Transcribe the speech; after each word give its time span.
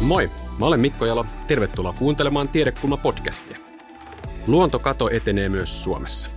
Moi, 0.00 0.30
mä 0.58 0.66
olen 0.66 0.80
Mikko 0.80 1.06
Jalo. 1.06 1.26
Tervetuloa 1.46 1.92
kuuntelemaan 1.92 2.48
Tiedekulma-podcastia. 2.48 3.58
Luontokato 4.46 5.10
etenee 5.10 5.48
myös 5.48 5.84
Suomessa. 5.84 6.30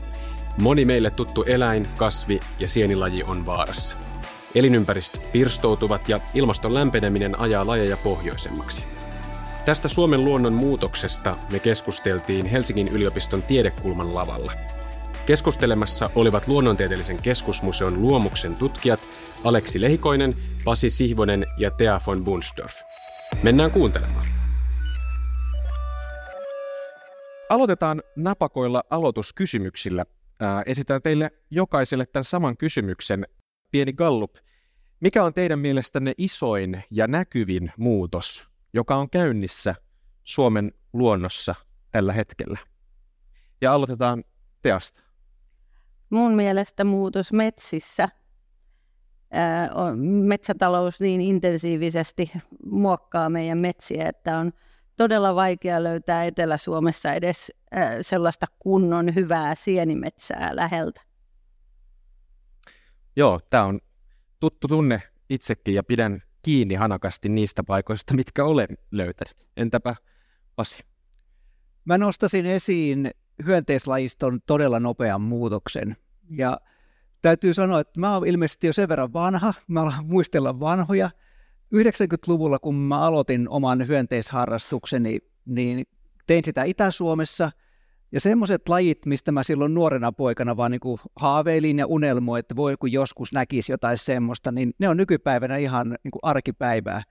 Moni 0.57 0.85
meille 0.85 1.12
tuttu 1.12 1.44
eläin, 1.44 1.87
kasvi 1.97 2.39
ja 2.60 2.67
sienilaji 2.67 3.24
on 3.24 3.46
vaarassa. 3.46 3.96
Elinympäristöt 4.55 5.31
pirstoutuvat 5.31 6.10
ja 6.10 6.19
ilmaston 6.33 6.74
lämpeneminen 6.74 7.39
ajaa 7.39 7.67
lajeja 7.67 7.97
pohjoisemmaksi. 7.97 8.83
Tästä 9.65 9.87
Suomen 9.87 10.25
luonnon 10.25 10.53
muutoksesta 10.53 11.37
me 11.51 11.59
keskusteltiin 11.59 12.46
Helsingin 12.46 12.87
yliopiston 12.87 13.43
tiedekulman 13.43 14.15
lavalla. 14.15 14.51
Keskustelemassa 15.25 16.09
olivat 16.16 16.48
Luonnontieteellisen 16.48 17.17
keskusmuseon 17.17 18.02
luomuksen 18.02 18.55
tutkijat 18.55 18.99
Aleksi 19.43 19.81
Lehikoinen, 19.81 20.35
Pasi 20.63 20.89
Sihvonen 20.89 21.45
ja 21.57 21.71
Thea 21.71 22.02
von 22.07 22.23
Bunsdorf. 22.23 22.73
Mennään 23.44 23.71
kuuntelemaan. 23.71 24.26
Aloitetaan 27.49 28.03
napakoilla 28.16 28.84
aloituskysymyksillä. 28.89 30.05
esitän 30.66 31.02
teille 31.02 31.31
jokaiselle 31.49 32.05
tämän 32.05 32.23
saman 32.23 32.58
kysymyksen. 32.58 33.25
Pieni 33.72 33.94
gallup. 33.94 34.36
Mikä 34.99 35.23
on 35.23 35.34
teidän 35.34 35.59
mielestänne 35.59 36.13
isoin 36.17 36.84
ja 36.91 37.08
näkyvin 37.08 37.72
muutos, 37.77 38.49
joka 38.73 38.95
on 38.95 39.09
käynnissä 39.09 39.75
Suomen 40.23 40.72
luonnossa 40.94 41.55
tällä 41.91 42.13
hetkellä? 42.13 42.59
Ja 43.61 43.73
aloitetaan 43.73 44.23
Teasta. 44.61 45.02
Mun 46.09 46.34
mielestä 46.34 46.84
muutos 46.84 47.34
metsissä– 47.34 48.09
metsätalous 50.23 50.99
niin 50.99 51.21
intensiivisesti 51.21 52.31
muokkaa 52.66 53.30
meidän 53.30 53.58
metsiä, 53.58 54.09
että 54.09 54.38
on 54.38 54.52
todella 54.97 55.36
vaikea 55.36 55.83
löytää 55.83 56.25
Etelä-Suomessa 56.25 57.14
edes 57.14 57.52
sellaista 58.02 58.45
kunnon 58.59 59.16
hyvää 59.16 59.56
sienimetsää 59.56 60.56
läheltä. 60.56 61.02
Joo, 63.16 63.39
tämä 63.50 63.66
on 63.66 63.80
tuttu 64.39 64.67
tunne 64.67 65.02
itsekin 65.30 65.73
ja 65.73 65.84
pidän 65.84 66.23
kiinni 66.41 66.75
hanakasti 66.75 67.30
niistä 67.30 67.63
paikoista, 67.63 68.13
mitkä 68.13 68.45
olen 68.45 68.67
löytänyt. 68.91 69.47
Entäpä 69.58 69.95
Pasi? 70.56 70.84
Mä 71.86 71.97
nostasin 71.97 72.45
esiin 72.45 73.11
hyönteislajiston 73.45 74.39
todella 74.45 74.80
nopean 74.80 75.22
muutoksen. 75.22 75.97
Ja 76.30 76.59
täytyy 77.22 77.53
sanoa, 77.53 77.80
että 77.80 78.00
mä 78.00 78.14
oon 78.14 78.27
ilmeisesti 78.27 78.67
jo 78.67 78.73
sen 78.73 78.89
verran 78.89 79.14
vanha, 79.14 79.53
mä 79.67 79.81
alan 79.81 80.05
muistella 80.05 80.59
vanhoja. 80.59 81.09
90-luvulla, 81.75 82.59
kun 82.59 82.75
mä 82.75 83.00
aloitin 83.00 83.50
oman 83.50 83.88
hyönteisharrastukseni, 83.88 85.19
niin 85.45 85.86
tein 86.28 86.44
sitä 86.44 86.63
Itä-Suomessa, 86.63 87.52
ja 88.11 88.19
semmoiset 88.19 88.69
lajit, 88.69 89.05
mistä 89.05 89.31
mä 89.31 89.44
silloin 89.44 89.73
nuorena 89.73 90.11
poikana 90.11 90.58
vaan 90.58 90.72
niin 90.72 91.00
haaveilin 91.16 91.80
ja 91.80 91.88
unelmoin, 91.88 92.39
että 92.39 92.55
voi 92.55 92.75
kun 92.80 92.91
joskus 92.91 93.33
näkisi 93.33 93.72
jotain 93.72 93.97
semmoista, 93.97 94.52
niin 94.52 94.73
ne 94.80 94.89
on 94.89 94.97
nykypäivänä 94.97 95.58
ihan 95.58 95.97
niin 96.03 96.11
kuin 96.11 96.19
arkipäivää 96.23 97.03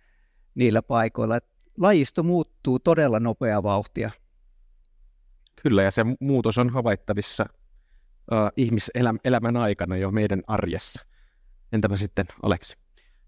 niillä 0.54 0.82
paikoilla. 0.82 1.36
Et 1.36 1.44
lajisto 1.78 2.22
muuttuu 2.22 2.78
todella 2.78 3.20
nopea 3.20 3.62
vauhtia. 3.62 4.10
Kyllä, 5.62 5.82
ja 5.82 5.90
se 5.90 6.04
muutos 6.20 6.58
on 6.58 6.70
havaittavissa 6.70 7.46
ihmiselämän 8.56 9.56
aikana 9.56 9.96
jo 9.96 10.10
meidän 10.10 10.42
arjessa. 10.46 11.06
Entäpä 11.72 11.96
sitten 11.96 12.26
Aleksi? 12.42 12.76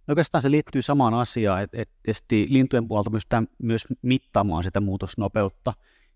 No 0.06 0.12
oikeastaan 0.12 0.42
se 0.42 0.50
liittyy 0.50 0.82
samaan 0.82 1.14
asiaan, 1.14 1.62
että 1.62 1.82
et 1.82 1.90
esti 2.04 2.46
lintujen 2.50 2.88
puolta 2.88 3.10
pystytään 3.10 3.48
myös 3.62 3.84
mittaamaan 4.02 4.64
sitä 4.64 4.80
muutosnopeutta. 4.80 5.72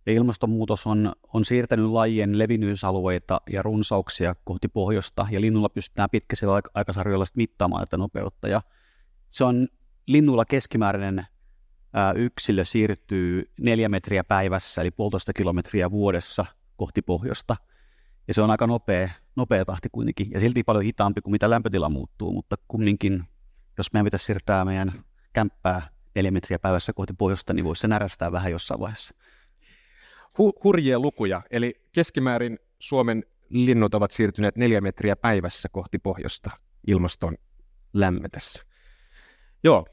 Ja 0.07 0.13
ilmastonmuutos 0.13 0.87
on, 0.87 1.13
on 1.33 1.45
siirtänyt 1.45 1.91
lajien 1.91 2.39
levinnyysalueita 2.39 3.41
ja 3.51 3.63
runsauksia 3.63 4.35
kohti 4.45 4.69
pohjoista, 4.69 5.27
ja 5.31 5.41
linnulla 5.41 5.69
pystytään 5.69 6.11
pitkäisellä 6.11 6.61
aikasarjoilla 6.75 7.25
mittaamaan 7.35 7.83
tätä 7.83 7.97
nopeutta. 7.97 8.49
Ja 8.49 8.61
se 9.29 9.45
on 9.45 9.69
linnulla 10.07 10.45
keskimääräinen 10.45 11.27
ää, 11.93 12.13
yksilö 12.13 12.65
siirtyy 12.65 13.51
neljä 13.61 13.89
metriä 13.89 14.25
päivässä, 14.25 14.81
eli 14.81 14.91
puolitoista 14.91 15.33
kilometriä 15.33 15.91
vuodessa 15.91 16.47
kohti 16.77 17.03
pohjoista– 17.03 17.57
ja 18.29 18.35
se 18.35 18.43
on 18.43 18.51
aika 18.51 18.67
nopea, 18.67 19.09
nopea 19.37 19.65
tahti 19.65 19.89
kuitenkin, 19.93 20.31
ja 20.31 20.41
silti 20.41 20.63
paljon 20.63 20.85
hitaampi 20.85 21.21
kuin 21.21 21.33
mitä 21.33 21.51
lämpötila 21.51 21.89
muuttuu, 21.89 22.33
mutta 22.33 22.57
kumminkin, 22.69 23.25
jos 23.79 23.93
meidän 23.93 24.05
pitäisi 24.05 24.25
siirtää 24.25 24.65
meidän 24.65 25.05
kämppää 25.33 25.83
neljä 26.15 26.31
metriä 26.31 26.59
päivässä 26.59 26.93
kohti 26.93 27.13
pohjoista, 27.19 27.53
niin 27.53 27.65
voisi 27.65 27.81
se 27.81 27.89
närästää 27.89 28.33
vähän 28.33 28.53
jossain 28.53 28.81
vaiheessa. 28.81 29.15
Hu- 30.39 30.61
hurjia 30.65 30.99
lukuja, 30.99 31.43
eli 31.51 31.87
keskimäärin 31.93 32.59
Suomen 32.79 33.25
linnut 33.49 33.95
ovat 33.95 34.11
siirtyneet 34.11 34.57
neljä 34.57 34.81
metriä 34.81 35.17
päivässä 35.17 35.69
kohti 35.69 35.99
pohjoista 35.99 36.51
ilmaston 36.87 37.37
lämmetessä. 37.93 38.63
Joo, 39.65 39.87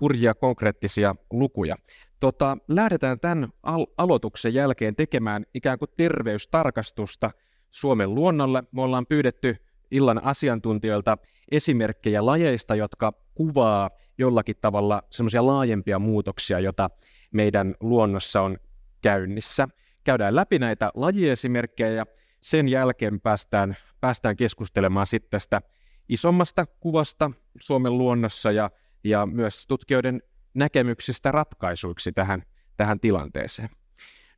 hurjia 0.00 0.34
konkreettisia 0.34 1.14
lukuja. 1.30 1.76
Tota, 2.20 2.56
lähdetään 2.68 3.20
tämän 3.20 3.48
al- 3.62 3.86
aloituksen 3.98 4.54
jälkeen 4.54 4.96
tekemään 4.96 5.46
ikään 5.54 5.78
kuin 5.78 5.90
terveystarkastusta– 5.96 7.30
Suomen 7.70 8.14
luonnolle. 8.14 8.62
Me 8.72 8.82
ollaan 8.82 9.06
pyydetty 9.06 9.56
illan 9.90 10.24
asiantuntijoilta 10.24 11.18
esimerkkejä 11.50 12.26
lajeista, 12.26 12.74
jotka 12.74 13.12
kuvaa 13.34 13.90
jollakin 14.18 14.56
tavalla 14.60 15.02
semmoisia 15.10 15.46
laajempia 15.46 15.98
muutoksia, 15.98 16.60
joita 16.60 16.90
meidän 17.30 17.74
luonnossa 17.80 18.42
on 18.42 18.58
käynnissä. 19.02 19.68
Käydään 20.04 20.36
läpi 20.36 20.58
näitä 20.58 20.90
lajiesimerkkejä 20.94 21.90
ja 21.90 22.06
sen 22.40 22.68
jälkeen 22.68 23.20
päästään, 23.20 23.76
päästään 24.00 24.36
keskustelemaan 24.36 25.06
sitten 25.06 25.30
tästä 25.30 25.60
isommasta 26.08 26.66
kuvasta 26.66 27.30
Suomen 27.60 27.98
luonnossa 27.98 28.52
ja, 28.52 28.70
ja 29.04 29.26
myös 29.26 29.66
tutkijoiden 29.66 30.22
näkemyksistä 30.54 31.32
ratkaisuiksi 31.32 32.12
tähän, 32.12 32.42
tähän 32.76 33.00
tilanteeseen. 33.00 33.68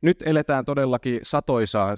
Nyt 0.03 0.23
eletään 0.25 0.65
todellakin 0.65 1.19
satoisaa 1.23 1.95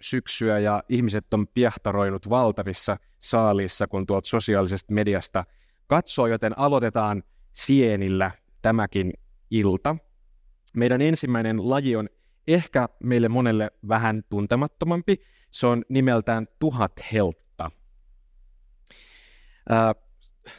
syksyä 0.00 0.58
ja 0.58 0.82
ihmiset 0.88 1.34
on 1.34 1.46
piehtaroinut 1.48 2.30
valtavissa 2.30 2.96
saaliissa, 3.20 3.86
kun 3.86 4.06
tuolta 4.06 4.28
sosiaalisesta 4.28 4.92
mediasta 4.92 5.44
katsoo, 5.86 6.26
joten 6.26 6.58
aloitetaan 6.58 7.22
sienillä 7.52 8.30
tämäkin 8.62 9.12
ilta. 9.50 9.96
Meidän 10.76 11.02
ensimmäinen 11.02 11.70
laji 11.70 11.96
on 11.96 12.08
ehkä 12.48 12.88
meille 13.02 13.28
monelle 13.28 13.70
vähän 13.88 14.22
tuntemattomampi. 14.28 15.16
Se 15.50 15.66
on 15.66 15.84
nimeltään 15.88 16.46
tuhatheltta. 16.58 17.70
Ää, 19.68 19.94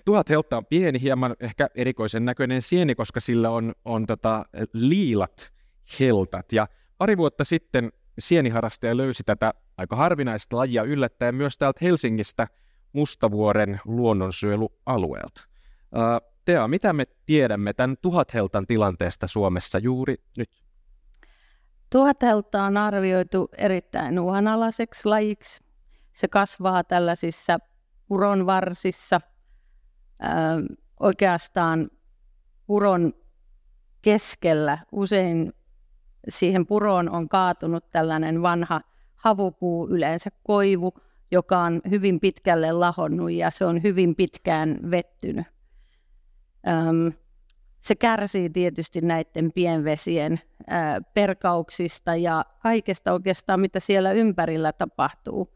tuhat 0.06 0.29
heltta 0.29 0.57
on 0.57 0.66
pieni, 0.66 1.01
hieman 1.01 1.35
ehkä 1.40 1.69
erikoisen 1.75 2.25
näköinen 2.25 2.62
sieni, 2.62 2.95
koska 2.95 3.19
sillä 3.19 3.50
on, 3.50 3.74
on 3.85 4.06
tota, 4.06 4.45
liilat 4.74 5.54
heltat. 6.00 6.53
Ja 6.53 6.68
pari 6.97 7.18
vuotta 7.18 7.44
sitten 7.44 7.91
sieniharrastaja 8.19 8.97
löysi 8.97 9.23
tätä 9.23 9.53
aika 9.78 9.96
harvinaista 9.96 10.57
lajia 10.57 10.84
yllättäen 10.84 11.35
myös 11.35 11.57
täältä 11.57 11.79
Helsingistä 11.81 12.47
Mustavuoren 12.94 13.81
luonnonsuojelualueelta. 13.85 15.41
Tea, 16.45 16.68
mitä 16.68 16.94
me 16.94 17.06
tiedämme 17.25 17.74
tämän 17.74 17.95
tuhatheltan 18.01 18.68
tilanteesta 18.68 19.28
Suomessa 19.28 19.79
juuri 19.79 20.16
nyt? 20.38 20.50
Tuhathelta 21.90 22.63
on 22.63 22.78
arvioitu 22.78 23.50
erittäin 23.57 24.19
uhanalaiseksi 24.19 25.07
lajiksi. 25.07 25.63
Se 26.13 26.28
kasvaa 26.28 26.84
tällaisissa 26.84 27.57
puronvarsissa. 28.07 29.22
Ö, 30.24 30.28
oikeastaan 31.00 31.90
puron 32.65 33.13
keskellä 34.01 34.77
usein 34.92 35.54
siihen 36.30 36.66
puroon 36.66 37.10
on 37.10 37.30
kaatunut 37.30 37.92
tällainen 37.92 38.42
vanha 38.42 38.81
havupuu, 39.16 39.88
yleensä 39.89 40.30
koivu, 40.44 40.94
joka 41.31 41.60
on 41.60 41.81
hyvin 41.89 42.19
pitkälle 42.19 42.72
lahonnut 42.72 43.31
ja 43.31 43.51
se 43.51 43.66
on 43.66 43.83
hyvin 43.83 44.16
pitkään 44.16 44.77
vettynyt. 44.92 45.45
Öm, 46.68 47.13
se 47.80 47.95
kärsii 47.95 48.50
tietysti 48.50 49.01
näiden 49.01 49.51
pienvesien 49.51 50.39
ää, 50.68 51.01
perkauksista 51.13 52.16
ja 52.16 52.45
kaikesta 52.63 53.13
oikeastaan, 53.13 53.60
mitä 53.60 53.80
siellä 53.80 54.12
ympärillä 54.12 54.74
tapahtuu. 54.74 55.56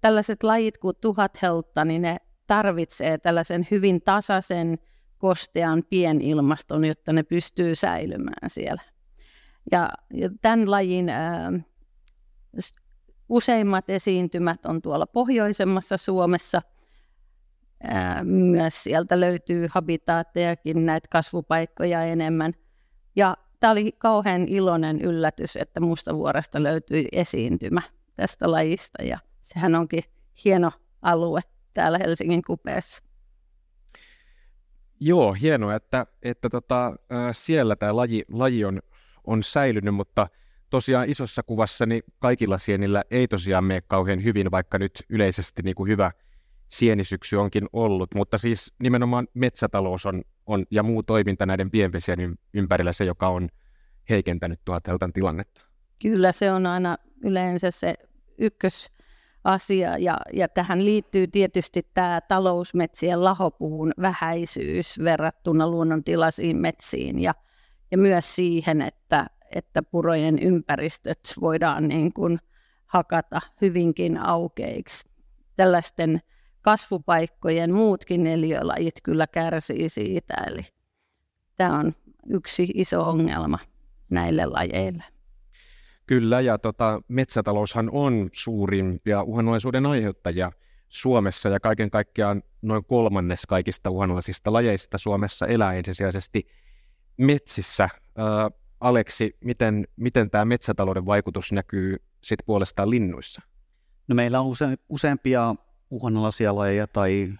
Tällaiset 0.00 0.42
lajit 0.42 0.78
kuin 0.78 0.96
tuhatheltta, 1.00 1.84
niin 1.84 2.02
ne 2.02 2.16
tarvitsee 2.46 3.18
tällaisen 3.18 3.66
hyvin 3.70 4.02
tasaisen, 4.02 4.78
kostean 5.18 5.82
pienilmaston, 5.90 6.84
jotta 6.84 7.12
ne 7.12 7.22
pystyy 7.22 7.74
säilymään 7.74 8.50
siellä. 8.50 8.82
Ja, 9.72 9.88
ja 10.12 10.28
tämän 10.42 10.70
lajin 10.70 11.08
ää, 11.08 11.52
useimmat 13.28 13.90
esiintymät 13.90 14.66
on 14.66 14.82
tuolla 14.82 15.06
pohjoisemmassa 15.06 15.96
Suomessa. 15.96 16.62
Ää, 17.82 18.24
myös 18.24 18.82
sieltä 18.82 19.20
löytyy 19.20 19.68
habitaattejakin, 19.70 20.86
näitä 20.86 21.08
kasvupaikkoja 21.10 22.02
enemmän. 22.02 22.52
Ja 23.16 23.36
tämä 23.60 23.70
oli 23.70 23.92
kauhean 23.92 24.48
iloinen 24.48 25.00
yllätys, 25.00 25.56
että 25.56 25.80
Mustavuoresta 25.80 26.62
löytyi 26.62 27.08
esiintymä 27.12 27.82
tästä 28.16 28.50
lajista 28.50 29.02
ja 29.02 29.18
sehän 29.42 29.74
onkin 29.74 30.02
hieno 30.44 30.70
alue 31.02 31.40
täällä 31.74 31.98
Helsingin 31.98 32.42
kupeessa. 32.42 33.02
Joo, 35.00 35.32
hienoa, 35.32 35.74
että, 35.74 36.06
että 36.22 36.48
tota, 36.48 36.96
siellä 37.32 37.76
tämä 37.76 37.96
laji, 37.96 38.24
laji 38.28 38.64
on, 38.64 38.80
on 39.26 39.42
säilynyt, 39.42 39.94
mutta 39.94 40.28
tosiaan 40.70 41.10
isossa 41.10 41.42
kuvassa 41.42 41.86
niin 41.86 42.02
kaikilla 42.18 42.58
sienillä 42.58 43.04
ei 43.10 43.28
tosiaan 43.28 43.64
mene 43.64 43.80
kauhean 43.80 44.24
hyvin, 44.24 44.50
vaikka 44.50 44.78
nyt 44.78 44.92
yleisesti 45.08 45.62
niin 45.62 45.74
kuin 45.74 45.90
hyvä 45.90 46.10
sienisyksy 46.68 47.36
onkin 47.36 47.66
ollut, 47.72 48.14
mutta 48.14 48.38
siis 48.38 48.74
nimenomaan 48.82 49.28
metsätalous 49.34 50.06
on, 50.06 50.22
on 50.46 50.66
ja 50.70 50.82
muu 50.82 51.02
toiminta 51.02 51.46
näiden 51.46 51.70
pienvesien 51.70 52.38
ympärillä 52.54 52.92
se, 52.92 53.04
joka 53.04 53.28
on 53.28 53.48
heikentänyt 54.10 54.60
tuota 54.64 54.80
teltan 54.80 55.12
tilannetta. 55.12 55.60
Kyllä 56.02 56.32
se 56.32 56.52
on 56.52 56.66
aina 56.66 56.96
yleensä 57.24 57.70
se 57.70 57.94
ykkösasia 58.38 59.98
ja, 59.98 60.16
ja 60.32 60.48
tähän 60.48 60.84
liittyy 60.84 61.26
tietysti 61.26 61.82
tämä 61.94 62.20
talousmetsien 62.20 63.24
lahopuun 63.24 63.92
vähäisyys 64.00 64.98
verrattuna 65.04 65.68
luonnontilaisiin 65.68 66.56
metsiin 66.56 67.22
ja, 67.22 67.34
ja 67.90 67.98
myös 67.98 68.36
siihen, 68.36 68.82
että, 68.82 69.26
että 69.54 69.82
purojen 69.82 70.38
ympäristöt 70.38 71.20
voidaan 71.40 71.88
niin 71.88 72.12
kuin 72.12 72.38
hakata 72.86 73.40
hyvinkin 73.60 74.18
aukeiksi. 74.18 75.10
Tällaisten 75.56 76.20
kasvupaikkojen 76.62 77.74
muutkin 77.74 78.26
eliölajit 78.26 78.94
kyllä 79.02 79.26
kärsii 79.26 79.88
siitä, 79.88 80.34
eli 80.46 80.62
tämä 81.56 81.78
on 81.78 81.92
yksi 82.30 82.70
iso 82.74 83.02
ongelma 83.02 83.58
näille 84.10 84.46
lajeille. 84.46 85.04
Kyllä, 86.06 86.40
ja 86.40 86.58
tota, 86.58 87.02
metsätaloushan 87.08 87.90
on 87.92 88.28
suurimpia 88.32 89.22
uhanalaisuuden 89.22 89.86
aiheuttajia 89.86 90.52
Suomessa, 90.88 91.48
ja 91.48 91.60
kaiken 91.60 91.90
kaikkiaan 91.90 92.42
noin 92.62 92.84
kolmannes 92.84 93.46
kaikista 93.46 93.90
uhanalaisista 93.90 94.52
lajeista 94.52 94.98
Suomessa 94.98 95.46
elää 95.46 95.72
ensisijaisesti 95.72 96.46
metsissä. 97.16 97.88
Ää, 98.16 98.50
Aleksi, 98.80 99.36
miten, 99.44 99.86
miten 99.96 100.30
tämä 100.30 100.44
metsätalouden 100.44 101.06
vaikutus 101.06 101.52
näkyy 101.52 101.96
sitten 102.22 102.46
puolestaan 102.46 102.90
linnuissa? 102.90 103.42
No 104.08 104.14
meillä 104.14 104.40
on 104.40 104.46
use, 104.46 104.78
useampia 104.88 105.54
uhanalaisia 105.90 106.56
lajeja 106.56 106.86
tai 106.86 107.32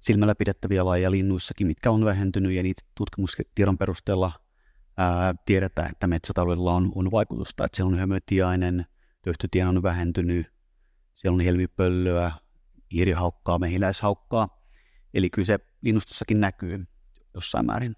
silmällä 0.00 0.34
pidettäviä 0.34 0.84
lajeja 0.84 1.10
linnuissakin, 1.10 1.66
mitkä 1.66 1.90
on 1.90 2.04
vähentynyt, 2.04 2.52
ja 2.52 2.62
niitä 2.62 2.82
tutkimustiedon 2.94 3.78
perusteella– 3.78 4.32
ää, 4.98 5.34
tiedetään, 5.46 5.90
että 5.90 6.06
metsätaloudella 6.06 6.74
on, 6.74 6.92
on 6.94 7.10
vaikutusta, 7.10 7.64
että 7.64 7.76
siellä 7.76 7.92
on 7.92 7.98
hömötiainen, 7.98 8.86
töyhtötien 9.22 9.68
on 9.68 9.82
vähentynyt, 9.82 10.46
siellä 11.14 11.34
on 11.34 11.40
helmipöllöä, 11.40 12.32
iirihaukkaa, 12.94 13.58
mehiläishaukkaa, 13.58 14.62
eli 15.14 15.30
kyllä 15.30 15.46
se 15.46 15.58
linnustossakin 15.82 16.40
näkyy 16.40 16.86
jossain 17.34 17.66
määrin. 17.66 17.96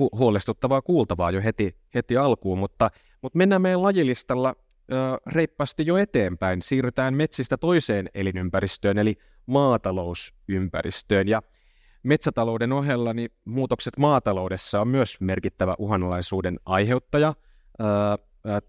Hu- 0.00 0.18
huolestuttavaa 0.18 0.82
kuultavaa 0.82 1.30
jo 1.30 1.42
heti, 1.42 1.76
heti 1.94 2.16
alkuun, 2.16 2.58
mutta, 2.58 2.90
mutta 3.22 3.38
mennään 3.38 3.62
meidän 3.62 3.82
lajilistalla 3.82 4.54
ö, 4.92 4.94
reippaasti 5.26 5.86
jo 5.86 5.96
eteenpäin. 5.96 6.62
Siirrytään 6.62 7.14
metsistä 7.14 7.56
toiseen 7.56 8.08
elinympäristöön, 8.14 8.98
eli 8.98 9.18
maatalousympäristöön. 9.46 11.28
Ja 11.28 11.42
Metsätalouden 12.02 12.72
ohella 12.72 13.14
niin 13.14 13.30
muutokset 13.44 13.98
maataloudessa 13.98 14.80
on 14.80 14.88
myös 14.88 15.20
merkittävä 15.20 15.74
uhanalaisuuden 15.78 16.60
aiheuttaja. 16.64 17.34
Öö, 17.80 17.88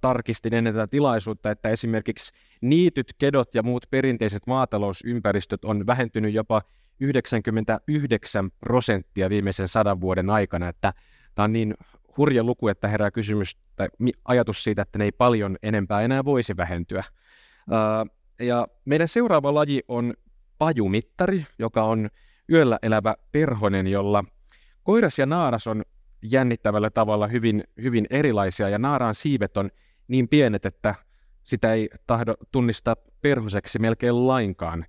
tarkistin 0.01 0.53
ennen 0.53 0.73
tätä 0.73 0.87
tilaisuutta, 0.87 1.51
että 1.51 1.69
esimerkiksi 1.69 2.33
niityt, 2.61 3.13
kedot 3.17 3.55
ja 3.55 3.63
muut 3.63 3.85
perinteiset 3.89 4.47
maatalousympäristöt 4.47 5.65
on 5.65 5.87
vähentynyt 5.87 6.33
jopa 6.33 6.61
99 6.99 8.51
prosenttia 8.59 9.29
viimeisen 9.29 9.67
sadan 9.67 10.01
vuoden 10.01 10.29
aikana, 10.29 10.69
että 10.69 10.93
tämä 11.35 11.43
on 11.43 11.53
niin 11.53 11.73
hurja 12.17 12.43
luku, 12.43 12.67
että 12.67 12.87
herää 12.87 13.11
kysymys 13.11 13.57
tai 13.75 13.87
ajatus 14.25 14.63
siitä, 14.63 14.81
että 14.81 14.97
ne 14.97 15.05
ei 15.05 15.11
paljon 15.11 15.57
enempää 15.63 16.01
enää 16.01 16.25
voisi 16.25 16.57
vähentyä. 16.57 17.03
ja 18.39 18.67
meidän 18.85 19.07
seuraava 19.07 19.53
laji 19.53 19.81
on 19.87 20.13
pajumittari, 20.57 21.45
joka 21.59 21.83
on 21.83 22.09
yöllä 22.51 22.79
elävä 22.81 23.15
perhonen, 23.31 23.87
jolla 23.87 24.23
koiras 24.83 25.19
ja 25.19 25.25
naaras 25.25 25.67
on 25.67 25.83
jännittävällä 26.21 26.89
tavalla 26.89 27.27
hyvin, 27.27 27.63
hyvin 27.81 28.07
erilaisia, 28.09 28.69
ja 28.69 28.79
naaraan 28.79 29.15
siivet 29.15 29.57
on 29.57 29.69
niin 30.07 30.27
pienet, 30.27 30.65
että 30.65 30.95
sitä 31.43 31.73
ei 31.73 31.89
tahdo 32.07 32.35
tunnistaa 32.51 32.95
perhoseksi 33.21 33.79
melkein 33.79 34.27
lainkaan. 34.27 34.85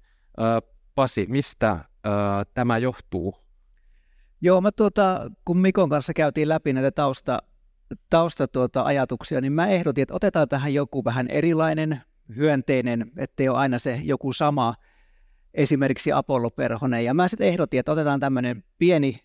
Pasi, 0.95 1.27
mistä 1.29 1.85
tämä 2.55 2.79
johtuu? 2.79 3.42
Joo, 4.43 4.61
mä 4.61 4.73
tuota, 4.73 5.31
kun 5.45 5.59
Mikon 5.59 5.89
kanssa 5.89 6.15
käytiin 6.15 6.49
läpi 6.49 6.73
näitä 6.73 6.91
tausta, 6.91 7.39
tausta 8.11 8.49
tuota, 8.49 8.83
ajatuksia, 8.83 9.41
niin 9.41 9.53
mä 9.53 9.67
ehdotin, 9.67 10.03
että 10.03 10.15
otetaan 10.15 10.49
tähän 10.49 10.75
joku 10.75 11.05
vähän 11.05 11.29
erilainen, 11.29 12.01
hyönteinen, 12.37 13.11
ettei 13.17 13.49
ole 13.49 13.59
aina 13.59 13.79
se 13.79 14.01
joku 14.05 14.33
sama– 14.33 14.75
esimerkiksi 15.55 16.13
Apollo-perhonen. 16.13 17.05
Ja 17.05 17.15
mä 17.15 17.29
sitten 17.29 17.47
ehdotin, 17.47 17.81
että 17.81 17.93
otetaan 17.93 18.21
tämmöinen 18.21 18.65
pieni, 18.79 19.21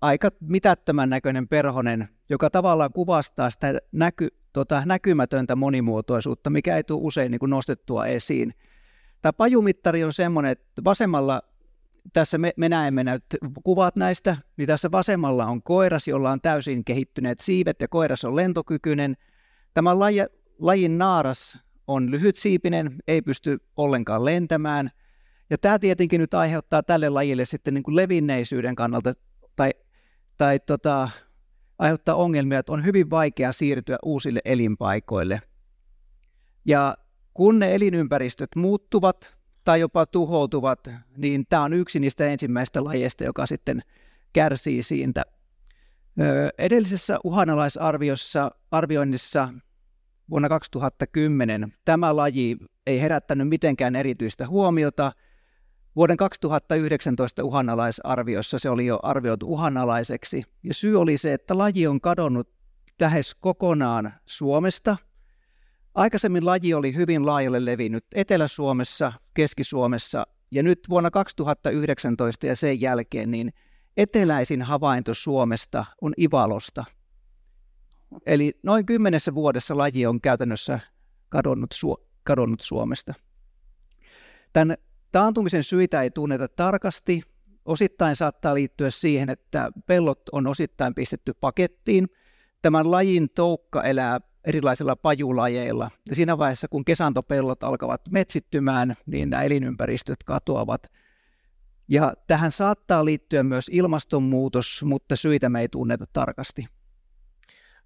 aika 0.00 0.30
mitättömän 0.40 1.10
näköinen 1.10 1.48
perhonen, 1.48 2.08
joka 2.28 2.50
tavallaan 2.50 2.92
kuvastaa 2.92 3.50
sitä 3.50 3.80
näky, 3.92 4.28
tota, 4.52 4.82
näkymätöntä 4.86 5.56
monimuotoisuutta, 5.56 6.50
mikä 6.50 6.76
ei 6.76 6.84
tule 6.84 7.00
usein 7.02 7.30
niin 7.30 7.38
kuin 7.38 7.50
nostettua 7.50 8.06
esiin. 8.06 8.54
Tämä 9.22 9.32
pajumittari 9.32 10.04
on 10.04 10.12
semmoinen, 10.12 10.52
että 10.52 10.84
vasemmalla, 10.84 11.42
tässä 12.12 12.38
me, 12.38 12.52
me 12.56 12.68
näemme 12.68 13.04
näyt, 13.04 13.24
kuvat 13.64 13.96
näistä, 13.96 14.36
niin 14.56 14.66
tässä 14.66 14.90
vasemmalla 14.90 15.46
on 15.46 15.62
koiras, 15.62 16.08
jolla 16.08 16.30
on 16.30 16.40
täysin 16.40 16.84
kehittyneet 16.84 17.38
siivet 17.38 17.80
ja 17.80 17.88
koiras 17.88 18.24
on 18.24 18.36
lentokykyinen. 18.36 19.16
Tämä 19.74 19.98
laji, 19.98 20.20
lajin 20.58 20.98
naaras 20.98 21.58
on 21.86 22.10
lyhytsiipinen, 22.10 22.96
ei 23.08 23.22
pysty 23.22 23.58
ollenkaan 23.76 24.24
lentämään– 24.24 24.90
ja 25.50 25.58
tämä 25.58 25.78
tietenkin 25.78 26.20
nyt 26.20 26.34
aiheuttaa 26.34 26.82
tälle 26.82 27.08
lajille 27.08 27.44
sitten 27.44 27.74
niin 27.74 27.82
kuin 27.82 27.96
levinneisyyden 27.96 28.76
kannalta 28.76 29.12
tai, 29.56 29.70
tai 30.36 30.60
tota, 30.60 31.10
aiheuttaa 31.78 32.14
ongelmia, 32.14 32.58
että 32.58 32.72
on 32.72 32.84
hyvin 32.84 33.10
vaikea 33.10 33.52
siirtyä 33.52 33.98
uusille 34.04 34.40
elinpaikoille. 34.44 35.42
Ja 36.64 36.96
kun 37.34 37.58
ne 37.58 37.74
elinympäristöt 37.74 38.50
muuttuvat 38.56 39.37
tai 39.68 39.80
jopa 39.80 40.06
tuhoutuvat, 40.06 40.88
niin 41.16 41.46
tämä 41.48 41.62
on 41.62 41.72
yksi 41.72 42.00
niistä 42.00 42.26
ensimmäistä 42.26 42.84
lajeista, 42.84 43.24
joka 43.24 43.46
sitten 43.46 43.82
kärsii 44.32 44.82
siitä. 44.82 45.22
Edellisessä 46.58 47.18
uhanalaisarviossa 47.24 48.50
arvioinnissa 48.70 49.48
vuonna 50.30 50.48
2010 50.48 51.74
tämä 51.84 52.16
laji 52.16 52.56
ei 52.86 53.00
herättänyt 53.00 53.48
mitenkään 53.48 53.96
erityistä 53.96 54.46
huomiota– 54.46 55.12
Vuoden 55.96 56.16
2019 56.16 57.44
uhanalaisarviossa 57.44 58.58
se 58.58 58.70
oli 58.70 58.86
jo 58.86 59.00
arvioitu 59.02 59.52
uhanalaiseksi, 59.52 60.44
ja 60.62 60.74
syy 60.74 61.00
oli 61.00 61.16
se, 61.16 61.32
että 61.32 61.58
laji 61.58 61.86
on 61.86 62.00
kadonnut 62.00 62.48
lähes 63.00 63.34
kokonaan 63.34 64.12
Suomesta. 64.26 64.96
Aikaisemmin 65.94 66.46
laji 66.46 66.74
oli 66.74 66.94
hyvin 66.94 67.26
laajalle 67.26 67.64
levinnyt 67.64 68.04
Etelä-Suomessa, 68.14 69.12
Keski-Suomessa, 69.34 70.26
ja 70.50 70.62
nyt 70.62 70.80
vuonna 70.88 71.10
2019 71.10 72.46
ja 72.46 72.56
sen 72.56 72.80
jälkeen 72.80 73.30
niin 73.30 73.52
eteläisin 73.96 74.62
havainto 74.62 75.14
Suomesta 75.14 75.84
on 76.00 76.12
Ivalosta. 76.20 76.84
Eli 78.26 78.52
noin 78.62 78.86
kymmenessä 78.86 79.34
vuodessa 79.34 79.76
laji 79.76 80.06
on 80.06 80.20
käytännössä 80.20 80.80
kadonnut, 81.28 81.74
Su- 81.74 82.04
kadonnut 82.24 82.60
Suomesta. 82.60 83.14
Tämän 84.52 84.76
Taantumisen 85.12 85.62
syitä 85.62 86.02
ei 86.02 86.10
tunneta 86.10 86.48
tarkasti. 86.48 87.22
Osittain 87.64 88.16
saattaa 88.16 88.54
liittyä 88.54 88.90
siihen, 88.90 89.30
että 89.30 89.70
pellot 89.86 90.20
on 90.32 90.46
osittain 90.46 90.94
pistetty 90.94 91.34
pakettiin. 91.40 92.08
Tämän 92.62 92.90
lajin 92.90 93.28
toukka 93.34 93.82
elää 93.82 94.20
erilaisilla 94.48 94.96
pajulajeilla. 94.96 95.90
Ja 96.08 96.14
siinä 96.14 96.38
vaiheessa, 96.38 96.68
kun 96.68 96.84
kesantopellot 96.84 97.62
alkavat 97.62 98.00
metsittymään, 98.10 98.94
niin 99.06 99.30
nämä 99.30 99.42
elinympäristöt 99.42 100.24
katoavat. 100.24 100.86
Ja 101.88 102.14
tähän 102.26 102.52
saattaa 102.52 103.04
liittyä 103.04 103.42
myös 103.42 103.66
ilmastonmuutos, 103.72 104.84
mutta 104.84 105.16
syitä 105.16 105.48
me 105.48 105.60
ei 105.60 105.68
tunneta 105.68 106.04
tarkasti. 106.12 106.66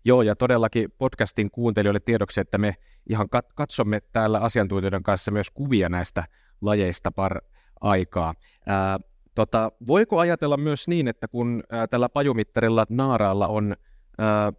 Joo, 0.05 0.23
ja 0.23 0.37
todellakin 0.37 0.93
podcastin 0.99 1.51
kuuntelijoille 1.51 2.01
tiedoksi, 2.01 2.41
että 2.41 2.59
me 2.59 2.77
ihan 3.09 3.29
katsomme 3.55 4.01
täällä 4.13 4.39
asiantuntijoiden 4.39 5.03
kanssa 5.03 5.31
myös 5.31 5.51
kuvia 5.51 5.89
näistä 5.89 6.25
lajeista 6.61 7.13
par 7.13 7.41
aikaa. 7.81 8.35
Ää, 8.67 8.99
tota, 9.35 9.73
voiko 9.87 10.19
ajatella 10.19 10.57
myös 10.57 10.89
niin, 10.89 11.09
että 11.09 11.29
kun 11.29 11.63
ää, 11.71 11.87
tällä 11.87 12.09
pajumittarilla 12.09 12.87
naaraalla 12.89 13.49
on 13.49 13.77
ää, 14.19 14.53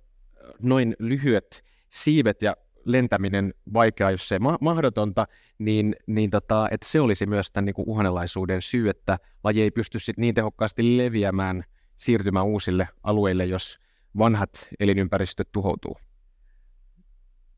noin 0.62 0.96
lyhyet 1.00 1.64
siivet 1.94 2.42
ja 2.42 2.58
lentäminen 2.86 3.54
vaikeaa, 3.74 4.12
jos 4.12 4.28
se 4.28 4.40
ma- 4.40 4.58
mahdotonta, 4.62 5.28
niin, 5.60 5.96
niin 6.08 6.30
tota, 6.30 6.68
että 6.72 6.88
se 6.90 7.02
olisi 7.02 7.26
myös 7.26 7.52
tämän 7.52 7.66
niin 7.66 7.74
kuin 7.74 7.90
uhanalaisuuden 7.90 8.62
syy, 8.62 8.90
että 8.90 9.18
laji 9.44 9.62
ei 9.62 9.72
pysty 9.72 10.00
sit 10.00 10.18
niin 10.18 10.36
tehokkaasti 10.36 10.98
leviämään, 10.98 11.64
siirtymään 11.98 12.46
uusille 12.46 12.88
alueille, 13.04 13.46
jos 13.46 13.80
vanhat 14.18 14.50
elinympäristöt 14.80 15.52
tuhoutuu. 15.52 15.98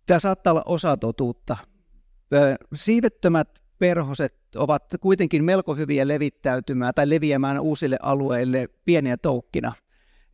Tämä 0.06 0.20
saattaa 0.20 0.54
olla 0.54 0.64
osa 0.66 0.98
totuutta. 0.98 1.58
Siivettömät 2.74 3.62
perhoset 3.80 4.36
ovat 4.56 4.84
kuitenkin 5.02 5.44
melko 5.44 5.76
hyviä 5.76 6.08
levittäytymään 6.08 6.94
tai 6.94 7.10
leviämään 7.10 7.60
uusille 7.60 7.98
alueille 8.02 8.68
pieniä 8.86 9.18
toukkina. 9.18 9.74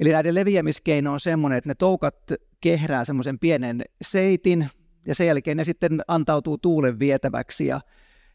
Eli 0.01 0.11
näiden 0.11 0.35
leviämiskeino 0.35 1.13
on 1.13 1.19
semmoinen, 1.19 1.57
että 1.57 1.69
ne 1.69 1.75
toukat 1.75 2.15
kehrää 2.61 3.05
semmoisen 3.05 3.39
pienen 3.39 3.81
seitin, 4.01 4.69
ja 5.05 5.15
sen 5.15 5.27
jälkeen 5.27 5.57
ne 5.57 5.63
sitten 5.63 6.01
antautuu 6.07 6.57
tuulen 6.57 6.99
vietäväksi, 6.99 7.65
ja 7.67 7.81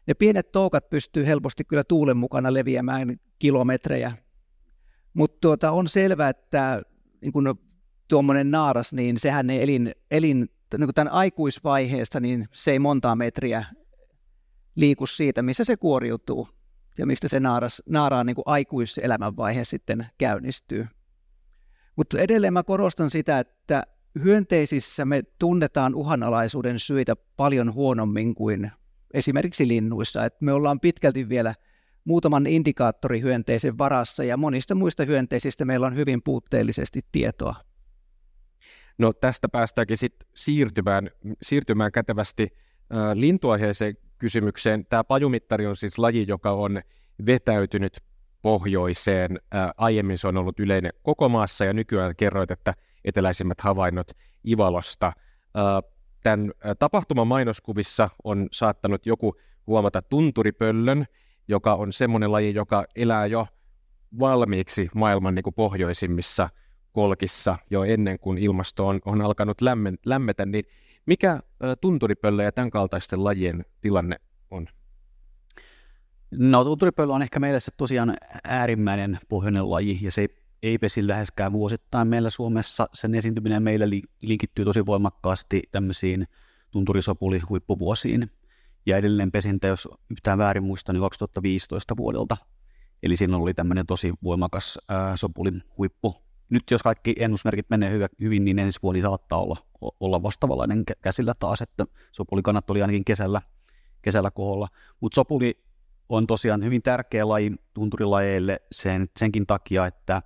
ne 0.07 0.13
pienet 0.13 0.51
toukat 0.51 0.89
pystyy 0.89 1.25
helposti 1.25 1.63
kyllä 1.63 1.83
tuulen 1.83 2.17
mukana 2.17 2.53
leviämään 2.53 3.19
kilometrejä. 3.39 4.11
Mutta 5.13 5.37
tuota, 5.41 5.71
on 5.71 5.87
selvää, 5.87 6.29
että 6.29 6.81
niin 7.21 7.31
kun 7.31 7.59
tuommoinen 8.07 8.51
naaras, 8.51 8.93
niin 8.93 9.17
sehän 9.19 9.49
ei 9.49 9.63
elin, 9.63 9.91
elin 10.11 10.49
niin 10.77 10.93
tämän 10.95 11.13
aikuisvaiheesta, 11.13 12.19
niin 12.19 12.47
se 12.53 12.71
ei 12.71 12.79
montaa 12.79 13.15
metriä 13.15 13.65
liiku 14.75 15.05
siitä, 15.05 15.41
missä 15.41 15.63
se 15.63 15.77
kuoriutuu 15.77 16.47
ja 16.97 17.05
mistä 17.05 17.27
se 17.27 17.39
naaras, 17.39 17.83
naaraan 17.89 18.25
niin 18.25 18.35
aikuiselämän 18.45 19.37
vaihe 19.37 19.63
sitten 19.63 20.07
käynnistyy. 20.17 20.87
Mutta 21.97 22.19
edelleen 22.19 22.53
mä 22.53 22.63
korostan 22.63 23.09
sitä, 23.09 23.39
että 23.39 23.83
hyönteisissä 24.23 25.05
me 25.05 25.23
tunnetaan 25.39 25.95
uhanalaisuuden 25.95 26.79
syitä 26.79 27.15
paljon 27.37 27.73
huonommin 27.73 28.35
kuin 28.35 28.71
esimerkiksi 29.13 29.67
linnuissa. 29.67 30.25
Et 30.25 30.41
me 30.41 30.53
ollaan 30.53 30.79
pitkälti 30.79 31.29
vielä 31.29 31.55
muutaman 32.03 32.47
indikaattorihyönteisen 32.47 33.77
varassa 33.77 34.23
ja 34.23 34.37
monista 34.37 34.75
muista 34.75 35.05
hyönteisistä 35.05 35.65
meillä 35.65 35.87
on 35.87 35.95
hyvin 35.95 36.23
puutteellisesti 36.23 37.05
tietoa. 37.11 37.55
No 38.97 39.13
tästä 39.13 39.49
päästäänkin 39.49 39.97
sitten 39.97 40.29
siirtymään, 40.35 41.09
siirtymään 41.41 41.91
kätevästi 41.91 42.43
äh, 42.53 42.99
lintuaiheeseen 43.13 43.97
kysymykseen. 44.17 44.85
Tämä 44.85 45.03
pajumittari 45.03 45.67
on 45.67 45.75
siis 45.75 45.97
laji, 45.99 46.25
joka 46.27 46.51
on 46.51 46.81
vetäytynyt 47.25 47.97
pohjoiseen. 48.47 49.39
Äh, 49.55 49.69
aiemmin 49.77 50.17
se 50.17 50.27
on 50.27 50.37
ollut 50.37 50.59
yleinen 50.59 50.91
koko 51.03 51.29
maassa 51.29 51.65
ja 51.65 51.73
nykyään 51.73 52.15
kerroit, 52.15 52.51
että 52.51 52.73
eteläisimmät 53.05 53.61
havainnot 53.61 54.11
Ivalosta. 54.47 55.07
Äh, 55.07 55.91
tämän 56.23 56.51
tapahtuman 56.79 57.27
mainoskuvissa 57.27 58.09
on 58.23 58.47
saattanut 58.51 59.05
joku 59.05 59.35
huomata 59.67 60.01
tunturipöllön, 60.01 61.05
joka 61.47 61.75
on 61.75 61.93
semmoinen 61.93 62.31
laji, 62.31 62.53
joka 62.53 62.85
elää 62.95 63.25
jo 63.25 63.47
valmiiksi 64.19 64.89
maailman 64.95 65.35
niin 65.35 65.43
kuin 65.43 65.53
pohjoisimmissa 65.53 66.49
kolkissa 66.91 67.57
jo 67.69 67.83
ennen 67.83 68.19
kuin 68.19 68.37
ilmasto 68.37 68.87
on, 68.87 68.99
on 69.05 69.21
alkanut 69.21 69.57
lämmetä, 70.05 70.45
niin 70.45 70.65
mikä 71.05 71.39
tunturipöllö 71.81 72.43
ja 72.43 72.51
tämän 72.51 72.69
kaltaisten 72.69 73.23
lajien 73.23 73.65
tilanne? 73.81 74.15
No 76.31 76.63
tunturipöllö 76.63 77.13
on 77.13 77.21
ehkä 77.21 77.39
meille 77.39 77.59
se 77.59 77.71
tosiaan 77.77 78.17
äärimmäinen 78.43 79.19
pohjoinen 79.29 79.71
laji 79.71 79.99
ja 80.01 80.11
se 80.11 80.21
ei, 80.21 80.27
ei 80.63 80.77
pesi 80.77 81.07
läheskään 81.07 81.51
vuosittain 81.51 82.07
meillä 82.07 82.29
Suomessa. 82.29 82.89
Sen 82.93 83.15
esiintyminen 83.15 83.63
meillä 83.63 83.85
linkittyy 84.21 84.65
tosi 84.65 84.85
voimakkaasti 84.85 85.63
tämmöisiin 85.71 86.27
tunturisopuli 86.71 87.39
huippuvuosiin. 87.39 88.31
Ja 88.85 88.97
edellinen 88.97 89.31
pesintä, 89.31 89.67
jos 89.67 89.89
yhtään 90.09 90.37
väärin 90.37 90.63
muistan, 90.63 90.93
niin 90.95 91.01
2015 91.01 91.97
vuodelta. 91.97 92.37
Eli 93.03 93.17
siinä 93.17 93.37
oli 93.37 93.53
tämmöinen 93.53 93.85
tosi 93.85 94.13
voimakas 94.23 94.79
ää, 94.89 95.17
sopulin 95.17 95.63
huippu. 95.77 96.15
Nyt 96.49 96.63
jos 96.71 96.83
kaikki 96.83 97.15
ennusmerkit 97.19 97.69
menee 97.69 97.99
hyvin, 98.21 98.45
niin 98.45 98.59
ensi 98.59 98.79
vuonna 98.83 99.01
saattaa 99.01 99.41
olla 99.41 99.67
olla 99.99 100.23
vastavalainen 100.23 100.83
käsillä 101.01 101.33
taas, 101.39 101.61
että 101.61 101.85
sopulikannat 102.11 102.69
oli 102.69 102.81
ainakin 102.81 103.05
kesällä, 103.05 103.41
kesällä 104.01 104.31
koholla. 104.31 104.67
Mutta 104.99 105.15
sopuli 105.15 105.63
on 106.09 106.27
tosiaan 106.27 106.63
hyvin 106.63 106.81
tärkeä 106.81 107.27
laji 107.27 107.51
tunturilajeille 107.73 108.61
sen, 108.71 109.07
senkin 109.19 109.47
takia, 109.47 109.85
että 109.85 110.21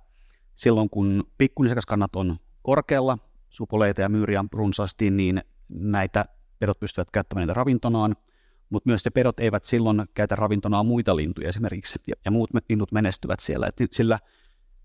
silloin 0.54 0.90
kun 0.90 1.24
pikkunisekaskannat 1.38 2.16
on 2.16 2.36
korkealla, 2.62 3.18
supoleita 3.48 4.00
ja 4.00 4.08
myyriä 4.08 4.44
runsaasti, 4.52 5.10
niin 5.10 5.42
näitä 5.68 6.24
pedot 6.58 6.80
pystyvät 6.80 7.10
käyttämään 7.10 7.42
niitä 7.42 7.54
ravintonaan, 7.54 8.16
mutta 8.70 8.88
myös 8.88 9.04
ne 9.04 9.10
pedot 9.10 9.40
eivät 9.40 9.64
silloin 9.64 10.02
käytä 10.14 10.36
ravintonaa 10.36 10.82
muita 10.82 11.16
lintuja 11.16 11.48
esimerkiksi, 11.48 11.98
ja, 12.06 12.14
ja 12.24 12.30
muut 12.30 12.50
linnut 12.68 12.92
menestyvät 12.92 13.40
siellä. 13.40 13.66
Et 13.66 13.92
sillä 13.92 14.18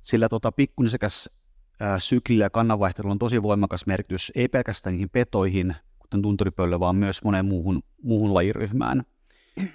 sillä 0.02 0.30
tota, 0.30 0.52
pikkunisekäs 0.52 1.30
syklillä 1.98 2.46
ja 2.46 2.50
kannanvaihtelulla 2.50 3.12
on 3.12 3.20
tosi 3.20 3.44
voimakas 3.44 3.86
merkitys, 3.86 4.32
ei 4.36 4.48
pelkästään 4.48 4.94
niihin 4.94 5.10
petoihin, 5.10 5.76
kuten 6.00 6.22
tunturipöllö, 6.22 6.80
vaan 6.80 6.96
myös 6.96 7.24
moneen 7.24 7.46
muuhun, 7.46 7.84
muuhun 8.04 8.34
lajiryhmään. 8.34 9.04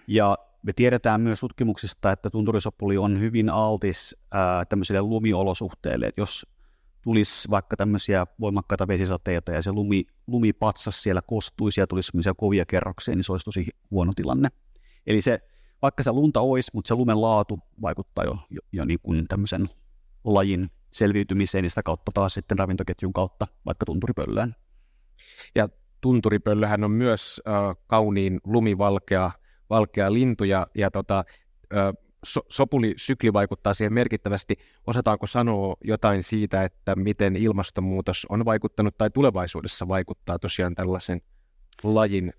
Ja 0.06 0.38
me 0.62 0.72
tiedetään 0.72 1.20
myös 1.20 1.40
tutkimuksista, 1.40 2.12
että 2.12 2.30
tunturisopuli 2.30 2.98
on 2.98 3.20
hyvin 3.20 3.50
altis 3.50 4.16
ää, 4.30 4.64
tämmöisille 4.64 5.02
lumiolosuhteille, 5.02 6.06
että 6.06 6.20
jos 6.20 6.46
tulisi 7.02 7.50
vaikka 7.50 7.76
tämmöisiä 7.76 8.26
voimakkaita 8.40 8.88
vesisateita 8.88 9.52
ja 9.52 9.62
se 9.62 9.72
lumi, 9.72 10.04
lumipatsas 10.26 11.02
siellä 11.02 11.22
kostuisi 11.22 11.80
ja 11.80 11.86
tulisi 11.86 12.06
semmoisia 12.06 12.34
kovia 12.34 12.66
kerroksia, 12.66 13.14
niin 13.14 13.24
se 13.24 13.32
olisi 13.32 13.44
tosi 13.44 13.66
huono 13.90 14.12
tilanne. 14.16 14.48
Eli 15.06 15.22
se, 15.22 15.40
vaikka 15.82 16.02
se 16.02 16.12
lunta 16.12 16.40
olisi, 16.40 16.70
mutta 16.74 16.88
se 16.88 16.94
lumen 16.94 17.20
laatu 17.20 17.58
vaikuttaa 17.82 18.24
jo, 18.24 18.38
jo, 18.50 18.60
jo 18.72 18.84
niin 18.84 18.98
kuin 19.02 19.28
tämmöisen 19.28 19.68
lajin 20.24 20.70
selviytymiseen 20.90 21.64
ja 21.64 21.70
sitä 21.70 21.82
kautta 21.82 22.12
taas 22.14 22.34
sitten 22.34 22.58
ravintoketjun 22.58 23.12
kautta 23.12 23.46
vaikka 23.66 23.86
tunturipöllään. 23.86 24.56
Ja 25.54 25.68
tunturipöllöhän 26.00 26.84
on 26.84 26.90
myös 26.90 27.40
äh, 27.48 27.76
kauniin 27.86 28.40
lumivalkea 28.44 29.30
valkea 29.72 30.12
lintu 30.12 30.44
ja, 30.44 30.66
ja 30.74 30.90
tota, 30.90 31.24
so, 32.24 32.40
sopulisykli 32.48 33.32
vaikuttaa 33.32 33.74
siihen 33.74 33.92
merkittävästi. 33.92 34.56
Osataanko 34.86 35.26
sanoa 35.26 35.76
jotain 35.84 36.22
siitä, 36.22 36.64
että 36.64 36.96
miten 36.96 37.36
ilmastonmuutos 37.36 38.26
on 38.28 38.44
vaikuttanut 38.44 38.98
tai 38.98 39.10
tulevaisuudessa 39.10 39.88
vaikuttaa 39.88 40.38
tosiaan 40.38 40.74
tällaisen 40.74 41.20
lajin? 41.82 42.32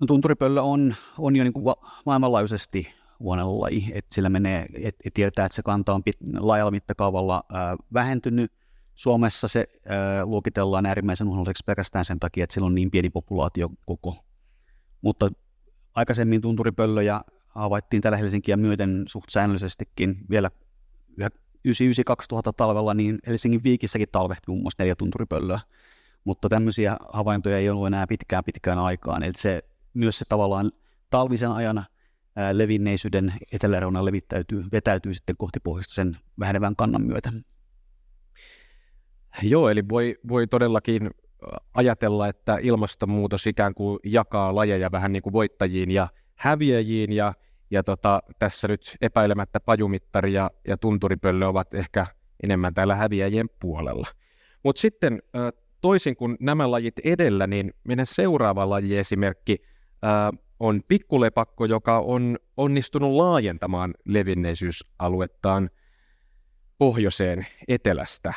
No, 0.00 0.06
tunturipöllö 0.06 0.60
on, 0.62 0.94
on 1.18 1.36
jo 1.36 1.44
niin 1.44 1.52
kuin 1.52 1.76
maailmanlaajuisesti 2.06 2.88
huonolla 3.20 3.60
laji, 3.60 3.90
että 3.94 4.14
sillä 4.14 4.28
menee, 4.28 4.66
että 4.74 5.02
et 5.04 5.14
tiedetään, 5.14 5.46
että 5.46 5.56
se 5.56 5.62
kanta 5.62 5.94
on 5.94 6.04
pit, 6.04 6.16
laajalla 6.38 6.70
mittakaavalla 6.70 7.44
ää, 7.52 7.76
vähentynyt. 7.92 8.52
Suomessa 8.94 9.48
se 9.48 9.66
ää, 9.86 10.26
luokitellaan 10.26 10.86
äärimmäisen 10.86 11.28
uhanalaiseksi 11.28 11.64
pelkästään 11.66 12.04
sen 12.04 12.20
takia, 12.20 12.44
että 12.44 12.54
sillä 12.54 12.66
on 12.66 12.74
niin 12.74 12.90
pieni 12.90 13.10
populaatio 13.10 13.68
koko. 13.86 14.16
Mutta 15.02 15.30
aikaisemmin 15.98 16.40
tunturipöllöjä 16.40 17.20
havaittiin 17.48 18.02
tällä 18.02 18.18
Helsinkiä 18.18 18.56
myöten 18.56 19.04
suht 19.08 19.30
säännöllisestikin 19.30 20.16
vielä 20.30 20.50
99-2000 21.20 21.22
talvella, 22.56 22.94
niin 22.94 23.18
Helsingin 23.26 23.62
viikissäkin 23.64 24.08
talvehti 24.12 24.44
muun 24.48 24.62
muassa 24.62 24.82
neljä 24.82 24.96
tunturipöllöä, 24.96 25.60
mutta 26.24 26.48
tämmöisiä 26.48 26.96
havaintoja 27.12 27.58
ei 27.58 27.70
ollut 27.70 27.86
enää 27.86 28.06
pitkään 28.06 28.44
pitkään 28.44 28.78
aikaan, 28.78 29.22
eli 29.22 29.32
se 29.36 29.62
myös 29.94 30.18
se 30.18 30.24
tavallaan 30.28 30.72
talvisen 31.10 31.50
ajan 31.50 31.84
levinneisyyden 32.52 33.34
eteläreuna 33.52 34.04
levittäytyy, 34.04 34.64
vetäytyy 34.72 35.14
sitten 35.14 35.36
kohti 35.36 35.60
pohjoista 35.60 35.94
sen 35.94 36.16
vähenevän 36.38 36.76
kannan 36.76 37.02
myötä. 37.02 37.32
Joo, 39.42 39.68
eli 39.68 39.88
voi, 39.88 40.18
voi 40.28 40.46
todellakin 40.46 41.10
ajatella, 41.74 42.28
että 42.28 42.58
ilmastonmuutos 42.62 43.46
ikään 43.46 43.74
kuin 43.74 43.98
jakaa 44.04 44.54
lajeja 44.54 44.92
vähän 44.92 45.12
niin 45.12 45.22
kuin 45.22 45.32
voittajiin 45.32 45.90
ja 45.90 46.08
häviäjiin, 46.34 47.12
ja, 47.12 47.34
ja 47.70 47.82
tota, 47.82 48.22
tässä 48.38 48.68
nyt 48.68 48.96
epäilemättä 49.00 49.60
pajumittari 49.60 50.32
ja, 50.32 50.50
ja 50.68 50.76
tunturipöllö 50.76 51.46
ovat 51.46 51.74
ehkä 51.74 52.06
enemmän 52.42 52.74
täällä 52.74 52.94
häviäjien 52.94 53.50
puolella. 53.60 54.06
Mutta 54.62 54.80
sitten 54.80 55.22
toisin 55.80 56.16
kuin 56.16 56.36
nämä 56.40 56.70
lajit 56.70 56.98
edellä, 57.04 57.46
niin 57.46 57.74
meidän 57.84 58.06
seuraava 58.06 58.70
lajiesimerkki 58.70 59.58
on 60.60 60.80
pikkulepakko, 60.88 61.64
joka 61.64 61.98
on 61.98 62.38
onnistunut 62.56 63.12
laajentamaan 63.12 63.94
levinneisyysaluettaan 64.04 65.70
pohjoiseen 66.78 67.46
etelästä. 67.68 68.32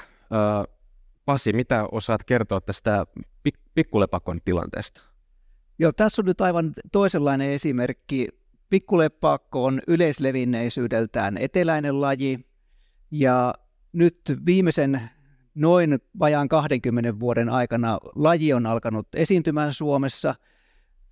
Pasi, 1.25 1.53
mitä 1.53 1.87
osaat 1.91 2.23
kertoa 2.23 2.61
tästä 2.61 3.05
pik- 3.49 3.69
pikkulepakon 3.73 4.39
tilanteesta? 4.45 5.01
Joo, 5.79 5.91
tässä 5.91 6.21
on 6.21 6.25
nyt 6.25 6.41
aivan 6.41 6.73
toisenlainen 6.91 7.51
esimerkki. 7.51 8.27
Pikkulepakko 8.69 9.65
on 9.65 9.81
yleislevinneisyydeltään 9.87 11.37
eteläinen 11.37 12.01
laji, 12.01 12.39
ja 13.11 13.53
nyt 13.93 14.21
viimeisen 14.45 15.01
noin 15.55 15.99
vajaan 16.19 16.49
20 16.49 17.19
vuoden 17.19 17.49
aikana 17.49 17.97
laji 18.15 18.53
on 18.53 18.65
alkanut 18.65 19.07
esiintymään 19.15 19.73
Suomessa. 19.73 20.35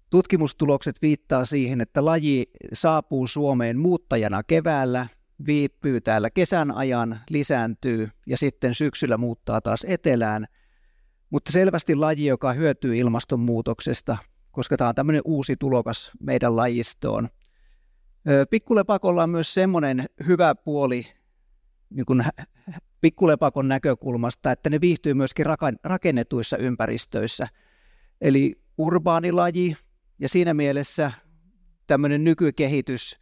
Tutkimustulokset 0.09 1.01
viittaa 1.01 1.45
siihen, 1.45 1.81
että 1.81 2.05
laji 2.05 2.51
saapuu 2.73 3.27
Suomeen 3.27 3.79
muuttajana 3.79 4.43
keväällä, 4.43 5.07
viipyy 5.45 6.01
täällä 6.01 6.29
kesän 6.29 6.71
ajan, 6.71 7.21
lisääntyy 7.29 8.09
ja 8.27 8.37
sitten 8.37 8.75
syksyllä 8.75 9.17
muuttaa 9.17 9.61
taas 9.61 9.85
etelään. 9.89 10.45
Mutta 11.29 11.51
selvästi 11.51 11.95
laji, 11.95 12.25
joka 12.25 12.53
hyötyy 12.53 12.97
ilmastonmuutoksesta, 12.97 14.17
koska 14.51 14.77
tämä 14.77 14.89
on 14.89 14.95
tämmöinen 14.95 15.21
uusi 15.25 15.55
tulokas 15.55 16.11
meidän 16.19 16.55
lajistoon. 16.55 17.29
Pikkulepakolla 18.49 19.23
on 19.23 19.29
myös 19.29 19.53
semmoinen 19.53 20.05
hyvä 20.27 20.55
puoli 20.55 21.05
niin 21.89 22.05
kuin 22.05 22.23
pikkulepakon 23.01 23.67
näkökulmasta, 23.67 24.51
että 24.51 24.69
ne 24.69 24.81
viihtyy 24.81 25.13
myöskin 25.13 25.45
rakennetuissa 25.83 26.57
ympäristöissä. 26.57 27.47
Eli 28.21 28.61
urbaanilaji 28.77 29.77
ja 30.19 30.29
siinä 30.29 30.53
mielessä 30.53 31.11
tämmöinen 31.87 32.23
nykykehitys, 32.23 33.19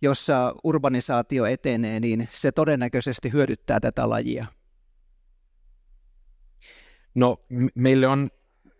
jossa 0.00 0.54
urbanisaatio 0.64 1.46
etenee, 1.46 2.00
niin 2.00 2.28
se 2.30 2.52
todennäköisesti 2.52 3.32
hyödyttää 3.32 3.80
tätä 3.80 4.08
lajia. 4.08 4.46
No 7.14 7.36
meille 7.74 8.06
on, 8.06 8.30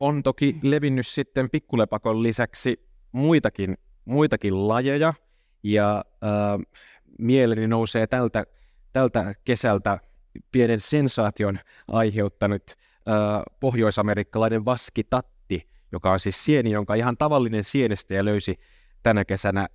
on 0.00 0.22
toki 0.22 0.56
levinnyt 0.62 1.06
sitten 1.06 1.50
pikkulepakon 1.50 2.22
lisäksi 2.22 2.86
muitakin, 3.12 3.78
muitakin 4.04 4.68
lajeja, 4.68 5.14
ja 5.62 6.04
äh, 6.24 6.76
mieleni 7.18 7.66
nousee 7.66 8.06
tältä 8.06 8.44
tältä 8.92 9.34
kesältä 9.44 9.98
pienen 10.52 10.80
sensaation 10.80 11.58
aiheuttanut 11.88 12.62
äh, 12.70 13.42
pohjoisamerikkalainen 13.60 14.64
vaskitatti, 14.64 15.68
joka 15.92 16.12
on 16.12 16.20
siis 16.20 16.44
sieni, 16.44 16.70
jonka 16.70 16.94
ihan 16.94 17.16
tavallinen 17.16 17.64
sienestä 17.64 18.14
ja 18.14 18.24
löysi 18.24 18.60
tänä 19.02 19.24
kesänä 19.24 19.60
äh, 19.60 19.68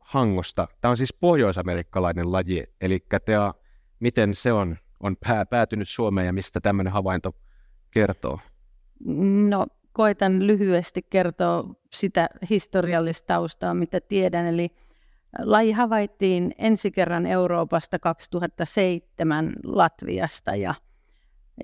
Hangosta. 0.00 0.68
Tämä 0.80 0.90
on 0.90 0.96
siis 0.96 1.14
pohjoisamerikkalainen 1.20 2.32
laji, 2.32 2.64
eli 2.80 3.06
tea, 3.24 3.54
miten 4.00 4.34
se 4.34 4.52
on, 4.52 4.76
on 5.00 5.16
pää, 5.26 5.46
päätynyt 5.46 5.88
Suomeen 5.88 6.26
ja 6.26 6.32
mistä 6.32 6.60
tämmöinen 6.60 6.92
havainto 6.92 7.32
kertoo? 7.90 8.38
No, 9.48 9.66
koitan 9.92 10.46
lyhyesti 10.46 11.02
kertoa 11.02 11.74
sitä 11.92 12.28
historiallista 12.50 13.26
taustaa, 13.26 13.74
mitä 13.74 14.00
tiedän. 14.00 14.46
Eli 14.46 14.70
Laji 15.38 15.72
havaittiin 15.72 16.54
ensi 16.58 16.90
kerran 16.90 17.26
Euroopasta 17.26 17.98
2007 17.98 19.52
Latviasta 19.64 20.56
ja, 20.56 20.74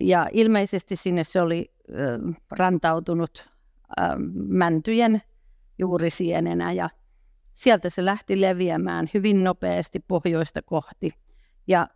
ja 0.00 0.28
ilmeisesti 0.32 0.96
sinne 0.96 1.24
se 1.24 1.40
oli 1.40 1.74
ö, 1.90 2.18
rantautunut 2.50 3.50
ö, 3.98 4.02
mäntyjen 4.48 5.22
juurisienenä 5.78 6.72
ja 6.72 6.90
sieltä 7.54 7.90
se 7.90 8.04
lähti 8.04 8.40
leviämään 8.40 9.10
hyvin 9.14 9.44
nopeasti 9.44 10.00
pohjoista 10.00 10.62
kohti. 10.62 11.10
Ja 11.66 11.88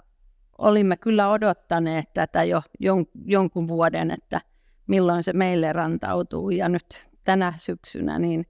olimme 0.58 0.96
kyllä 0.96 1.30
odottaneet 1.30 2.12
tätä 2.14 2.44
jo 2.44 2.62
jon, 2.80 3.06
jonkun 3.24 3.68
vuoden, 3.68 4.10
että 4.10 4.40
milloin 4.86 5.22
se 5.22 5.32
meille 5.32 5.72
rantautuu. 5.72 6.50
Ja 6.50 6.68
nyt 6.68 7.08
tänä 7.24 7.52
syksynä 7.56 8.18
niin 8.18 8.46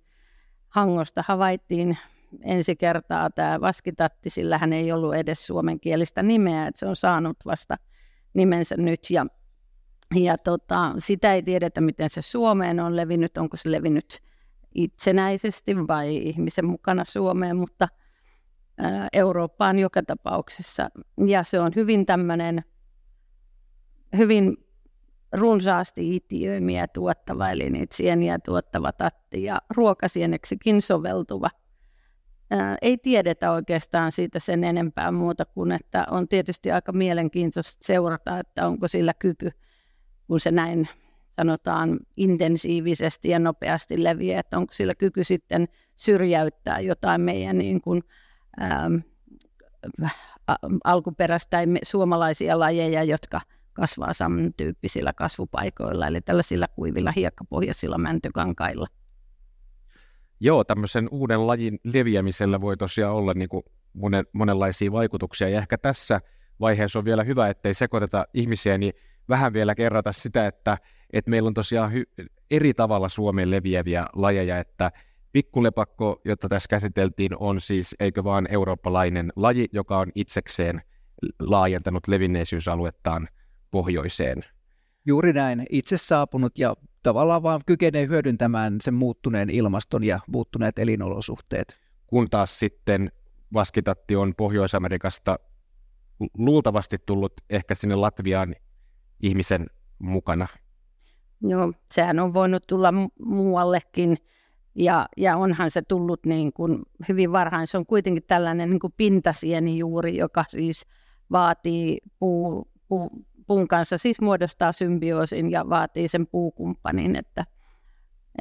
Hangosta 0.69 1.25
havaittiin 1.27 1.97
ensi 2.43 2.77
kertaa 2.77 3.31
tämä 3.31 3.61
vaskitatti, 3.61 4.31
sillä 4.31 4.59
hän 4.59 4.73
ei 4.73 4.93
ollut 4.93 5.15
edes 5.15 5.47
suomenkielistä 5.47 6.23
nimeä, 6.23 6.67
että 6.67 6.79
se 6.79 6.87
on 6.87 6.97
saanut 6.97 7.37
vasta 7.47 7.77
nimensä 8.35 8.77
nyt 8.77 9.01
ja, 9.11 9.27
ja 10.15 10.39
tota, 10.39 10.95
sitä 10.99 11.35
ei 11.35 11.43
tiedetä, 11.43 11.81
miten 11.81 12.11
se 12.11 12.23
Suomeen 12.23 12.81
on 12.81 12.97
levinnyt, 12.97 13.39
onko 13.39 13.57
se 13.57 13.71
levinnyt 13.71 14.23
itsenäisesti 14.75 15.89
vai 15.89 16.17
ihmisen 16.17 16.67
mukana 16.67 17.05
Suomeen, 17.05 17.57
mutta 17.57 17.89
ää, 18.79 19.09
Eurooppaan 19.13 19.79
joka 19.79 20.03
tapauksessa. 20.03 20.89
Ja 21.27 21.45
se 21.45 21.61
on 21.61 21.73
hyvin 21.77 22.07
tämmöinen, 22.07 22.65
hyvin 24.17 24.57
runsaasti 25.33 26.17
itiöimiä 26.17 26.89
tuottava, 26.89 27.51
eli 27.51 27.71
niitä 27.71 27.97
sieniä 27.97 28.39
tuottava 28.45 28.93
tatti 28.93 29.43
ja 29.43 29.59
ruokasieneksikin 29.77 30.83
soveltuva– 30.83 31.51
ei 32.83 32.99
tiedetä 32.99 33.53
oikeastaan 33.53 34.13
siitä 34.13 34.39
sen 34.39 34.65
enempää 34.65 35.13
muuta 35.13 35.45
kuin, 35.45 35.73
että 35.73 36.07
on 36.11 36.29
tietysti 36.29 36.73
aika 36.73 36.93
mielenkiintoista 36.93 37.87
seurata, 37.87 38.39
että 38.39 38.67
onko 38.67 38.89
sillä 38.89 39.15
kyky, 39.15 39.51
kun 40.27 40.41
se 40.41 40.51
näin 40.51 40.89
sanotaan 41.39 41.99
intensiivisesti 42.17 43.29
ja 43.29 43.39
nopeasti 43.39 44.05
leviää, 44.05 44.41
että 44.41 44.59
onko 44.59 44.73
sillä 44.73 44.95
kyky 44.95 45.25
sitten 45.25 45.69
syrjäyttää 45.97 46.81
jotain 46.81 47.21
meidän 47.21 47.59
niin 47.59 47.81
kuin, 47.81 48.03
ähm, 48.63 48.97
alkuperäistä 50.85 51.59
suomalaisia 51.83 52.59
lajeja, 52.59 53.03
jotka 53.05 53.41
kasvaa 53.73 54.13
samantyyppisillä 54.13 55.13
kasvupaikoilla, 55.13 56.07
eli 56.07 56.21
tällaisilla 56.21 56.69
kuivilla 56.69 57.13
hiekkapohjaisilla 57.17 57.99
mäntykankailla. 57.99 58.87
Joo, 60.41 60.65
tämmöisen 60.65 61.09
uuden 61.11 61.47
lajin 61.47 61.79
leviämisellä 61.85 62.61
voi 62.61 62.77
tosiaan 62.77 63.15
olla 63.15 63.35
niin 63.35 63.49
kuin 63.49 63.63
monen, 63.93 64.25
monenlaisia 64.33 64.93
vaikutuksia, 64.93 65.49
ja 65.49 65.59
ehkä 65.59 65.79
tässä 65.79 66.21
vaiheessa 66.61 66.99
on 66.99 67.05
vielä 67.05 67.25
hyvä, 67.25 67.49
ettei 67.49 67.75
sekoiteta 67.75 68.27
ihmisiä, 68.35 68.79
niin 68.79 68.93
vähän 69.29 69.53
vielä 69.53 69.75
kerrata 69.75 70.13
sitä, 70.13 70.47
että, 70.47 70.79
että 71.13 71.31
meillä 71.31 71.47
on 71.47 71.55
tosiaan 71.55 71.93
hy- 71.93 72.27
eri 72.51 72.75
tavalla 72.75 73.09
Suomeen 73.09 73.51
leviäviä 73.51 74.07
lajeja, 74.13 74.59
että 74.59 74.91
pikkulepakko, 75.33 76.21
jota 76.25 76.49
tässä 76.49 76.69
käsiteltiin, 76.69 77.31
on 77.39 77.61
siis, 77.61 77.97
eikö 78.01 78.25
vaan 78.25 78.47
eurooppalainen 78.51 79.33
laji, 79.37 79.67
joka 79.73 79.99
on 79.99 80.09
itsekseen 80.15 80.83
laajentanut 81.41 82.09
levinneisyysaluettaan 82.09 83.29
pohjoiseen. 83.71 84.45
Juuri 85.07 85.33
näin, 85.33 85.67
itse 85.71 85.97
saapunut 85.97 86.59
ja 86.59 86.75
tavallaan 87.03 87.43
vaan 87.43 87.61
kykenee 87.67 88.07
hyödyntämään 88.07 88.77
sen 88.81 88.95
muuttuneen 88.95 89.51
ilmaston 89.51 90.05
ja 90.05 90.21
muuttuneet 90.27 90.79
elinolosuhteet. 90.79 91.81
Kun 92.07 92.31
taas 92.31 92.59
sitten 92.59 93.13
vaskitatti 93.53 94.17
on 94.17 94.35
Pohjois-Amerikasta 94.37 95.39
luultavasti 96.39 96.97
tullut 97.07 97.33
ehkä 97.51 97.75
sinne 97.75 97.95
Latviaan 97.95 98.55
ihmisen 99.21 99.67
mukana. 99.99 100.47
Joo, 101.41 101.73
sehän 101.91 102.19
on 102.19 102.35
voinut 102.35 102.63
tulla 102.67 102.93
muuallekin 103.19 104.17
ja, 104.75 105.09
ja 105.17 105.37
onhan 105.37 105.71
se 105.71 105.83
tullut 105.83 106.27
niin 106.27 106.53
kuin 106.53 106.83
hyvin 107.09 107.33
varhain. 107.33 107.67
Se 107.67 107.79
on 107.79 107.87
kuitenkin 107.87 108.23
tällainen 108.27 108.71
niin 108.71 108.81
kuin 108.81 108.95
pintasieni 108.97 109.79
juuri, 109.79 110.17
joka 110.17 110.45
siis 110.49 110.87
vaatii 111.33 111.99
puu, 112.19 112.69
puu, 112.89 113.11
puun 113.47 113.69
kanssa 113.69 113.99
siis 113.99 114.21
muodostaa 114.21 114.73
symbioosin 114.73 115.51
ja 115.51 115.69
vaatii 115.69 116.09
sen 116.09 116.27
puukumppanin, 116.27 117.17
että, 117.17 117.45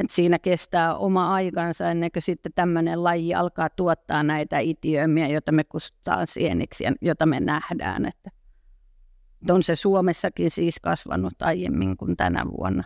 että 0.01 0.13
siinä 0.13 0.39
kestää 0.39 0.95
oma 0.95 1.33
aikansa 1.33 1.91
ennen 1.91 2.11
kuin 2.11 2.23
sitten 2.23 2.51
tämmöinen 2.55 3.03
laji 3.03 3.33
alkaa 3.33 3.69
tuottaa 3.69 4.23
näitä 4.23 4.59
itiömiä, 4.59 5.27
joita 5.27 5.51
me 5.51 5.63
kutsutaan 5.63 6.27
sieniksi 6.27 6.83
ja 6.83 6.93
jota 7.01 7.25
me 7.25 7.39
nähdään. 7.39 8.05
Että 8.05 8.29
on 9.49 9.63
se 9.63 9.75
Suomessakin 9.75 10.51
siis 10.51 10.79
kasvanut 10.79 11.41
aiemmin 11.41 11.97
kuin 11.97 12.17
tänä 12.17 12.45
vuonna. 12.57 12.83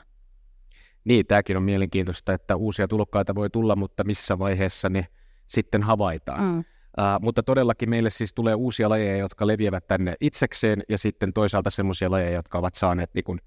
Niin, 1.04 1.26
tämäkin 1.26 1.58
on 1.58 1.64
mielenkiintoista, 1.64 2.34
että 2.34 2.56
uusia 2.56 2.88
tulokkaita 2.88 3.36
voi 3.36 3.50
tulla, 3.50 3.76
mutta 3.76 4.04
missä 4.04 4.40
vaiheessa 4.40 4.90
ne 4.90 5.08
sitten 5.48 5.84
havaitaan. 5.84 6.44
Mm. 6.44 6.60
Uh, 6.60 7.22
mutta 7.22 7.44
todellakin 7.44 7.90
meille 7.90 8.10
siis 8.10 8.34
tulee 8.34 8.56
uusia 8.56 8.90
lajeja, 8.90 9.18
jotka 9.18 9.48
leviävät 9.48 9.88
tänne 9.88 10.14
itsekseen, 10.22 10.84
ja 10.90 10.98
sitten 10.98 11.34
toisaalta 11.34 11.70
sellaisia 11.70 12.12
lajeja, 12.12 12.32
jotka 12.32 12.58
ovat 12.58 12.76
saaneet 12.76 13.14
niin 13.14 13.24
kuin, 13.24 13.40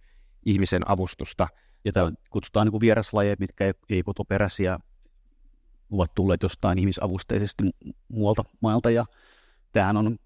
ihmisen 0.46 0.90
avustusta. 0.90 1.48
Ja 1.84 1.92
tämä 1.92 2.12
kutsutaan 2.30 2.66
niin 2.66 2.80
vieraslajeja, 2.80 3.36
mitkä 3.38 3.64
ei, 3.64 3.72
ei 3.90 4.02
kotoperäisiä, 4.02 4.78
ovat 5.90 6.14
tulleet 6.14 6.42
jostain 6.42 6.78
ihmisavusteisesti 6.78 7.64
muualta 8.08 8.44
mailta, 8.60 8.90
ja 8.90 9.04
tämähän 9.72 9.96
on 9.96 10.18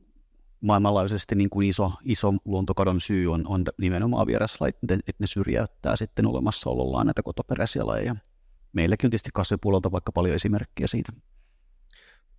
maailmanlaajuisesti 0.61 1.35
niin 1.35 1.51
kuin 1.51 1.68
iso, 1.68 1.92
iso 2.05 2.35
luontokadon 2.44 3.01
syy 3.01 3.33
on, 3.33 3.44
on 3.47 3.64
nimenomaan 3.79 4.27
vieraslajit, 4.27 4.77
että 4.90 5.12
ne 5.18 5.27
syrjäyttää 5.27 5.97
sitten 5.97 6.27
olemassaolollaan 6.27 7.07
näitä 7.07 7.23
kotoperäisiä 7.23 7.87
lajeja. 7.87 8.16
Meilläkin 8.73 9.07
on 9.07 9.11
tietysti 9.11 9.31
kasvipuolelta 9.35 9.92
vaikka 9.92 10.12
paljon 10.12 10.35
esimerkkejä 10.35 10.87
siitä. 10.87 11.12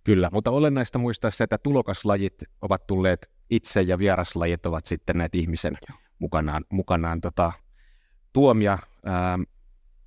Kyllä, 0.04 0.30
mutta 0.32 0.50
olennaista 0.50 0.98
muistaa 0.98 1.30
se, 1.30 1.44
että 1.44 1.58
tulokaslajit 1.58 2.34
ovat 2.62 2.86
tulleet 2.86 3.30
itse 3.50 3.82
ja 3.82 3.98
vieraslajit 3.98 4.66
ovat 4.66 4.86
sitten 4.86 5.18
näitä 5.18 5.38
ihmisen 5.38 5.78
mukanaan, 6.18 6.64
mukanaan 6.68 7.20
tota, 7.20 7.52
tuomia. 8.32 8.78
Ähm, 9.08 9.42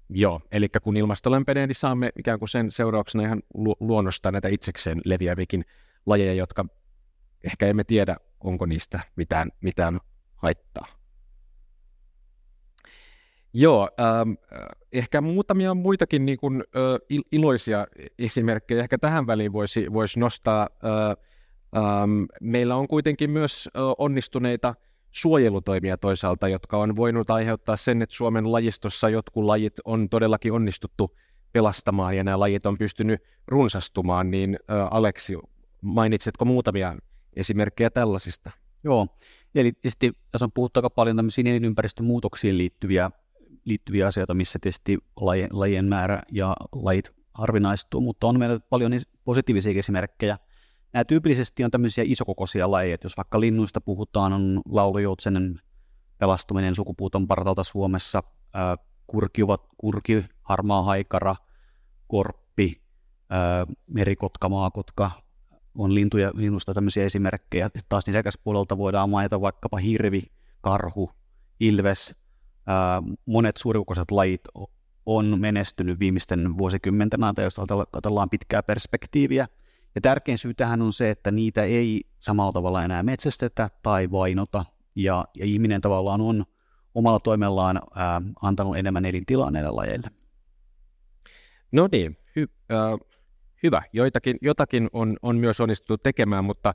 joo, 0.09 0.41
eli 0.51 0.69
kun 0.83 0.97
ilmasto 0.97 1.31
lämpenee, 1.31 1.67
niin 1.67 1.75
saamme 1.75 2.11
ikään 2.19 2.39
kuin 2.39 2.49
sen 2.49 2.71
seurauksena 2.71 3.23
ihan 3.23 3.41
lu- 3.53 3.77
luonnosta 3.79 4.31
näitä 4.31 4.47
itsekseen 4.47 5.01
leviävikin 5.05 5.65
lajeja, 6.05 6.33
jotka 6.33 6.65
ehkä 7.43 7.67
emme 7.67 7.83
tiedä, 7.83 8.17
onko 8.39 8.65
niistä 8.65 8.99
mitään, 9.15 9.51
mitään 9.61 9.99
haittaa. 10.35 10.87
Joo, 13.53 13.89
ähm, 13.99 14.31
ehkä 14.91 15.21
muutamia 15.21 15.73
muitakin 15.73 16.25
niin 16.25 16.37
kuin, 16.37 16.63
äh, 16.75 17.21
iloisia 17.31 17.87
esimerkkejä 18.19 18.83
ehkä 18.83 18.97
tähän 18.97 19.27
väliin 19.27 19.53
voisi, 19.53 19.93
voisi 19.93 20.19
nostaa. 20.19 20.69
Äh, 20.83 21.17
ähm, 21.83 22.23
meillä 22.41 22.75
on 22.75 22.87
kuitenkin 22.87 23.29
myös 23.29 23.69
äh, 23.75 23.81
onnistuneita 23.97 24.75
suojelutoimia 25.11 25.97
toisaalta, 25.97 26.47
jotka 26.47 26.77
on 26.77 26.95
voinut 26.95 27.29
aiheuttaa 27.29 27.75
sen, 27.75 28.01
että 28.01 28.15
Suomen 28.15 28.51
lajistossa 28.51 29.09
jotkut 29.09 29.43
lajit 29.43 29.73
on 29.85 30.09
todellakin 30.09 30.53
onnistuttu 30.53 31.15
pelastamaan 31.51 32.17
ja 32.17 32.23
nämä 32.23 32.39
lajit 32.39 32.65
on 32.65 32.77
pystynyt 32.77 33.21
runsastumaan, 33.47 34.31
niin 34.31 34.59
äh, 34.71 34.87
Aleksi, 34.91 35.37
mainitsetko 35.81 36.45
muutamia 36.45 36.95
esimerkkejä 37.35 37.89
tällaisista? 37.89 38.51
Joo, 38.83 39.07
eli 39.55 39.71
tietysti 39.71 40.13
tässä 40.31 40.45
on 40.45 40.51
puhuttu 40.51 40.79
aika 40.79 40.89
paljon 40.89 41.15
tämmöisiin 41.15 41.47
elinympäristön 41.47 42.05
muutoksiin 42.05 42.57
liittyviä, 42.57 43.11
liittyviä 43.65 44.07
asioita, 44.07 44.33
missä 44.33 44.59
tietysti 44.61 44.97
lajien, 45.15 45.49
lajien 45.51 45.85
määrä 45.85 46.21
ja 46.31 46.55
lajit 46.71 47.11
harvinaistuu, 47.33 48.01
mutta 48.01 48.27
on 48.27 48.39
meillä 48.39 48.59
paljon 48.59 48.91
positiivisia 49.23 49.79
esimerkkejä. 49.79 50.37
Nämä 50.93 51.05
tyypillisesti 51.05 51.63
on 51.63 51.71
tämmöisiä 51.71 52.03
isokokoisia 52.07 52.71
lajeja, 52.71 52.97
jos 53.03 53.17
vaikka 53.17 53.39
linnuista 53.39 53.81
puhutaan, 53.81 54.33
on 54.33 54.61
laulujoutsenen 54.69 55.61
pelastuminen 56.17 56.75
sukupuuton 56.75 57.27
partalta 57.27 57.63
Suomessa, 57.63 58.23
kurki, 59.07 59.41
kurki, 59.77 60.25
harmaa 60.41 60.83
haikara, 60.83 61.35
korppi, 62.07 62.81
merikotka, 63.87 64.49
maakotka, 64.49 65.11
on 65.77 65.95
lintuja, 65.95 66.31
linnusta 66.33 66.73
tämmöisiä 66.73 67.05
esimerkkejä. 67.05 67.69
Taas 67.89 68.07
nisäkäspuolelta 68.07 68.77
voidaan 68.77 69.09
mainita 69.09 69.41
vaikkapa 69.41 69.77
hirvi, 69.77 70.23
karhu, 70.61 71.11
ilves. 71.59 72.15
monet 73.25 73.57
suurikokoiset 73.57 74.11
lajit 74.11 74.41
on 75.05 75.39
menestynyt 75.39 75.99
viimeisten 75.99 76.57
vuosikymmenten 76.57 77.23
ajan, 77.23 77.35
jos 77.37 77.59
ajatellaan 77.59 78.29
pitkää 78.29 78.63
perspektiiviä. 78.63 79.47
Ja 79.95 80.01
tärkein 80.01 80.37
syy 80.37 80.53
tähän 80.53 80.81
on 80.81 80.93
se, 80.93 81.09
että 81.09 81.31
niitä 81.31 81.63
ei 81.63 82.01
samalla 82.19 82.51
tavalla 82.51 82.83
enää 82.83 83.03
metsästetä 83.03 83.69
tai 83.83 84.11
vainota, 84.11 84.65
ja, 84.95 85.25
ja 85.37 85.45
ihminen 85.45 85.81
tavallaan 85.81 86.21
on 86.21 86.45
omalla 86.95 87.19
toimellaan 87.19 87.81
ää, 87.95 88.21
antanut 88.41 88.77
enemmän 88.77 89.05
elintilaa 89.05 89.51
näille 89.51 89.71
lajeille. 89.71 90.07
No 91.71 91.89
niin, 91.91 92.17
hy- 92.39 92.51
äh, 92.71 92.99
hyvä. 93.63 93.83
Joitakin, 93.93 94.37
jotakin 94.41 94.89
on, 94.93 95.17
on 95.21 95.37
myös 95.37 95.61
onnistuttu 95.61 95.97
tekemään, 95.97 96.45
mutta 96.45 96.73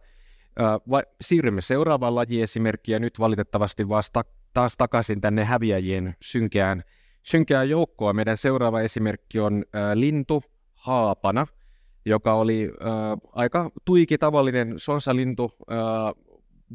äh, 0.60 0.66
va- 0.90 1.02
siirrymme 1.20 1.60
seuraavaan 1.60 2.14
lajiesimerkkiin 2.14 3.02
nyt 3.02 3.18
valitettavasti 3.18 3.88
vasta 3.88 4.24
taas 4.54 4.76
takaisin 4.76 5.20
tänne 5.20 5.44
häviäjien 5.44 6.16
synkeään, 6.22 6.84
synkeään 7.22 7.68
joukkoon. 7.68 8.16
Meidän 8.16 8.36
seuraava 8.36 8.80
esimerkki 8.80 9.40
on 9.40 9.64
äh, 9.74 9.80
lintu 9.94 10.42
haapana, 10.74 11.46
joka 12.04 12.34
oli 12.34 12.72
äh, 12.82 12.88
aika 13.32 13.70
tuiki 13.84 14.18
tavallinen 14.18 14.74
sonsalintu, 14.76 15.52
äh, 15.72 15.76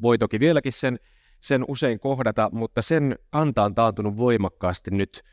voi 0.01 0.17
toki 0.17 0.39
vieläkin 0.39 0.71
sen, 0.71 0.99
sen 1.41 1.65
usein 1.67 1.99
kohdata, 1.99 2.49
mutta 2.53 2.81
sen 2.81 3.15
kanta 3.29 3.63
on 3.63 3.75
taantunut 3.75 4.17
voimakkaasti 4.17 4.91
nyt 4.91 5.23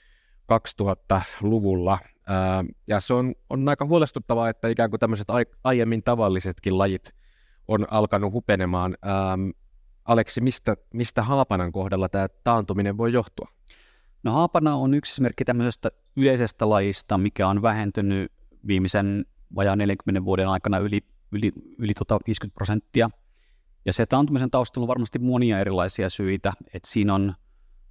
2000-luvulla. 0.53 1.99
Ja 2.87 3.01
se 3.01 3.15
on, 3.15 3.35
on 3.51 3.69
aika 3.69 3.87
huolestuttavaa, 3.87 4.49
että 4.49 4.69
ikään 4.69 4.91
kuin 4.91 5.01
tämmöiset 5.01 5.29
aiemmin 5.65 6.03
tavallisetkin 6.03 6.79
lajit 6.79 7.15
on 7.69 7.87
alkanut 7.91 8.33
hupenemaan. 8.33 8.97
Aleksi, 10.05 10.41
mistä, 10.41 10.77
mistä 10.95 11.23
haapanan 11.23 11.73
kohdalla 11.73 12.09
tämä 12.09 12.29
taantuminen 12.45 12.99
voi 12.99 13.13
johtua? 13.13 13.49
No 14.23 14.33
haapana 14.33 14.75
on 14.75 14.95
yksi 14.95 15.13
esimerkki 15.13 15.45
tämmöisestä 15.45 15.91
yleisestä 16.17 16.69
lajista, 16.69 17.19
mikä 17.19 17.49
on 17.49 17.63
vähentynyt 17.63 18.33
viimeisen 18.67 19.25
vajaan 19.55 19.79
40 19.79 20.25
vuoden 20.25 20.49
aikana 20.49 20.79
yli, 20.79 21.01
yli, 21.33 21.53
yli 21.79 21.95
tota 21.95 22.19
50 22.27 22.55
prosenttia. 22.55 23.11
Ja 23.85 23.93
se 23.93 24.07
taantumisen 24.07 24.51
taustalla 24.51 24.85
on 24.85 24.89
varmasti 24.89 25.19
monia 25.19 25.61
erilaisia 25.61 26.11
syitä, 26.11 26.53
että 26.75 26.89
siinä 26.89 27.15
on 27.15 27.35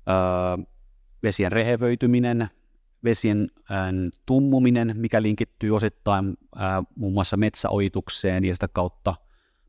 öö, 0.10 0.66
vesien 1.24 1.52
rehevöityminen, 1.52 2.50
vesien 3.04 3.48
tummuminen, 4.26 4.94
mikä 4.98 5.22
linkittyy 5.22 5.76
osittain 5.76 6.38
muun 6.96 7.14
muassa 7.14 7.38
metsäojitukseen 7.38 8.46
ja 8.46 8.54
sitä 8.54 8.68
kautta, 8.68 9.16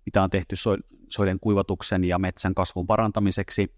mitä 0.06 0.22
on 0.22 0.30
tehty 0.30 0.56
soiden 1.08 1.40
kuivatuksen 1.40 2.04
ja 2.04 2.18
metsän 2.18 2.54
kasvun 2.54 2.86
parantamiseksi, 2.86 3.74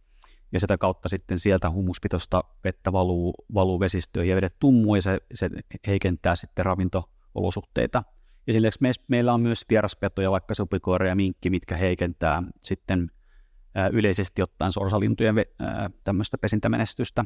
ja 0.52 0.60
sitä 0.60 0.78
kautta 0.78 1.08
sitten 1.08 1.38
sieltä 1.38 1.70
humuspitoista 1.70 2.44
vettä 2.64 2.92
valuu, 2.92 3.34
valuu 3.54 3.80
vesistöihin 3.80 4.30
ja 4.30 4.36
vedet 4.36 4.56
tummuu, 4.58 4.94
ja 4.94 5.02
se, 5.02 5.20
se 5.34 5.50
heikentää 5.86 6.36
sitten 6.36 6.64
ravinto-olosuhteita. 6.64 8.02
Ja 8.46 8.54
me, 8.80 8.92
meillä 9.08 9.34
on 9.34 9.40
myös 9.40 9.64
vieraspetoja, 9.70 10.30
vaikka 10.30 10.54
supikoira 10.54 11.08
ja 11.08 11.14
minkki, 11.14 11.50
mitkä 11.50 11.76
heikentää 11.76 12.42
sitten 12.60 13.10
ää, 13.74 13.88
yleisesti 13.88 14.42
ottaen 14.42 14.72
sorsalintujen 14.72 15.34
ää, 15.38 15.90
tämmöistä 16.04 16.38
pesintämenestystä. 16.38 17.24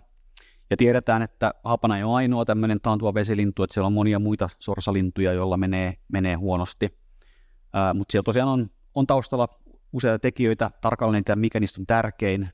Ja 0.71 0.77
tiedetään, 0.77 1.23
että 1.23 1.55
hapana 1.65 1.97
ei 1.97 2.03
ole 2.03 2.15
ainoa 2.15 2.45
tämmöinen 2.45 2.81
taantuva 2.81 3.15
vesilintu, 3.15 3.63
että 3.63 3.75
siellä 3.75 3.87
on 3.87 3.93
monia 3.93 4.19
muita 4.19 4.49
sorsalintuja, 4.59 5.33
joilla 5.33 5.57
menee, 5.57 5.95
menee 6.13 6.35
huonosti. 6.35 6.99
Ää, 7.73 7.95
mutta 7.95 8.13
siellä 8.13 8.25
tosiaan 8.25 8.49
on, 8.49 8.71
on 8.95 9.07
taustalla 9.07 9.49
useita 9.93 10.19
tekijöitä, 10.19 10.71
tarkalleen 10.81 11.21
niitä, 11.21 11.37
mikä 11.37 11.61
niistä 11.61 11.81
on 11.81 11.87
tärkein, 11.87 12.49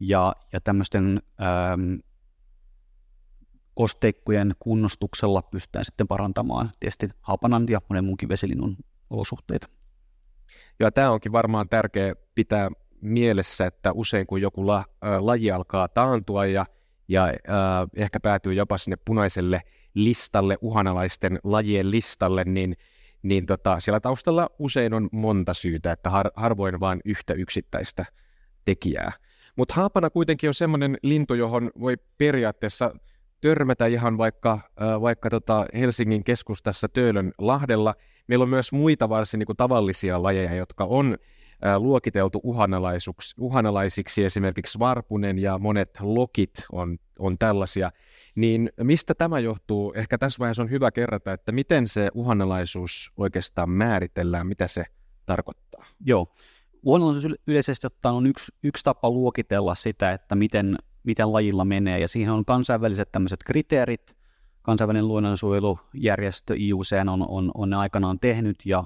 ja, 0.00 0.34
ja 0.52 0.60
tämmöisten 0.60 1.22
äm, 1.40 1.98
kosteikkojen 3.74 4.54
kunnostuksella 4.58 5.42
pystytään 5.42 5.84
sitten 5.84 6.08
parantamaan 6.08 6.72
tietysti 6.80 7.08
hapanan 7.20 7.66
ja 7.68 7.80
monen 7.88 8.04
muunkin 8.04 8.28
vesilinnun 8.28 8.76
olosuhteita. 9.10 9.68
Ja 10.80 10.92
tämä 10.92 11.10
onkin 11.10 11.32
varmaan 11.32 11.68
tärkeä 11.68 12.14
pitää 12.34 12.70
mielessä, 13.00 13.66
että 13.66 13.92
usein 13.92 14.26
kun 14.26 14.40
joku 14.40 14.66
la, 14.66 14.84
ä, 15.04 15.26
laji 15.26 15.50
alkaa 15.50 15.88
taantua 15.88 16.46
ja 16.46 16.66
ja 17.08 17.24
äh, 17.24 17.34
ehkä 17.96 18.20
päätyy 18.20 18.54
jopa 18.54 18.78
sinne 18.78 18.96
punaiselle 19.04 19.62
listalle, 19.94 20.58
uhanalaisten 20.60 21.38
lajien 21.44 21.90
listalle, 21.90 22.44
niin, 22.44 22.76
niin 23.22 23.46
tota, 23.46 23.80
siellä 23.80 24.00
taustalla 24.00 24.48
usein 24.58 24.94
on 24.94 25.08
monta 25.12 25.54
syytä, 25.54 25.92
että 25.92 26.10
har, 26.10 26.30
harvoin 26.36 26.80
vain 26.80 27.00
yhtä 27.04 27.34
yksittäistä 27.34 28.04
tekijää. 28.64 29.12
Mutta 29.56 29.74
haapana 29.74 30.10
kuitenkin 30.10 30.50
on 30.50 30.54
semmoinen 30.54 30.96
lintu, 31.02 31.34
johon 31.34 31.70
voi 31.80 31.96
periaatteessa 32.18 32.94
törmätä 33.40 33.86
ihan 33.86 34.18
vaikka, 34.18 34.52
äh, 34.52 35.00
vaikka 35.00 35.30
tota 35.30 35.66
Helsingin 35.74 36.24
keskustassa 36.24 36.88
Töölön 36.88 37.32
lahdella. 37.38 37.94
Meillä 38.26 38.42
on 38.42 38.48
myös 38.48 38.72
muita 38.72 39.08
varsin 39.08 39.38
niin 39.38 39.46
kuin, 39.46 39.56
tavallisia 39.56 40.22
lajeja, 40.22 40.54
jotka 40.54 40.84
on 40.84 41.16
luokiteltu 41.78 42.40
uhanalaisiksi, 43.38 44.24
esimerkiksi 44.24 44.78
varpunen 44.78 45.38
ja 45.38 45.58
monet 45.58 45.98
lokit 46.00 46.52
on, 46.72 46.98
on 47.18 47.38
tällaisia, 47.38 47.90
niin 48.34 48.70
mistä 48.82 49.14
tämä 49.14 49.38
johtuu? 49.38 49.92
Ehkä 49.96 50.18
tässä 50.18 50.38
vaiheessa 50.38 50.62
on 50.62 50.70
hyvä 50.70 50.90
kerrata, 50.90 51.32
että 51.32 51.52
miten 51.52 51.88
se 51.88 52.08
uhanalaisuus 52.14 53.12
oikeastaan 53.16 53.70
määritellään, 53.70 54.46
mitä 54.46 54.68
se 54.68 54.84
tarkoittaa. 55.26 55.86
Joo, 56.00 56.34
uhanalaisuus 56.82 57.34
yleisesti 57.46 57.86
ottaen 57.86 58.14
on 58.14 58.26
yksi, 58.26 58.52
yksi 58.62 58.84
tapa 58.84 59.10
luokitella 59.10 59.74
sitä, 59.74 60.12
että 60.12 60.34
miten, 60.34 60.76
miten 61.02 61.32
lajilla 61.32 61.64
menee, 61.64 61.98
ja 61.98 62.08
siihen 62.08 62.32
on 62.32 62.44
kansainväliset 62.44 63.12
tämmöiset 63.12 63.40
kriteerit, 63.44 64.16
kansainvälinen 64.62 65.08
luonnonsuojelujärjestö 65.08 66.54
IUCN 66.56 67.08
on, 67.08 67.26
on, 67.28 67.50
on 67.54 67.70
ne 67.70 67.76
aikanaan 67.76 68.20
tehnyt, 68.20 68.56
ja, 68.64 68.84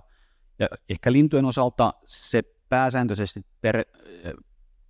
ja 0.59 0.68
ehkä 0.88 1.12
lintujen 1.12 1.44
osalta 1.44 1.94
se 2.04 2.42
pääsääntöisesti 2.70 3.40
per, 3.61 3.85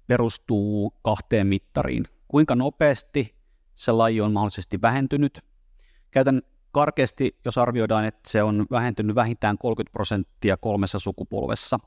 perustuu 0.06 0.94
kahteen 1.02 1.46
mittariin. 1.46 2.04
Kuinka 2.28 2.54
nopeasti 2.54 3.34
se 3.74 3.92
laji 3.92 4.20
on 4.20 4.32
mahdollisesti 4.32 4.82
vähentynyt. 4.82 5.40
Käytän 6.10 6.42
karkeasti, 6.72 7.38
jos 7.44 7.58
arvioidaan, 7.58 8.04
että 8.04 8.30
se 8.30 8.42
on 8.42 8.66
vähentynyt 8.70 9.14
vähintään 9.16 9.58
30 9.58 9.92
prosenttia 9.92 10.56
kolmessa 10.56 10.98
sukupolvessa. 10.98 11.78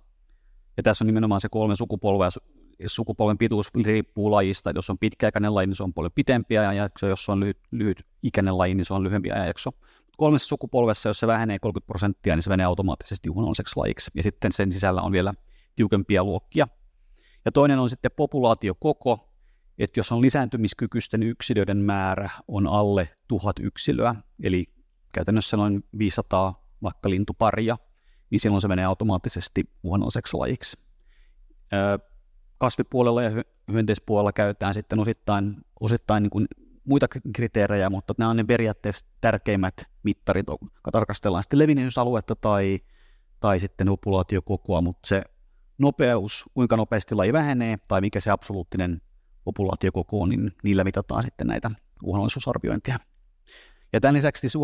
Ja 0.77 0.83
tässä 0.83 1.03
on 1.03 1.07
nimenomaan 1.07 1.41
se 1.41 1.49
kolme 1.49 1.75
sukupolvea, 1.75 2.29
sukupolven 2.87 3.37
pituus 3.37 3.71
riippuu 3.85 4.31
lajista. 4.31 4.71
Jos 4.75 4.89
on 4.89 4.97
pitkäikäinen 4.97 5.55
laji, 5.55 5.67
niin 5.67 5.75
se 5.75 5.83
on 5.83 5.93
paljon 5.93 6.11
pitempi 6.15 6.57
ajanjakso. 6.57 7.07
Jos 7.07 7.29
on 7.29 7.39
lyhyt, 7.39 7.57
lyhyt 7.71 8.05
ikäinen 8.23 8.57
laji, 8.57 8.75
niin 8.75 8.85
se 8.85 8.93
on 8.93 9.03
lyhyempi 9.03 9.31
ajanjakso. 9.31 9.71
Kolmessa 10.17 10.47
sukupolvessa, 10.47 11.09
jos 11.09 11.19
se 11.19 11.27
vähenee 11.27 11.59
30 11.59 11.87
prosenttia, 11.87 12.35
niin 12.35 12.43
se 12.43 12.49
menee 12.49 12.65
automaattisesti 12.65 13.29
uhanalaiseksi 13.29 13.73
lajiksi. 13.75 14.11
Ja 14.13 14.23
sitten 14.23 14.51
sen 14.51 14.71
sisällä 14.71 15.01
on 15.01 15.11
vielä 15.11 15.33
tiukempia 15.75 16.23
luokkia. 16.23 16.67
Ja 17.45 17.51
toinen 17.51 17.79
on 17.79 17.89
sitten 17.89 18.11
populaatiokoko, 18.15 19.29
että 19.77 19.99
jos 19.99 20.11
on 20.11 20.21
lisääntymiskykyisten 20.21 21.23
yksilöiden 21.23 21.77
määrä 21.77 22.29
on 22.47 22.67
alle 22.67 23.09
tuhat 23.27 23.55
yksilöä, 23.59 24.15
eli 24.43 24.65
käytännössä 25.13 25.57
noin 25.57 25.83
500 25.97 26.67
vaikka 26.83 27.09
lintuparia, 27.09 27.77
niin 28.29 28.39
silloin 28.39 28.61
se 28.61 28.67
menee 28.67 28.85
automaattisesti 28.85 29.69
uhanalaiseksi 29.83 30.37
lajiksi. 30.37 30.77
Kasvipuolella 32.57 33.23
ja 33.23 33.43
hyönteispuolella 33.71 34.33
käytetään 34.33 34.73
sitten 34.73 34.99
osittain, 34.99 35.55
osittain 35.79 36.23
niin 36.23 36.29
kuin 36.29 36.47
muita 36.83 37.07
kriteerejä, 37.35 37.89
mutta 37.89 38.13
nämä 38.17 38.29
on 38.29 38.37
ne 38.37 38.43
periaatteessa 38.43 39.05
tärkeimmät 39.21 39.73
mittarit, 40.03 40.45
kun 40.45 40.69
tarkastellaan 40.91 41.43
sitten 41.43 41.59
levinneisyysaluetta 41.59 42.35
tai, 42.35 42.79
tai 43.39 43.59
sitten 43.59 43.87
populaatiokokoa, 43.87 44.81
mutta 44.81 45.07
se 45.07 45.23
nopeus, 45.83 46.45
kuinka 46.53 46.77
nopeasti 46.77 47.15
laji 47.15 47.33
vähenee 47.33 47.77
tai 47.87 48.01
mikä 48.01 48.19
se 48.19 48.31
absoluuttinen 48.31 49.01
populaatiokoko 49.43 50.21
on, 50.21 50.29
niin 50.29 50.51
niillä 50.63 50.83
mitataan 50.83 51.23
sitten 51.23 51.47
näitä 51.47 51.71
uhanalaisuusarviointia. 52.03 52.99
Ja 53.93 53.99
tämän 54.01 54.15
lisäksi 54.15 54.39
siis 54.39 54.55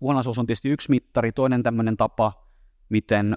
uhanalaisuus 0.00 0.38
on 0.38 0.46
tietysti 0.46 0.68
yksi 0.68 0.90
mittari, 0.90 1.32
toinen 1.32 1.62
tämmöinen 1.62 1.96
tapa, 1.96 2.46
miten 2.88 3.36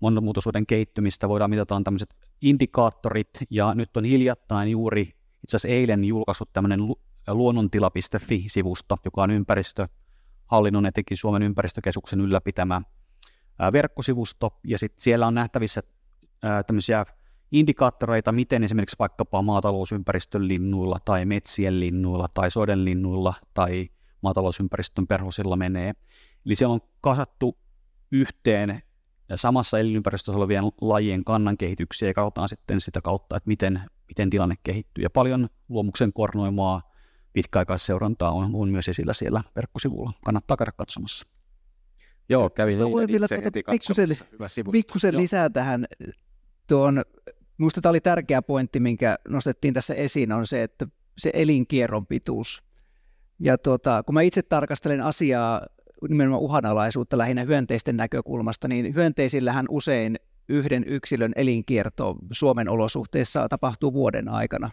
monimuotoisuuden 0.00 0.66
kehittymistä 0.66 1.28
voidaan 1.28 1.50
mitata 1.50 1.76
on 1.76 1.84
tämmöiset 1.84 2.14
indikaattorit, 2.40 3.28
ja 3.50 3.74
nyt 3.74 3.96
on 3.96 4.04
hiljattain 4.04 4.70
juuri, 4.70 5.00
itse 5.02 5.56
asiassa 5.56 5.68
eilen 5.68 6.04
julkaissut 6.04 6.52
tämmöinen 6.52 6.80
luonnontila.fi-sivusto, 7.28 8.96
joka 9.04 9.22
on 9.22 9.30
ympäristöhallinnon 9.30 10.86
etenkin 10.86 11.16
Suomen 11.16 11.42
ympäristökeskuksen 11.42 12.20
ylläpitämä 12.20 12.82
verkkosivusto, 13.72 14.60
ja 14.64 14.78
sitten 14.78 15.02
siellä 15.02 15.26
on 15.26 15.34
nähtävissä 15.34 15.82
tämmöisiä 16.66 17.04
indikaattoreita, 17.52 18.32
miten 18.32 18.64
esimerkiksi 18.64 18.96
vaikkapa 18.98 19.42
maatalousympäristön 19.42 20.48
linnuilla 20.48 20.98
tai 21.04 21.24
metsien 21.24 21.80
linnuilla 21.80 22.28
tai 22.34 22.50
soiden 22.50 22.84
linnuilla 22.84 23.34
tai 23.54 23.88
maatalousympäristön 24.20 25.06
perhosilla 25.06 25.56
menee. 25.56 25.92
Eli 26.46 26.54
siellä 26.54 26.72
on 26.72 26.80
kasattu 27.00 27.58
yhteen 28.12 28.80
samassa 29.34 29.78
elinympäristössä 29.78 30.38
olevien 30.38 30.64
lajien 30.80 31.24
kannan 31.24 31.56
kehityksiä 31.56 32.08
ja 32.08 32.14
katsotaan 32.14 32.48
sitten 32.48 32.80
sitä 32.80 33.00
kautta, 33.00 33.36
että 33.36 33.48
miten, 33.48 33.80
miten 34.08 34.30
tilanne 34.30 34.54
kehittyy. 34.62 35.02
Ja 35.04 35.10
paljon 35.10 35.48
luomuksen 35.68 36.12
kornoimaa 36.12 36.82
pitkäaikaisseurantaa 37.32 38.30
on, 38.30 38.50
on 38.54 38.68
myös 38.68 38.88
esillä 38.88 39.12
siellä 39.12 39.42
verkkosivulla. 39.56 40.12
Kannattaa 40.24 40.56
käydä 40.56 40.72
katsomassa. 40.72 41.26
Joo, 42.28 42.50
kävin 42.50 42.78
voin 42.78 43.08
vielä 43.08 43.28
tuota 43.28 43.50
pikkusen, 43.70 44.08
pikkusen 44.72 45.16
lisää 45.16 45.50
tähän. 45.50 45.86
Tuon, 46.66 47.02
minusta 47.58 47.80
tämä 47.80 47.90
oli 47.90 48.00
tärkeä 48.00 48.42
pointti, 48.42 48.80
minkä 48.80 49.18
nostettiin 49.28 49.74
tässä 49.74 49.94
esiin, 49.94 50.32
on 50.32 50.46
se, 50.46 50.62
että 50.62 50.86
se 51.18 51.30
elinkierron 51.34 52.06
pituus. 52.06 52.62
Ja 53.38 53.58
tuota, 53.58 54.02
kun 54.02 54.14
mä 54.14 54.22
itse 54.22 54.42
tarkastelen 54.42 55.00
asiaa 55.00 55.66
nimenomaan 56.08 56.42
uhanalaisuutta 56.42 57.18
lähinnä 57.18 57.42
hyönteisten 57.42 57.96
näkökulmasta, 57.96 58.68
niin 58.68 58.94
hyönteisillähän 58.94 59.66
usein 59.68 60.16
yhden 60.48 60.84
yksilön 60.86 61.32
elinkierto 61.36 62.16
Suomen 62.32 62.68
olosuhteissa 62.68 63.48
tapahtuu 63.48 63.92
vuoden 63.92 64.28
aikana. 64.28 64.70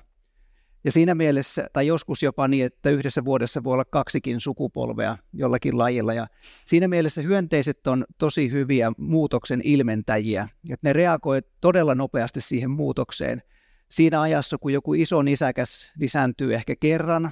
Ja 0.83 0.91
siinä 0.91 1.15
mielessä, 1.15 1.67
tai 1.73 1.87
joskus 1.87 2.23
jopa 2.23 2.47
niin, 2.47 2.65
että 2.65 2.89
yhdessä 2.89 3.25
vuodessa 3.25 3.63
voi 3.63 3.73
olla 3.73 3.85
kaksikin 3.85 4.39
sukupolvea 4.39 5.17
jollakin 5.33 5.77
lajilla. 5.77 6.13
Ja 6.13 6.27
siinä 6.65 6.87
mielessä 6.87 7.21
hyönteiset 7.21 7.87
on 7.87 8.05
tosi 8.17 8.51
hyviä 8.51 8.91
muutoksen 8.97 9.61
ilmentäjiä. 9.63 10.49
Että 10.69 10.89
ne 10.89 10.93
reagoi 10.93 11.41
todella 11.61 11.95
nopeasti 11.95 12.41
siihen 12.41 12.69
muutokseen. 12.69 13.41
Siinä 13.89 14.21
ajassa, 14.21 14.57
kun 14.57 14.73
joku 14.73 14.93
iso 14.93 15.21
nisäkäs 15.21 15.91
lisääntyy 15.97 16.53
ehkä 16.53 16.75
kerran, 16.75 17.31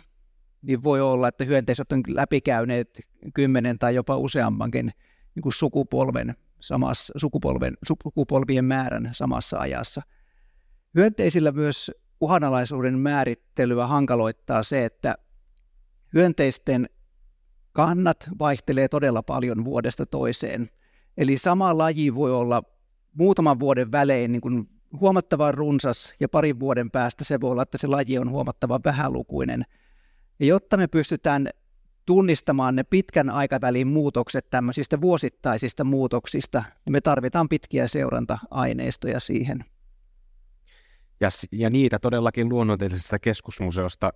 niin 0.61 0.83
voi 0.83 1.01
olla, 1.01 1.27
että 1.27 1.43
hyönteiset 1.43 1.91
on 1.91 2.03
läpikäyneet 2.07 2.99
kymmenen 3.33 3.79
tai 3.79 3.95
jopa 3.95 4.17
useammankin 4.17 4.91
niin 5.35 5.43
kuin 5.43 5.53
sukupolven 5.53 6.35
samassa, 6.59 7.13
sukupolven, 7.17 7.77
sukupolvien 7.87 8.65
määrän 8.65 9.09
samassa 9.11 9.57
ajassa. 9.57 10.01
Hyönteisillä 10.95 11.51
myös 11.51 11.91
uhanalaisuuden 12.21 12.99
määrittelyä 12.99 13.87
hankaloittaa 13.87 14.63
se, 14.63 14.85
että 14.85 15.15
hyönteisten 16.13 16.89
kannat 17.71 18.29
vaihtelee 18.39 18.87
todella 18.87 19.23
paljon 19.23 19.65
vuodesta 19.65 20.05
toiseen. 20.05 20.69
Eli 21.17 21.37
sama 21.37 21.77
laji 21.77 22.15
voi 22.15 22.31
olla 22.31 22.63
muutaman 23.13 23.59
vuoden 23.59 23.91
välein 23.91 24.31
niin 24.31 24.41
kuin 24.41 24.69
huomattavan 24.99 25.53
runsas 25.53 26.13
ja 26.19 26.29
parin 26.29 26.59
vuoden 26.59 26.91
päästä 26.91 27.23
se 27.23 27.41
voi 27.41 27.51
olla, 27.51 27.63
että 27.63 27.77
se 27.77 27.87
laji 27.87 28.17
on 28.17 28.29
huomattavan 28.29 28.81
vähälukuinen– 28.85 29.65
ja 30.41 30.47
jotta 30.47 30.77
me 30.77 30.87
pystytään 30.87 31.49
tunnistamaan 32.05 32.75
ne 32.75 32.83
pitkän 32.83 33.29
aikavälin 33.29 33.87
muutokset 33.87 34.49
tämmöisistä 34.49 35.01
vuosittaisista 35.01 35.83
muutoksista, 35.83 36.63
niin 36.85 36.91
me 36.91 37.01
tarvitaan 37.01 37.49
pitkiä 37.49 37.87
seuranta-aineistoja 37.87 39.19
siihen. 39.19 39.65
Ja, 41.21 41.29
ja 41.51 41.69
niitä 41.69 41.99
todellakin 41.99 42.49
luonnontilaisesta 42.49 43.19
keskusmuseosta 43.19 44.13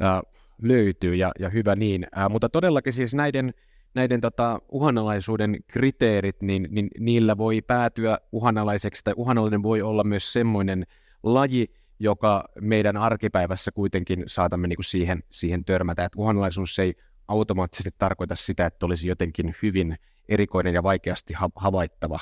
ää, 0.00 0.22
löytyy, 0.62 1.14
ja, 1.14 1.30
ja 1.38 1.48
hyvä 1.48 1.74
niin. 1.76 2.06
Ää, 2.12 2.28
mutta 2.28 2.48
todellakin 2.48 2.92
siis 2.92 3.14
näiden, 3.14 3.54
näiden 3.94 4.20
tota, 4.20 4.58
uhanalaisuuden 4.68 5.56
kriteerit, 5.68 6.42
niin, 6.42 6.68
niin 6.70 6.90
niillä 6.98 7.36
voi 7.36 7.62
päätyä 7.62 8.18
uhanalaiseksi, 8.32 9.04
tai 9.04 9.14
uhanalainen 9.16 9.62
voi 9.62 9.82
olla 9.82 10.04
myös 10.04 10.32
semmoinen 10.32 10.86
laji, 11.22 11.74
joka 11.98 12.44
meidän 12.60 12.96
arkipäivässä 12.96 13.72
kuitenkin 13.72 14.24
saatamme 14.26 14.68
niin 14.68 14.76
kuin 14.76 14.84
siihen, 14.84 15.22
siihen 15.30 15.64
törmätä. 15.64 16.04
Että 16.04 16.18
uhanalaisuus 16.18 16.78
ei 16.78 16.94
automaattisesti 17.28 17.90
tarkoita 17.98 18.36
sitä, 18.36 18.66
että 18.66 18.86
olisi 18.86 19.08
jotenkin 19.08 19.54
hyvin 19.62 19.96
erikoinen 20.28 20.74
ja 20.74 20.82
vaikeasti 20.82 21.34
havaittava 21.56 22.18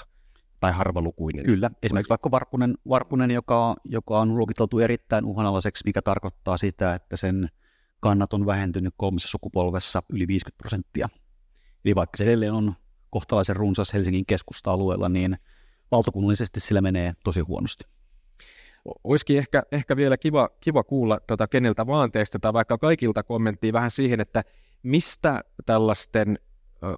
tai 0.63 0.73
harvalukuinen. 0.73 1.45
Kyllä, 1.45 1.71
esimerkiksi 1.83 2.09
vaikka 2.09 2.31
varpunen, 2.31 2.75
varpunen 2.89 3.31
joka, 3.31 3.77
joka 3.85 4.21
on 4.21 4.39
luokiteltu 4.39 4.79
erittäin 4.79 5.25
uhanalaiseksi, 5.25 5.85
mikä 5.87 6.03
tarkoittaa 6.03 6.57
sitä, 6.57 6.95
että 6.95 7.17
sen 7.17 7.49
kannat 8.01 8.33
on 8.33 8.47
vähentynyt 8.47 8.95
kolmessa 8.97 9.29
sukupolvessa 9.29 10.03
yli 10.13 10.27
50 10.27 10.59
prosenttia. 10.59 11.09
Eli 11.85 11.95
vaikka 11.95 12.17
se 12.17 12.25
edelleen 12.25 12.53
on 12.53 12.75
kohtalaisen 13.11 13.57
runsas 13.57 13.93
Helsingin 13.93 14.27
keskusta-alueella, 14.27 15.09
niin 15.09 15.37
valtakunnallisesti 15.91 16.61
sillä 16.61 16.81
menee 16.81 17.13
tosi 17.25 17.41
huonosti 17.41 17.85
olisikin 19.05 19.39
ehkä, 19.39 19.63
ehkä 19.73 19.97
vielä 19.97 20.17
kiva, 20.17 20.49
kiva 20.61 20.85
kuulla 20.85 21.21
tota, 21.21 21.49
keneltä 21.49 21.87
vaan 21.87 22.13
teistä 22.13 22.39
tai 22.39 22.53
vaikka 22.53 22.79
kaikilta 22.79 23.23
kommenttia 23.23 23.73
vähän 23.73 23.91
siihen, 23.91 24.21
että 24.21 24.45
mistä 24.83 25.45
tällaisten 25.67 26.39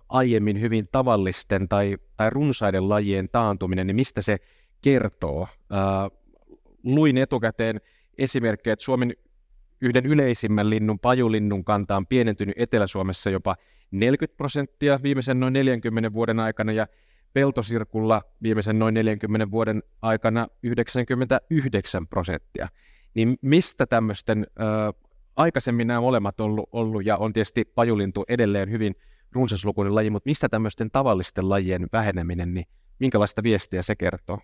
aiemmin 0.09 0.61
hyvin 0.61 0.85
tavallisten 0.92 1.68
tai, 1.68 1.97
tai 2.16 2.31
runsaiden 2.31 2.88
lajien 2.88 3.29
taantuminen, 3.33 3.87
niin 3.87 3.97
mistä 3.97 4.23
se 4.23 4.37
kertoo? 4.81 5.49
Luin 6.85 7.18
etukäteen 7.18 7.81
esimerkkejä, 8.18 8.73
että 8.73 8.85
Suomen 8.85 9.14
yhden 9.81 10.07
yleisimmän 10.07 10.70
linnun, 10.70 10.99
pajulinnun 10.99 11.64
kanta 11.64 11.97
on 11.97 12.07
pienentynyt 12.07 12.55
Etelä-Suomessa 12.59 13.31
jopa 13.31 13.57
40 13.90 14.37
prosenttia 14.37 15.01
viimeisen 15.03 15.40
noin 15.40 15.53
40 15.53 16.12
vuoden 16.12 16.40
aikana, 16.40 16.73
ja 16.73 16.87
peltosirkulla 17.33 18.23
viimeisen 18.42 18.79
noin 18.79 18.94
40 18.94 19.51
vuoden 19.51 19.83
aikana 20.03 20.49
99 20.62 22.07
prosenttia. 22.07 22.68
Niin 23.14 23.37
mistä 23.40 23.87
tämmöisten, 23.87 24.47
äh, 24.61 25.03
aikaisemmin 25.37 25.87
nämä 25.87 26.01
molemmat 26.01 26.40
ollut, 26.40 26.68
ollut, 26.73 27.07
ja 27.07 27.16
on 27.16 27.33
tietysti 27.33 27.64
pajulintu 27.64 28.25
edelleen 28.29 28.70
hyvin 28.70 28.94
runsaslukuinen 29.35 29.94
laji, 29.94 30.11
mutta 30.11 30.29
mistä 30.29 30.49
tämmöisten 30.49 30.90
tavallisten 30.90 31.49
lajien 31.49 31.87
väheneminen, 31.92 32.55
niin 32.55 32.66
minkälaista 32.99 33.42
viestiä 33.42 33.83
se 33.83 33.97
kertoo? 33.97 34.38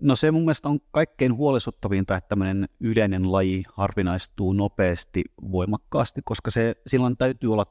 No 0.00 0.16
se 0.16 0.30
mun 0.30 0.42
mielestä 0.42 0.68
on 0.68 0.80
kaikkein 0.90 1.34
huolestuttavinta, 1.34 2.16
että 2.16 2.28
tämmöinen 2.28 2.68
yleinen 2.80 3.32
laji 3.32 3.64
harvinaistuu 3.72 4.52
nopeasti, 4.52 5.24
voimakkaasti, 5.52 6.20
koska 6.24 6.50
se 6.50 6.74
silloin 6.86 7.16
täytyy 7.16 7.52
olla 7.52 7.66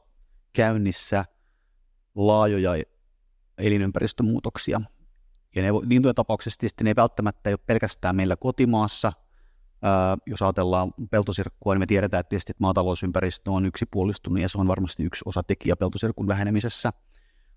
käynnissä 0.52 1.24
laajoja 2.14 2.84
elinympäristömuutoksia. 3.58 4.80
Ja 5.56 5.62
ne, 5.62 5.68
lintujen 5.72 6.14
tapauksessa 6.14 6.60
tietysti 6.60 6.84
ne 6.84 6.90
ei 6.90 6.96
välttämättä 6.96 7.50
ole 7.50 7.58
pelkästään 7.66 8.16
meillä 8.16 8.36
kotimaassa. 8.36 9.12
Jos 10.26 10.42
ajatellaan 10.42 10.94
peltosirkkua, 11.10 11.74
niin 11.74 11.80
me 11.80 11.86
tiedetään 11.86 12.20
että 12.20 12.28
tietysti, 12.28 12.52
että 12.52 12.60
maatalousympäristö 12.60 13.50
on 13.50 13.66
yksipuolistunut 13.66 14.40
ja 14.40 14.48
se 14.48 14.58
on 14.58 14.68
varmasti 14.68 15.04
yksi 15.04 15.22
osa 15.24 15.42
tekijä 15.42 15.76
peltosirkun 15.76 16.26
vähenemisessä. 16.26 16.92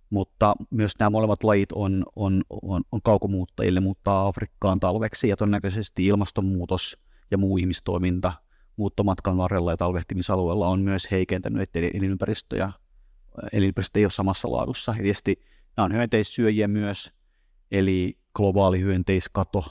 Mutta 0.10 0.56
myös 0.70 0.92
nämä 1.00 1.10
molemmat 1.10 1.44
lajit 1.44 1.72
on, 1.72 2.06
on, 2.16 2.44
on, 2.62 2.82
on 2.92 3.02
kaukomuuttajille 3.02 3.80
muuttaa 3.80 4.28
Afrikkaan 4.28 4.80
talveksi 4.80 5.28
ja 5.28 5.38
todennäköisesti 5.38 6.06
ilmastonmuutos 6.06 6.98
ja 7.32 7.38
muu 7.38 7.58
ihmistoiminta 7.58 8.34
muuttomatkan 8.76 9.38
varrella 9.38 9.72
ja 9.72 9.78
talvehtimisalueella 9.78 10.68
on 10.68 10.82
myös 10.82 11.12
heikentänyt, 11.12 11.62
että 11.62 11.80
elinympäristö, 11.80 12.58
ja, 12.58 12.72
elinympäristö 13.54 14.00
ei 14.00 14.06
ole 14.06 14.12
samassa 14.12 14.52
laadussa. 14.52 14.92
Ja 14.92 15.04
tietysti 15.04 15.42
Nämä 15.80 15.86
on 15.86 15.94
hyönteissyöjiä 15.94 16.68
myös, 16.68 17.12
eli 17.72 18.18
globaali 18.40 18.80
hyönteiskato 18.80 19.66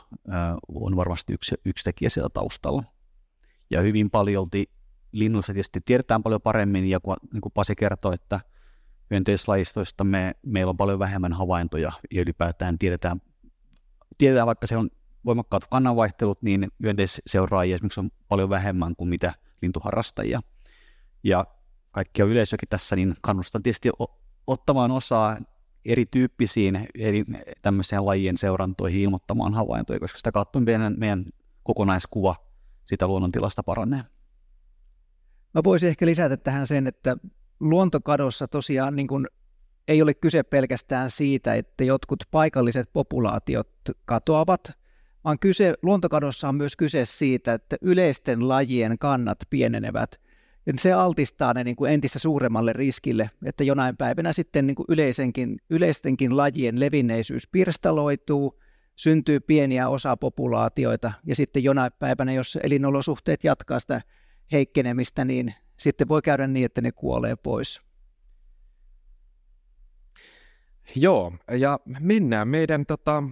on 0.75 0.97
varmasti 0.97 1.33
yksi, 1.33 1.55
yksi 1.65 1.85
tekijä 1.85 2.11
siellä 2.11 2.29
taustalla. 2.29 2.85
Ja 3.71 3.81
hyvin 3.81 4.11
paljolti 4.11 4.71
linnuissa 5.13 5.53
tietysti 5.53 5.81
tiedetään 5.81 6.23
paljon 6.23 6.41
paremmin, 6.41 6.91
ja 6.91 7.01
kun, 7.01 7.17
niin 7.33 7.41
kuin 7.41 7.53
Pasi 7.53 7.77
kertoi, 7.77 8.15
että 8.15 8.41
hyönteislajistoista 9.11 10.05
me, 10.05 10.35
meillä 10.47 10.71
on 10.71 10.77
paljon 10.77 10.99
vähemmän 10.99 11.33
havaintoja, 11.33 11.93
ja 12.11 12.23
ylipäätään 12.23 12.79
tiedetään, 12.79 13.23
tiedetään 14.19 14.47
vaikka 14.47 14.67
se 14.67 14.77
on 14.77 14.91
voimakkaat 15.25 15.67
kannanvaihtelut, 15.67 16.43
niin 16.43 16.69
hyönteisseuraajia 16.83 17.75
esimerkiksi 17.75 18.01
on 18.01 18.11
paljon 18.29 18.51
vähemmän 18.51 18.97
kuin 18.97 19.09
mitä 19.09 19.35
lintuharrastajia. 19.63 20.41
ja 21.25 21.47
kaikkia 21.91 22.25
yleisökin 22.25 22.69
tässä, 22.69 22.97
niin 22.97 23.15
kannustan 23.21 23.63
tietysti 23.63 23.91
ottamaan 24.47 24.91
osaa 24.91 25.39
erityyppisiin 25.89 26.89
eri 26.99 27.25
tämmöiseen 27.63 28.07
lajien 28.07 28.37
seurantoihin 28.37 29.01
ilmoittamaan 29.01 29.55
havaintoja, 29.55 30.01
koska 30.01 30.19
sitä 30.19 30.33
kautta 30.33 30.61
meidän, 30.61 30.95
meidän 30.99 31.25
kokonaiskuva 31.63 32.37
sitä 32.85 33.07
luonnontilasta 33.07 33.63
paranee. 33.63 34.03
Mä 35.55 35.61
voisin 35.65 35.89
ehkä 35.89 36.07
lisätä 36.07 36.37
tähän 36.37 36.67
sen, 36.67 36.87
että 36.87 37.17
luontokadossa 37.61 38.49
tosiaan 38.49 38.97
niin 38.97 39.09
kuin 39.09 39.27
ei 39.89 40.03
ole 40.03 40.15
kyse 40.15 40.43
pelkästään 40.43 41.11
siitä, 41.11 41.55
että 41.55 41.85
jotkut 41.85 42.25
paikalliset 42.31 42.93
populaatiot 42.93 43.69
katoavat, 44.05 44.73
vaan 45.25 45.39
kyse, 45.39 45.75
luontokadossa 45.83 46.49
on 46.49 46.55
myös 46.55 46.77
kyse 46.77 47.05
siitä, 47.05 47.55
että 47.55 47.77
yleisten 47.81 48.49
lajien 48.49 48.99
kannat 48.99 49.39
pienenevät. 49.51 50.21
Se 50.77 50.93
altistaa 50.93 51.55
ne 51.55 51.65
niin 51.65 51.77
kuin 51.77 51.93
entistä 51.93 52.19
suuremmalle 52.19 52.73
riskille, 52.73 53.31
että 53.45 53.65
jonain 53.65 53.97
päivänä 53.97 54.33
sitten 54.33 54.67
niin 54.67 54.75
kuin 54.75 54.87
yleisenkin, 54.89 55.57
yleistenkin 55.71 56.37
lajien 56.37 56.81
levinneisyys 56.81 57.49
pirstaloituu, 57.49 58.61
syntyy 58.97 59.41
pieniä 59.41 59.89
osapopulaatioita, 59.89 61.13
ja 61.27 61.37
sitten 61.37 61.65
jonain 61.65 61.93
päivänä, 61.99 62.33
jos 62.33 62.59
elinolosuhteet 62.63 63.45
jatkaa 63.45 63.79
sitä 63.79 64.01
heikkenemistä, 64.53 65.25
niin 65.25 65.55
sitten 65.77 66.09
voi 66.09 66.23
käydä 66.23 66.47
niin, 66.47 66.65
että 66.65 66.81
ne 66.81 66.93
kuolee 66.93 67.37
pois. 67.37 67.83
Joo, 70.95 71.33
ja 71.51 71.81
mennään 72.01 72.49
meidän 72.49 72.87
tota, 72.87 73.23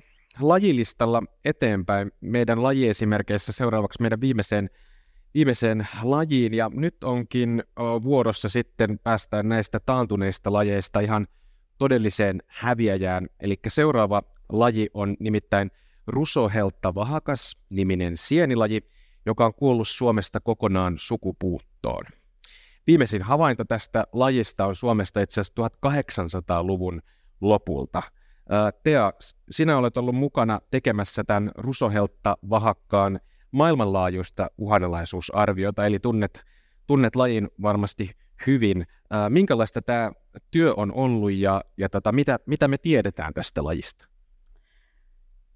lajilistalla 0.41 1.23
eteenpäin 1.45 2.13
meidän 2.21 2.63
lajiesimerkeissä 2.63 3.53
seuraavaksi 3.53 4.03
meidän 4.03 4.21
viimeiseen, 4.21 4.71
viimeiseen 5.37 5.89
lajiin. 6.03 6.55
Ja 6.55 6.71
nyt 6.75 7.05
onkin 7.05 7.63
vuorossa 8.05 8.49
sitten 8.49 8.99
päästään 8.99 9.49
näistä 9.49 9.81
taantuneista 9.81 10.53
lajeista 10.53 11.01
ihan 11.01 11.27
todelliseen 11.79 12.43
häviäjään. 12.47 13.27
Eli 13.41 13.57
seuraava 13.69 14.23
laji 14.49 14.91
on 14.95 15.17
nimittäin 15.21 15.71
Rusoheltta 16.07 16.95
vahakas 16.95 17.59
niminen 17.71 18.17
sienilaji, 18.17 18.81
joka 19.27 19.47
on 19.47 19.55
kuollut 19.55 19.89
Suomesta 19.89 20.41
kokonaan 20.41 20.95
sukupuuttoon. 20.99 22.05
Viimeisin 22.87 23.23
havainto 23.23 23.65
tästä 23.65 24.07
lajista 24.13 24.67
on 24.67 24.77
Suomesta 24.77 25.21
itse 25.21 25.41
asiassa 25.41 25.69
1800-luvun 25.87 27.03
lopulta. 27.41 28.03
Tea, 28.83 29.13
sinä 29.51 29.79
olet 29.79 29.97
ollut 29.97 30.15
mukana 30.15 30.61
tekemässä 30.71 31.25
tämän 31.25 31.51
Rusoheltta 31.57 32.37
vahakkaan 32.51 33.21
maailmanlaajuista 33.51 34.51
uhanalaisuusarviota, 34.59 35.87
eli 35.87 35.99
tunnet, 35.99 36.45
tunnet 36.87 37.17
lajin 37.17 37.49
varmasti 37.63 38.11
hyvin. 38.47 38.87
Minkälaista 39.29 39.83
tämä 39.83 40.13
työ 40.51 40.75
on 40.77 40.93
ollut 40.93 41.33
ja, 41.33 41.65
ja 41.77 41.89
tota, 41.89 42.13
mitä, 42.13 42.39
mitä 42.47 42.69
me 42.69 42.79
tiedetään 42.79 43.35
tästä 43.35 43.65
lajista? 43.65 44.07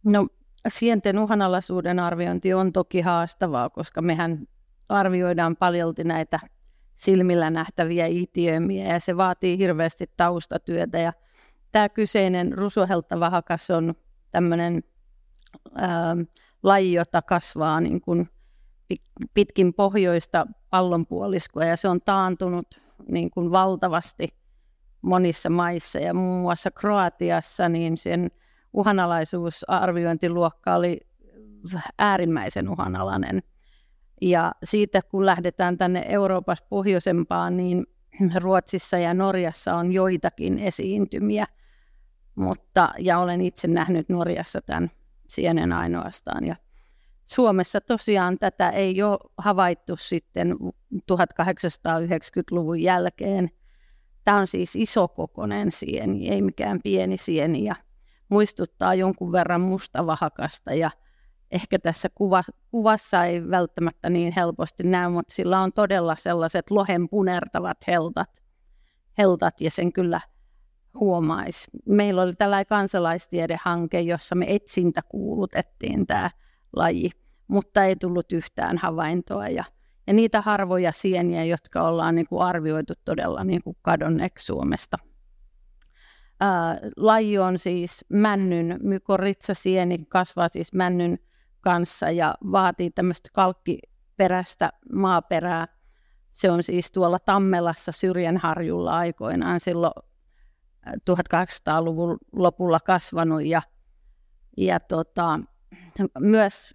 No 0.05 0.27
sienten 0.69 1.19
uhanalaisuuden 1.19 1.99
arviointi 1.99 2.55
on 2.55 2.73
toki 2.73 3.01
haastavaa, 3.01 3.71
koska 3.71 4.03
mehän 4.03 4.47
arvioidaan 4.89 5.57
paljolti 5.57 6.05
näitä 6.05 6.41
silmillä 6.95 7.51
nähtäviä 7.51 8.07
itiömiä 8.07 8.93
ja 8.93 9.01
se 9.01 9.17
vaatii 9.17 9.59
hirveästi 9.59 10.11
taustatyötä 10.17 10.99
ja 10.99 11.13
tämä 11.73 11.89
kyseinen 11.89 12.53
rusoheltavahakas 12.53 13.71
on 13.71 13.95
tämmöinen 14.31 14.83
laji, 16.63 16.93
jota 16.93 17.23
kasvaa 17.23 17.81
niin 17.81 18.01
kuin 18.01 18.29
pitkin 19.35 19.75
pohjoista 19.75 20.47
pallonpuoliskoa 20.71 21.65
ja 21.65 21.77
se 21.77 21.89
on 21.89 22.01
taantunut 22.01 22.81
niin 23.11 23.31
kuin 23.31 23.51
valtavasti 23.51 24.29
monissa 25.03 25.51
maissa. 25.51 25.99
Ja 25.99 26.15
muun 26.15 26.43
muassa 26.43 26.71
Kroatiassa 26.71 27.69
niin 27.69 27.97
sen 27.97 28.31
uhanalaisuusarviointiluokka 28.73 30.75
oli 30.75 31.01
äärimmäisen 31.99 32.69
uhanalainen. 32.69 33.43
Ja 34.21 34.53
siitä 34.65 35.03
kun 35.03 35.27
lähdetään 35.27 35.79
tänne 35.79 36.05
Euroopasta 36.09 36.67
pohjoisempaan, 36.71 37.57
niin 37.57 37.87
Ruotsissa 38.41 38.99
ja 38.99 39.15
Norjassa 39.15 39.77
on 39.77 39.93
joitakin 39.93 40.59
esiintymiä– 40.59 41.47
mutta, 42.41 42.89
ja 42.99 43.19
olen 43.19 43.41
itse 43.41 43.69
nähnyt 43.69 44.09
Norjassa 44.09 44.63
tämän 44.63 44.91
sienen 45.31 45.73
ainoastaan. 45.73 46.47
Ja 46.47 46.57
Suomessa 47.25 47.81
tosiaan 47.81 48.39
tätä 48.39 48.71
ei 48.71 49.03
ole 49.03 49.19
havaittu 49.39 49.97
sitten 49.97 50.57
1890-luvun 50.95 52.83
jälkeen. 52.83 53.51
Tämä 54.25 54.39
on 54.39 54.47
siis 54.47 54.77
isokokoinen 54.77 55.73
sieni, 55.73 56.29
ei 56.29 56.43
mikään 56.43 56.81
pieni 56.83 57.17
sieni 57.17 57.65
ja 57.65 57.75
muistuttaa 58.29 58.95
jonkun 58.95 59.33
verran 59.33 59.61
mustavahakasta 59.61 60.75
ja 60.75 60.91
ehkä 61.51 61.79
tässä 61.79 62.09
kuva, 62.15 62.43
kuvassa 62.71 63.25
ei 63.25 63.51
välttämättä 63.51 64.11
niin 64.11 64.33
helposti 64.37 64.83
näy, 64.83 65.11
mutta 65.11 65.35
sillä 65.35 65.61
on 65.61 65.73
todella 65.73 66.17
sellaiset 66.17 66.71
lohen 66.71 67.09
punertavat 67.09 67.79
heltat, 67.87 68.43
heltat 69.19 69.61
ja 69.61 69.71
sen 69.71 69.93
kyllä 69.93 70.21
huomaisi. 70.95 71.71
Meillä 71.87 72.23
oli 72.23 72.35
tällainen 72.35 72.67
kansalaistiedehanke, 72.67 74.01
jossa 74.01 74.35
me 74.35 74.45
etsintä 74.49 75.01
kuulutettiin 75.09 76.07
tämä 76.07 76.31
laji, 76.77 77.11
mutta 77.49 77.85
ei 77.85 77.97
tullut 77.97 78.33
yhtään 78.33 78.79
havaintoa. 78.79 79.49
Ja, 79.49 79.65
ja 80.07 80.13
niitä 80.13 80.41
harvoja 80.41 80.93
sieniä, 80.93 81.45
jotka 81.45 81.83
ollaan 81.83 82.15
niin 82.15 82.27
kuin 82.27 82.43
arvioitu 82.43 82.93
todella 83.05 83.45
niin 83.45 83.63
kuin 83.65 83.77
kadonneeksi 83.83 84.47
Suomesta. 84.47 84.99
Ää, 86.41 86.79
laji 86.97 87.39
on 87.39 87.59
siis 87.59 88.05
männyn, 88.09 88.79
mykoritsasieni 88.83 89.99
kasvaa 90.09 90.49
siis 90.49 90.73
männyn 90.73 91.19
kanssa 91.61 92.11
ja 92.11 92.35
vaatii 92.53 92.91
tämmöistä 92.91 93.29
kalkkiperäistä 93.33 94.71
maaperää. 94.93 95.69
Se 96.33 96.51
on 96.51 96.63
siis 96.63 96.93
tuolla 96.93 97.19
Tammelassa 97.19 97.93
Syrjänharjulla 97.93 98.97
aikoinaan 98.97 99.61
silloin 99.61 99.93
1800-luvun 100.87 102.19
lopulla 102.33 102.81
kasvanut 102.81 103.45
ja, 103.45 103.63
ja 104.57 104.81
tota, 104.81 105.41
myös 106.19 106.75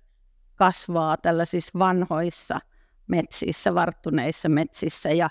kasvaa 0.56 1.18
tällaisissa 1.18 1.80
vanhoissa 1.80 2.60
metsissä, 3.08 3.76
varttuneissa 3.76 4.50
metsissä 4.50 5.10
ja 5.10 5.30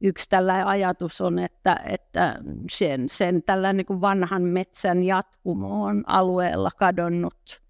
yksi 0.00 0.28
tällainen 0.28 0.66
ajatus 0.66 1.20
on, 1.20 1.38
että, 1.38 1.80
että 1.84 2.38
sen, 2.70 3.08
sen 3.08 3.42
tällainen 3.42 3.84
niin 3.88 4.00
vanhan 4.00 4.42
metsän 4.42 5.02
jatkumo 5.02 5.84
on 5.84 6.04
alueella 6.06 6.70
kadonnut 6.78 7.62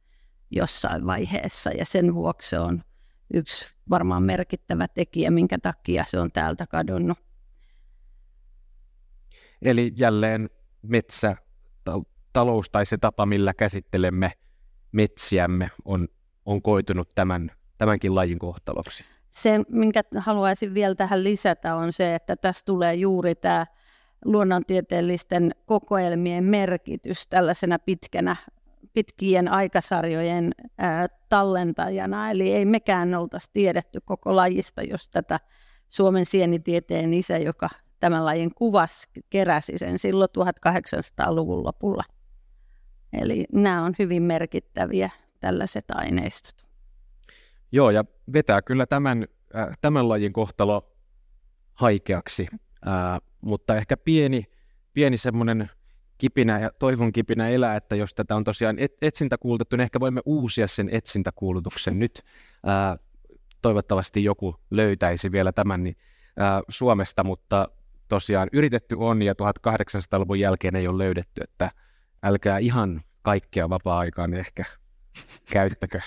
jossain 0.51 1.07
vaiheessa 1.07 1.71
ja 1.71 1.85
sen 1.85 2.15
vuoksi 2.15 2.49
se 2.49 2.59
on 2.59 2.83
yksi 3.35 3.75
varmaan 3.91 4.23
merkittävä 4.23 4.89
tekijä, 4.89 5.31
minkä 5.31 5.59
takia 5.59 6.05
se 6.09 6.21
on 6.21 6.33
täältä 6.33 6.67
kadonnut. 6.67 7.19
Eli 9.65 9.93
jälleen 9.97 10.51
metsä, 10.83 11.37
talous 12.33 12.71
tai 12.71 12.87
se 12.87 12.97
tapa, 12.99 13.27
millä 13.27 13.55
käsittelemme 13.55 14.33
metsiämme, 14.93 15.71
on, 15.85 16.09
on 16.47 16.63
koitunut 16.63 17.09
tämän, 17.15 17.51
tämänkin 17.79 18.15
lajin 18.15 18.39
kohtaloksi. 18.39 19.05
Se, 19.31 19.61
minkä 19.69 20.03
haluaisin 20.17 20.75
vielä 20.75 20.95
tähän 20.95 21.25
lisätä, 21.25 21.75
on 21.75 21.93
se, 21.93 22.15
että 22.15 22.37
tässä 22.37 22.65
tulee 22.67 22.95
juuri 22.95 23.35
tämä 23.35 23.67
luonnontieteellisten 24.25 25.55
kokoelmien 25.67 26.45
merkitys 26.45 27.29
tällaisena 27.29 27.79
pitkänä, 27.79 28.37
pitkien 28.93 29.49
aikasarjojen 29.49 30.53
ää, 30.79 31.07
tallentajana. 31.29 32.31
Eli 32.31 32.53
ei 32.53 32.65
mekään 32.65 33.15
oltaisi 33.15 33.51
tiedetty 33.53 34.01
koko 34.05 34.37
lajista, 34.37 34.83
jos 34.83 35.09
tätä 35.09 35.41
Suomen 35.89 36.27
sienitieteen 36.27 37.15
isä, 37.15 37.39
joka 37.39 37.69
tämän 38.05 38.25
lajin 38.25 38.55
kuvas 38.55 39.09
keräsi 39.31 39.79
sen 39.79 39.99
silloin 39.99 40.29
1800-luvun 40.39 41.65
lopulla. 41.65 42.03
Eli 43.13 43.45
nämä 43.53 43.85
on 43.85 43.95
hyvin 43.99 44.23
merkittäviä 44.23 45.11
tällaiset 45.41 45.85
aineistot. 45.89 46.67
Joo, 47.73 47.91
ja 47.91 48.05
vetää 48.33 48.63
kyllä 48.63 48.87
tämän, 48.87 49.27
äh, 49.57 49.69
tämän 49.81 50.09
lajin 50.09 50.33
kohtalo 50.33 50.93
haikeaksi, 51.75 52.47
äh, 52.53 53.21
mutta 53.41 53.77
ehkä 53.77 53.97
pieni, 53.97 54.45
pieni 54.95 55.17
semmoinen 55.17 55.71
kipinä 56.19 56.61
ja 56.61 56.71
toivon 56.79 57.13
kipinä 57.13 57.49
elää, 57.49 57.77
että 57.77 57.97
jos 57.97 58.15
tätä 58.15 58.37
on 58.37 58.45
tosiaan 58.45 58.79
et, 58.79 58.93
etsintäkuulutettu, 59.03 59.77
niin 59.77 59.85
ehkä 59.85 60.01
voimme 60.01 60.21
uusia 60.25 60.67
sen 60.67 60.89
etsintäkuulutuksen 60.93 61.99
nyt. 61.99 62.23
Äh, 62.69 62.99
toivottavasti 63.63 64.25
joku 64.25 64.57
löytäisi 64.71 65.33
vielä 65.33 65.53
tämän 65.53 65.83
niin, 65.83 65.97
äh, 66.41 66.63
Suomesta, 66.69 67.25
mutta 67.25 67.69
tosiaan 68.15 68.49
yritetty 68.53 68.97
on 68.99 69.23
ja 69.23 69.33
1800-luvun 69.33 70.41
jälkeen 70.41 70.77
ei 70.77 70.89
ole 70.89 71.05
löydetty, 71.05 71.41
että 71.45 71.71
älkää 72.23 72.59
ihan 72.59 73.03
kaikkea 73.23 73.71
vapaa-aikaan 73.71 74.35
ehkä 74.35 74.65
käyttäkö 75.51 76.01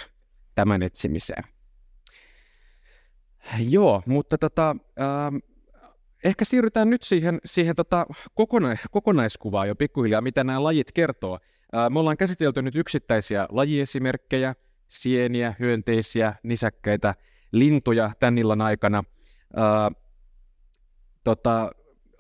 tämän 0.56 0.84
etsimiseen. 0.84 1.44
Joo, 3.70 4.04
mutta 4.06 4.38
tota, 4.38 4.76
ähm, 5.00 5.36
ehkä 6.24 6.46
siirrytään 6.46 6.90
nyt 6.90 7.04
siihen, 7.04 7.40
siihen 7.46 7.76
tota 7.76 8.06
kokona- 8.36 8.88
kokonaiskuvaan 8.92 9.68
jo 9.68 9.76
pikkuhiljaa, 9.76 10.22
mitä 10.22 10.44
nämä 10.44 10.64
lajit 10.64 10.92
kertoo. 10.92 11.40
Me 11.90 12.00
ollaan 12.00 12.18
käsitelty 12.18 12.62
nyt 12.62 12.76
yksittäisiä 12.76 13.48
lajiesimerkkejä, 13.50 14.56
sieniä, 14.88 15.54
hyönteisiä, 15.60 16.34
nisäkkäitä, 16.44 17.16
lintuja 17.52 18.12
tän 18.20 18.38
illan 18.38 18.62
aikana. 18.62 19.04
Ää, 19.56 19.92
tota, 21.24 21.72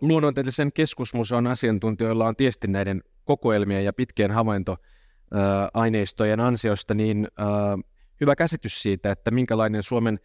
luonnontieteellisen 0.02 0.74
keskusmuseon 0.74 1.48
asiantuntijoilla 1.48 2.28
on 2.28 2.36
tiesti 2.36 2.68
näiden 2.68 3.04
kokoelmien 3.26 3.86
ja 3.86 3.93
pitkien 3.93 4.32
havaintoaineistojen 4.32 6.39
ansiosta 6.39 6.93
niin 6.93 7.28
hyvä 8.22 8.36
käsitys 8.36 8.82
siitä, 8.82 9.12
että 9.12 9.32
minkälainen 9.32 9.84
Suomen 9.84 10.20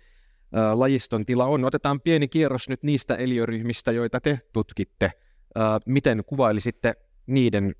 lajiston 0.75 1.25
tila 1.25 1.47
on. 1.47 1.64
Otetaan 1.64 2.01
pieni 2.01 2.29
kierros 2.29 2.68
nyt 2.68 2.83
niistä 2.83 3.14
eliöryhmistä, 3.14 3.93
joita 3.93 4.20
te 4.20 4.41
tutkitte. 4.53 5.12
Miten 5.87 6.23
kuvailisitte 6.27 6.95
niiden, 7.27 7.75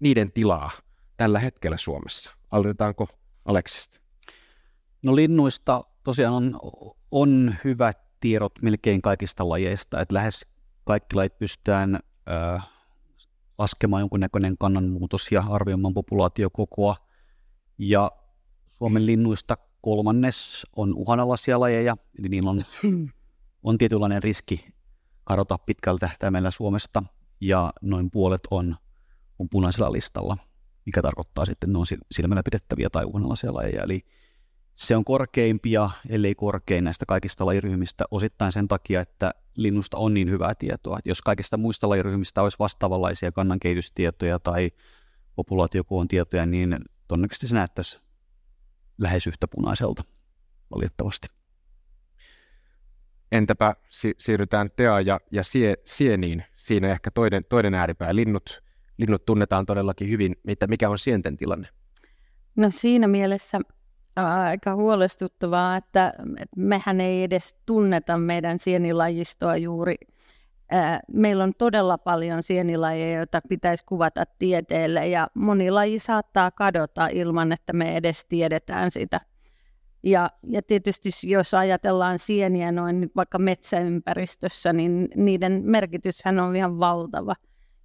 niiden 0.00 0.32
tilaa 0.32 0.70
tällä 1.16 1.38
hetkellä 1.38 1.76
Suomessa? 1.76 2.32
Aloitetaanko 2.50 3.08
Aleksista? 3.44 4.00
No 5.02 5.16
linnuista 5.16 5.84
tosiaan 6.02 6.34
on, 6.34 6.60
on 7.10 7.54
hyvät 7.64 7.98
tiedot 8.20 8.52
melkein 8.62 9.02
kaikista 9.02 9.48
lajeista, 9.48 10.00
että 10.00 10.14
lähes 10.14 10.46
kaikki 10.86 11.16
lajit 11.16 11.38
pystytään 11.38 11.94
ö, 11.94 12.60
laskemaan 13.58 14.00
jonkunnäköinen 14.00 14.58
kannanmuutos 14.58 15.32
ja 15.32 15.44
arvioimaan 15.50 15.94
populaatiokokoa. 15.94 16.96
Ja 17.78 18.12
Suomen 18.66 19.06
linnuista 19.06 19.56
kolmannes 19.80 20.66
on 20.76 20.94
uhanalaisia 20.94 21.60
lajeja, 21.60 21.96
eli 22.18 22.28
niillä 22.28 22.50
on, 22.50 22.58
on 23.62 23.78
tietynlainen 23.78 24.22
riski 24.22 24.74
kadota 25.24 25.58
pitkällä 25.58 25.98
tähtäimellä 25.98 26.50
Suomesta, 26.50 27.02
ja 27.40 27.72
noin 27.82 28.10
puolet 28.10 28.40
on, 28.50 28.76
on 29.38 29.48
punaisella 29.48 29.92
listalla, 29.92 30.36
mikä 30.86 31.02
tarkoittaa 31.02 31.44
sitten, 31.44 31.68
että 31.68 31.72
ne 31.72 31.78
on 31.78 31.86
silmällä 32.12 32.42
pidettäviä 32.42 32.90
tai 32.90 33.04
uhanalaisia 33.04 33.54
lajeja. 33.54 33.82
Eli 33.82 34.04
se 34.76 34.96
on 34.96 35.04
korkeimpia, 35.04 35.90
ellei 36.08 36.34
korkein 36.34 36.84
näistä 36.84 37.06
kaikista 37.06 37.46
lajiryhmistä 37.46 38.04
osittain 38.10 38.52
sen 38.52 38.68
takia, 38.68 39.00
että 39.00 39.34
linnusta 39.54 39.96
on 39.96 40.14
niin 40.14 40.30
hyvää 40.30 40.54
tietoa. 40.54 40.98
Että 40.98 41.10
jos 41.10 41.22
kaikista 41.22 41.56
muista 41.56 41.88
lajiryhmistä 41.88 42.42
olisi 42.42 42.58
vastaavanlaisia 42.58 43.32
kannankehitystietoja 43.32 44.38
tai 44.38 44.70
populaatiokoon 45.36 46.08
tietoja, 46.08 46.46
niin 46.46 46.78
todennäköisesti 47.08 47.46
se 47.46 47.54
näyttäisi 47.54 47.98
lähes 48.98 49.26
yhtä 49.26 49.48
punaiselta, 49.48 50.04
valitettavasti. 50.74 51.28
Entäpä 53.32 53.76
si- 53.88 54.14
siirrytään 54.18 54.70
Tea 54.76 55.00
ja, 55.00 55.20
ja 55.30 55.42
sie, 55.42 55.74
Sieniin, 55.84 56.44
siinä 56.56 56.88
ehkä 56.88 57.10
toinen, 57.10 57.44
toinen 57.44 57.74
ääripää. 57.74 58.14
Linnut, 58.14 58.62
linnut 58.98 59.24
tunnetaan 59.24 59.66
todellakin 59.66 60.10
hyvin, 60.10 60.36
mitä, 60.42 60.66
mikä 60.66 60.90
on 60.90 60.98
sienten 60.98 61.36
tilanne? 61.36 61.68
No 62.56 62.70
siinä 62.70 63.08
mielessä 63.08 63.60
aika 64.16 64.74
huolestuttavaa, 64.74 65.76
että 65.76 66.12
mehän 66.56 67.00
ei 67.00 67.22
edes 67.22 67.56
tunneta 67.66 68.16
meidän 68.16 68.58
sienilajistoa 68.58 69.56
juuri. 69.56 69.96
Meillä 71.12 71.44
on 71.44 71.52
todella 71.58 71.98
paljon 71.98 72.42
sienilajeja, 72.42 73.16
joita 73.16 73.40
pitäisi 73.48 73.84
kuvata 73.84 74.24
tieteelle 74.38 75.08
ja 75.08 75.28
moni 75.34 75.70
laji 75.70 75.98
saattaa 75.98 76.50
kadota 76.50 77.08
ilman, 77.08 77.52
että 77.52 77.72
me 77.72 77.96
edes 77.96 78.24
tiedetään 78.24 78.90
sitä. 78.90 79.20
Ja, 80.02 80.30
ja 80.42 80.62
tietysti 80.62 81.08
jos 81.22 81.54
ajatellaan 81.54 82.18
sieniä 82.18 82.72
noin 82.72 83.10
vaikka 83.16 83.38
metsäympäristössä, 83.38 84.72
niin 84.72 85.08
niiden 85.16 85.62
merkityshän 85.64 86.40
on 86.40 86.56
ihan 86.56 86.78
valtava. 86.78 87.34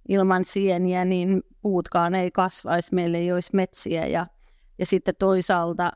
Ilman 0.08 0.44
sieniä 0.44 1.04
niin 1.04 1.42
puutkaan 1.60 2.14
ei 2.14 2.30
kasvaisi, 2.30 2.94
meillä 2.94 3.18
ei 3.18 3.32
olisi 3.32 3.50
metsiä 3.52 4.06
ja, 4.06 4.26
ja 4.78 4.86
sitten 4.86 5.14
toisaalta 5.18 5.92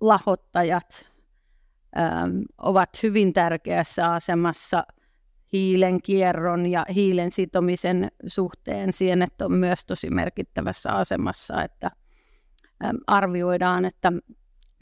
lahottajat 0.00 1.12
ähm, 1.98 2.40
ovat 2.58 3.02
hyvin 3.02 3.32
tärkeässä 3.32 4.12
asemassa 4.12 4.86
hiilen 5.52 6.02
kierron 6.02 6.66
ja 6.66 6.86
hiilen 6.94 7.30
sitomisen 7.30 8.10
suhteen. 8.26 8.92
Sienet 8.92 9.42
on 9.42 9.52
myös 9.52 9.84
tosi 9.84 10.10
merkittävässä 10.10 10.92
asemassa, 10.92 11.62
että 11.62 11.90
ähm, 12.84 12.96
arvioidaan, 13.06 13.84
että 13.84 14.12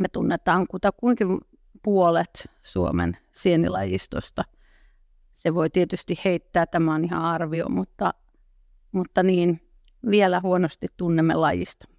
me 0.00 0.08
tunnetaan 0.12 0.66
kutakuinkin 0.66 1.38
puolet 1.82 2.50
Suomen 2.62 3.16
sienilajistosta. 3.32 4.44
Se 5.32 5.54
voi 5.54 5.70
tietysti 5.70 6.18
heittää, 6.24 6.66
tämä 6.66 6.94
on 6.94 7.04
ihan 7.04 7.22
arvio, 7.22 7.68
mutta, 7.68 8.14
mutta 8.92 9.22
niin 9.22 9.60
vielä 10.10 10.40
huonosti 10.40 10.86
tunnemme 10.96 11.34
lajista 11.34 11.93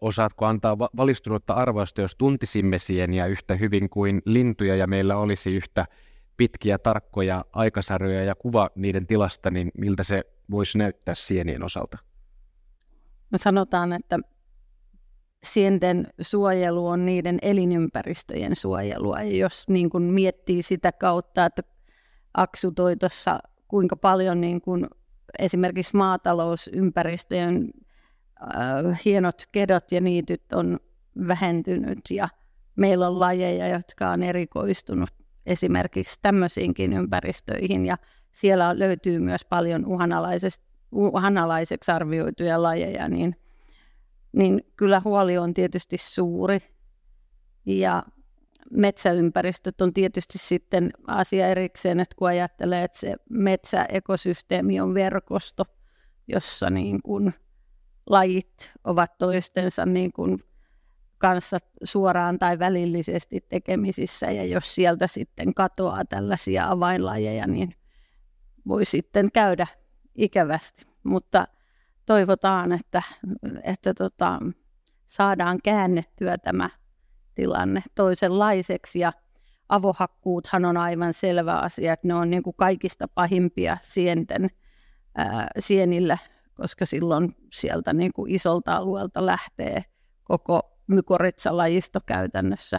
osaatko 0.00 0.46
antaa 0.46 0.78
valistunutta 0.78 1.54
arvoista, 1.54 2.00
jos 2.00 2.14
tuntisimme 2.14 2.78
sieniä 2.78 3.26
yhtä 3.26 3.54
hyvin 3.54 3.90
kuin 3.90 4.22
lintuja 4.24 4.76
ja 4.76 4.86
meillä 4.86 5.16
olisi 5.16 5.54
yhtä 5.54 5.86
pitkiä, 6.36 6.78
tarkkoja 6.78 7.44
aikasarjoja 7.52 8.24
ja 8.24 8.34
kuva 8.34 8.70
niiden 8.74 9.06
tilasta, 9.06 9.50
niin 9.50 9.70
miltä 9.78 10.02
se 10.02 10.24
voisi 10.50 10.78
näyttää 10.78 11.14
sienien 11.14 11.62
osalta? 11.62 11.98
Me 13.30 13.38
sanotaan, 13.38 13.92
että 13.92 14.18
sienten 15.44 16.06
suojelu 16.20 16.86
on 16.86 17.06
niiden 17.06 17.38
elinympäristöjen 17.42 18.56
suojelua. 18.56 19.22
Ja 19.22 19.36
jos 19.36 19.68
niin 19.68 19.90
kuin 19.90 20.02
miettii 20.02 20.62
sitä 20.62 20.92
kautta, 20.92 21.44
että 21.44 21.62
Aksu 22.34 22.72
toi 22.72 22.96
tuossa 22.96 23.38
kuinka 23.68 23.96
paljon 23.96 24.40
niin 24.40 24.60
kuin 24.60 24.86
esimerkiksi 25.38 25.96
maatalousympäristöjen 25.96 27.70
äh, 28.42 29.00
hienot 29.04 29.42
kedot 29.52 29.92
ja 29.92 30.00
niityt 30.00 30.52
on 30.52 30.78
vähentynyt 31.28 32.00
ja 32.10 32.28
meillä 32.76 33.08
on 33.08 33.20
lajeja, 33.20 33.68
jotka 33.68 34.10
on 34.10 34.22
erikoistunut 34.22 35.10
esimerkiksi 35.46 36.18
tämmöisiinkin 36.22 36.92
ympäristöihin 36.92 37.86
ja 37.86 37.96
siellä 38.32 38.78
löytyy 38.78 39.18
myös 39.18 39.44
paljon 39.44 39.86
uhanalaiseksi 40.92 41.90
arvioituja 41.92 42.62
lajeja, 42.62 43.08
niin, 43.08 43.36
niin 44.32 44.60
kyllä 44.76 45.02
huoli 45.04 45.38
on 45.38 45.54
tietysti 45.54 45.98
suuri. 45.98 46.58
Ja 47.66 48.02
metsäympäristöt 48.70 49.80
on 49.80 49.92
tietysti 49.92 50.38
sitten 50.38 50.90
asia 51.06 51.48
erikseen, 51.48 52.00
että 52.00 52.16
kun 52.18 52.28
ajattelee, 52.28 52.84
että 52.84 52.98
se 52.98 53.16
metsäekosysteemi 53.30 54.80
on 54.80 54.94
verkosto, 54.94 55.64
jossa 56.28 56.70
niin 56.70 57.02
kuin 57.02 57.34
lajit 58.12 58.72
ovat 58.84 59.18
toistensa 59.18 59.86
niin 59.86 60.12
kuin 60.12 60.44
kanssa 61.18 61.58
suoraan 61.84 62.38
tai 62.38 62.58
välillisesti 62.58 63.46
tekemisissä, 63.48 64.30
ja 64.30 64.44
jos 64.44 64.74
sieltä 64.74 65.06
sitten 65.06 65.54
katoaa 65.54 66.04
tällaisia 66.04 66.70
avainlajeja, 66.70 67.46
niin 67.46 67.74
voi 68.68 68.84
sitten 68.84 69.32
käydä 69.32 69.66
ikävästi. 70.14 70.86
Mutta 71.02 71.46
toivotaan, 72.06 72.72
että, 72.72 73.02
että 73.62 73.94
tota, 73.94 74.38
saadaan 75.06 75.58
käännettyä 75.64 76.38
tämä 76.38 76.70
tilanne 77.34 77.82
toisenlaiseksi, 77.94 78.98
ja 78.98 79.12
avohakkuuthan 79.68 80.64
on 80.64 80.76
aivan 80.76 81.12
selvä 81.12 81.54
asia, 81.54 81.92
että 81.92 82.08
ne 82.08 82.14
on 82.14 82.30
niin 82.30 82.42
kuin 82.42 82.56
kaikista 82.56 83.08
pahimpia 83.08 83.76
sienten, 83.80 84.48
ää, 85.14 85.48
sienillä 85.58 86.18
koska 86.54 86.86
silloin 86.86 87.36
sieltä 87.52 87.92
niin 87.92 88.12
kuin 88.12 88.32
isolta 88.32 88.76
alueelta 88.76 89.26
lähtee 89.26 89.84
koko 90.24 90.78
mykoritsalajisto 90.86 92.00
käytännössä. 92.06 92.78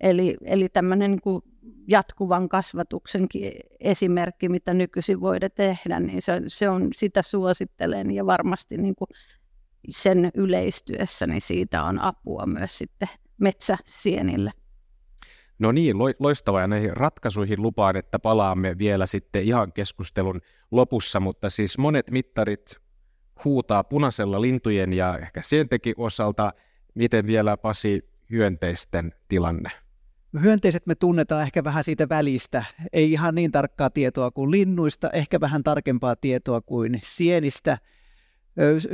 Eli, 0.00 0.36
eli 0.44 0.68
tämmöinen 0.68 1.10
niin 1.10 1.20
kuin 1.20 1.42
jatkuvan 1.88 2.48
kasvatuksenkin 2.48 3.52
esimerkki, 3.80 4.48
mitä 4.48 4.74
nykyisin 4.74 5.20
voidaan 5.20 5.50
tehdä, 5.54 6.00
niin 6.00 6.22
se, 6.22 6.42
se 6.46 6.68
on, 6.68 6.88
sitä 6.94 7.22
suosittelen 7.22 8.10
ja 8.10 8.26
varmasti 8.26 8.76
niin 8.76 8.94
kuin 8.94 9.08
sen 9.88 10.30
yleistyessä, 10.34 11.26
niin 11.26 11.40
siitä 11.40 11.82
on 11.82 12.00
apua 12.00 12.46
myös 12.46 12.78
sitten 12.78 13.08
metsäsienille. 13.40 14.50
No 15.58 15.72
niin, 15.72 15.96
loistavaa 16.18 16.60
ja 16.60 16.66
näihin 16.66 16.96
ratkaisuihin 16.96 17.62
lupaan, 17.62 17.96
että 17.96 18.18
palaamme 18.18 18.78
vielä 18.78 19.06
sitten 19.06 19.42
ihan 19.42 19.72
keskustelun 19.72 20.40
lopussa, 20.70 21.20
mutta 21.20 21.50
siis 21.50 21.78
monet 21.78 22.10
mittarit 22.10 22.83
huutaa 23.44 23.84
punaisella 23.84 24.40
lintujen 24.40 24.92
ja 24.92 25.18
ehkä 25.18 25.42
sientekin 25.42 25.94
osalta. 25.96 26.52
Miten 26.94 27.26
vielä 27.26 27.56
Pasi 27.56 28.08
hyönteisten 28.30 29.12
tilanne? 29.28 29.70
Hyönteiset 30.42 30.86
me 30.86 30.94
tunnetaan 30.94 31.42
ehkä 31.42 31.64
vähän 31.64 31.84
siitä 31.84 32.08
välistä. 32.08 32.64
Ei 32.92 33.12
ihan 33.12 33.34
niin 33.34 33.52
tarkkaa 33.52 33.90
tietoa 33.90 34.30
kuin 34.30 34.50
linnuista, 34.50 35.10
ehkä 35.10 35.40
vähän 35.40 35.64
tarkempaa 35.64 36.16
tietoa 36.16 36.60
kuin 36.60 37.00
sienistä. 37.02 37.78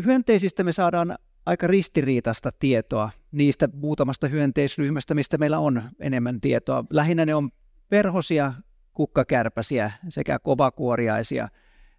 Hyönteisistä 0.05 0.65
me 0.65 0.73
saadaan 0.73 1.19
aika 1.47 1.67
ristiriitasta 1.67 2.51
tietoa 2.59 3.11
niistä 3.33 3.69
muutamasta 3.73 4.29
hyönteisryhmästä, 4.29 5.15
mistä 5.15 5.39
meillä 5.39 5.59
on 5.59 5.83
enemmän 6.01 6.41
tietoa. 6.41 6.85
Lähinnä 6.91 7.27
ne 7.27 7.35
on 7.35 7.51
perhosia, 7.89 8.53
kukkakärpäsiä 8.93 9.91
sekä 10.09 10.39
kovakuoriaisia 10.39 11.49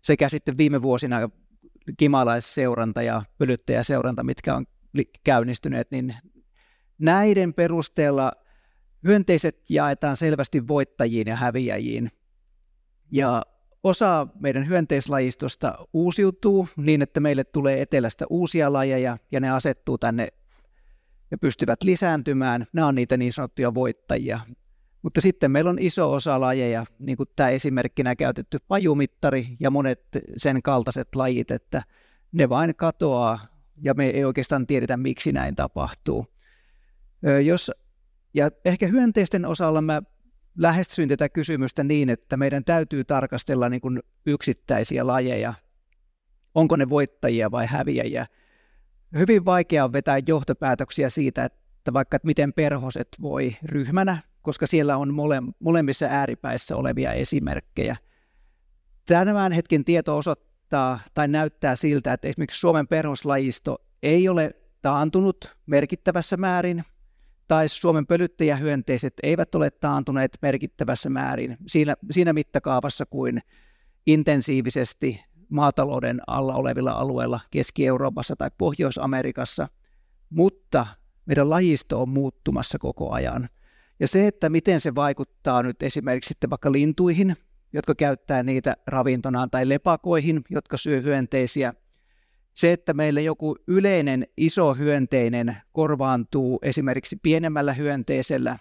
sekä 0.02 0.30
sitten 0.30 0.58
viime 0.58 0.82
vuosina 0.82 1.30
kimalaisseuranta 1.98 3.02
ja 3.02 3.22
pölyttäjäseuranta, 3.38 4.24
mitkä 4.24 4.56
on 4.56 4.66
käynnistyneet, 5.24 5.92
niin 5.92 6.16
näiden 6.98 7.54
perusteella 7.54 8.32
hyönteiset 9.04 9.70
jaetaan 9.70 10.18
selvästi 10.18 10.68
voittajiin 10.68 11.28
ja 11.28 11.36
häviäjiin. 11.36 12.12
Ja 13.12 13.44
osa 13.84 14.28
meidän 14.40 14.68
hyönteislajistosta 14.68 15.88
uusiutuu 15.94 16.68
niin, 16.78 17.02
että 17.02 17.20
meille 17.20 17.44
tulee 17.44 17.82
etelästä 17.82 18.26
uusia 18.30 18.74
lajeja 18.74 19.18
ja 19.32 19.40
ne 19.40 19.50
asettuu 19.50 19.98
tänne 19.98 20.28
ja 21.32 21.38
pystyvät 21.38 21.84
lisääntymään. 21.84 22.68
Nämä 22.74 22.88
on 22.88 22.96
niitä 22.96 23.18
niin 23.18 23.34
sanottuja 23.34 23.74
voittajia. 23.74 24.40
Mutta 25.02 25.22
sitten 25.22 25.52
meillä 25.52 25.70
on 25.70 25.80
iso 25.80 26.14
osa 26.14 26.42
lajeja, 26.42 26.86
niin 27.00 27.18
kuin 27.18 27.30
tämä 27.36 27.50
esimerkkinä 27.50 28.16
käytetty 28.16 28.58
pajumittari 28.68 29.48
ja 29.60 29.72
monet 29.72 30.02
sen 30.38 30.62
kaltaiset 30.62 31.16
lajit, 31.16 31.52
että 31.52 31.84
ne 32.32 32.50
vain 32.50 32.76
katoaa 32.76 33.40
ja 33.82 33.94
me 33.94 34.10
ei 34.10 34.26
oikeastaan 34.26 34.68
tiedetä, 34.68 34.98
miksi 34.98 35.32
näin 35.32 35.56
tapahtuu. 35.56 36.26
Jos, 37.46 37.72
ja 38.34 38.52
ehkä 38.66 38.88
hyönteisten 38.88 39.46
osalla 39.46 39.82
mä 39.82 40.02
lähestyin 40.58 41.10
tätä 41.10 41.30
kysymystä 41.30 41.84
niin, 41.84 42.10
että 42.10 42.38
meidän 42.38 42.64
täytyy 42.64 43.04
tarkastella 43.04 43.70
niin 43.70 43.82
kuin 43.82 44.00
yksittäisiä 44.26 45.08
lajeja, 45.08 45.54
onko 46.56 46.76
ne 46.76 46.90
voittajia 46.90 47.52
vai 47.52 47.66
häviäjiä. 47.66 48.26
Hyvin 49.18 49.46
vaikea 49.46 49.84
on 49.84 49.94
vetää 49.94 50.20
johtopäätöksiä 50.28 51.10
siitä, 51.10 51.46
että 51.46 51.94
vaikka 51.94 52.16
että 52.16 52.26
miten 52.26 52.54
perhoset 52.54 53.08
voi 53.22 53.56
ryhmänä, 53.64 54.18
koska 54.42 54.68
siellä 54.68 54.98
on 54.98 55.14
mole, 55.14 55.42
molemmissa 55.60 56.06
ääripäissä 56.06 56.76
olevia 56.76 57.14
esimerkkejä. 57.14 57.96
Tämän 59.06 59.52
hetken 59.52 59.86
tieto 59.86 60.18
osoittaa 60.18 61.00
tai 61.14 61.28
näyttää 61.28 61.76
siltä, 61.76 62.14
että 62.14 62.28
esimerkiksi 62.28 62.60
Suomen 62.60 62.88
perhoslajisto 62.88 63.78
ei 64.04 64.30
ole 64.30 64.56
taantunut 64.82 65.56
merkittävässä 65.66 66.38
määrin, 66.38 66.84
tai 67.48 67.68
Suomen 67.70 68.08
pölyttäjähyönteiset 68.08 69.14
eivät 69.24 69.56
ole 69.56 69.72
taantuneet 69.72 70.38
merkittävässä 70.42 71.10
määrin 71.10 71.58
siinä, 71.68 71.96
siinä 72.12 72.34
mittakaavassa 72.34 73.06
kuin 73.06 73.42
intensiivisesti 74.06 75.24
maatalouden 75.50 76.22
alla 76.28 76.56
olevilla 76.56 76.92
alueilla 76.92 77.40
Keski-Euroopassa 77.52 78.36
tai 78.36 78.52
Pohjois-Amerikassa, 78.58 79.68
mutta 80.30 80.88
meidän 81.26 81.50
lajisto 81.50 82.02
on 82.02 82.10
muuttumassa 82.10 82.80
koko 82.80 83.12
ajan. 83.12 83.50
Ja 84.02 84.08
se, 84.08 84.28
että 84.28 84.50
miten 84.50 84.82
se 84.82 84.96
vaikuttaa 84.96 85.64
nyt 85.64 85.84
esimerkiksi 85.84 86.28
sitten 86.28 86.50
vaikka 86.50 86.72
lintuihin, 86.72 87.36
jotka 87.74 87.96
käyttää 87.96 88.44
niitä 88.44 88.78
ravintonaan, 88.88 89.50
tai 89.50 89.70
lepakoihin, 89.70 90.42
jotka 90.50 90.78
syö 90.78 91.02
hyönteisiä, 91.02 91.74
se, 92.54 92.72
että 92.72 92.94
meille 92.94 93.22
joku 93.22 93.56
yleinen 93.68 94.28
iso 94.38 94.74
hyönteinen 94.74 95.58
korvaantuu 95.72 96.60
esimerkiksi 96.62 97.16
pienemmällä 97.22 97.74
hyönteisellä, 97.74 98.58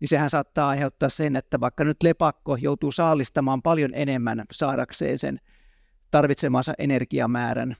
niin 0.00 0.08
sehän 0.08 0.30
saattaa 0.30 0.68
aiheuttaa 0.68 1.08
sen, 1.08 1.36
että 1.36 1.60
vaikka 1.60 1.84
nyt 1.84 2.02
lepakko 2.02 2.56
joutuu 2.56 2.92
saalistamaan 2.92 3.62
paljon 3.62 3.90
enemmän 3.94 4.44
saadakseen 4.52 5.18
sen 5.18 5.40
tarvitsemansa 6.10 6.74
energiamäärän. 6.78 7.76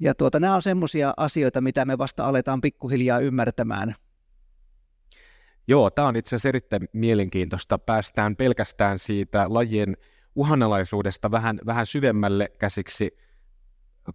Ja 0.00 0.14
tuota, 0.14 0.40
nämä 0.40 0.54
on 0.54 0.62
semmoisia 0.62 1.14
asioita, 1.16 1.60
mitä 1.60 1.84
me 1.84 1.98
vasta 1.98 2.26
aletaan 2.26 2.60
pikkuhiljaa 2.60 3.18
ymmärtämään. 3.18 3.94
Joo, 5.70 5.90
tämä 5.90 6.08
on 6.08 6.16
itse 6.16 6.28
asiassa 6.28 6.48
erittäin 6.48 6.88
mielenkiintoista. 6.92 7.78
Päästään 7.78 8.36
pelkästään 8.36 8.98
siitä 8.98 9.46
lajien 9.48 9.96
uhanalaisuudesta 10.34 11.30
vähän, 11.30 11.60
vähän 11.66 11.86
syvemmälle 11.86 12.52
käsiksi 12.58 13.16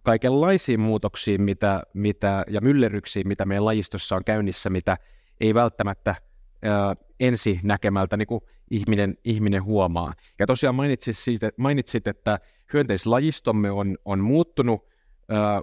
kaikenlaisiin 0.02 0.80
muutoksiin 0.80 1.42
mitä, 1.42 1.82
mitä, 1.94 2.44
ja 2.50 2.60
myllerryksiin, 2.60 3.28
mitä 3.28 3.46
meidän 3.46 3.64
lajistossa 3.64 4.16
on 4.16 4.24
käynnissä, 4.24 4.70
mitä 4.70 4.96
ei 5.40 5.54
välttämättä 5.54 6.14
ää, 6.62 6.96
ensi 7.20 7.60
näkemältä 7.62 8.16
niin 8.16 8.26
kuin 8.26 8.40
ihminen, 8.70 9.18
ihminen 9.24 9.64
huomaa. 9.64 10.12
Ja 10.38 10.46
tosiaan 10.46 10.74
mainitsit, 10.74 11.16
siitä, 11.16 11.50
mainitsit 11.56 12.06
että 12.06 12.38
hyönteislajistomme 12.72 13.70
on, 13.70 13.96
on 14.04 14.18
muuttunut 14.20 14.88
ää, 15.28 15.62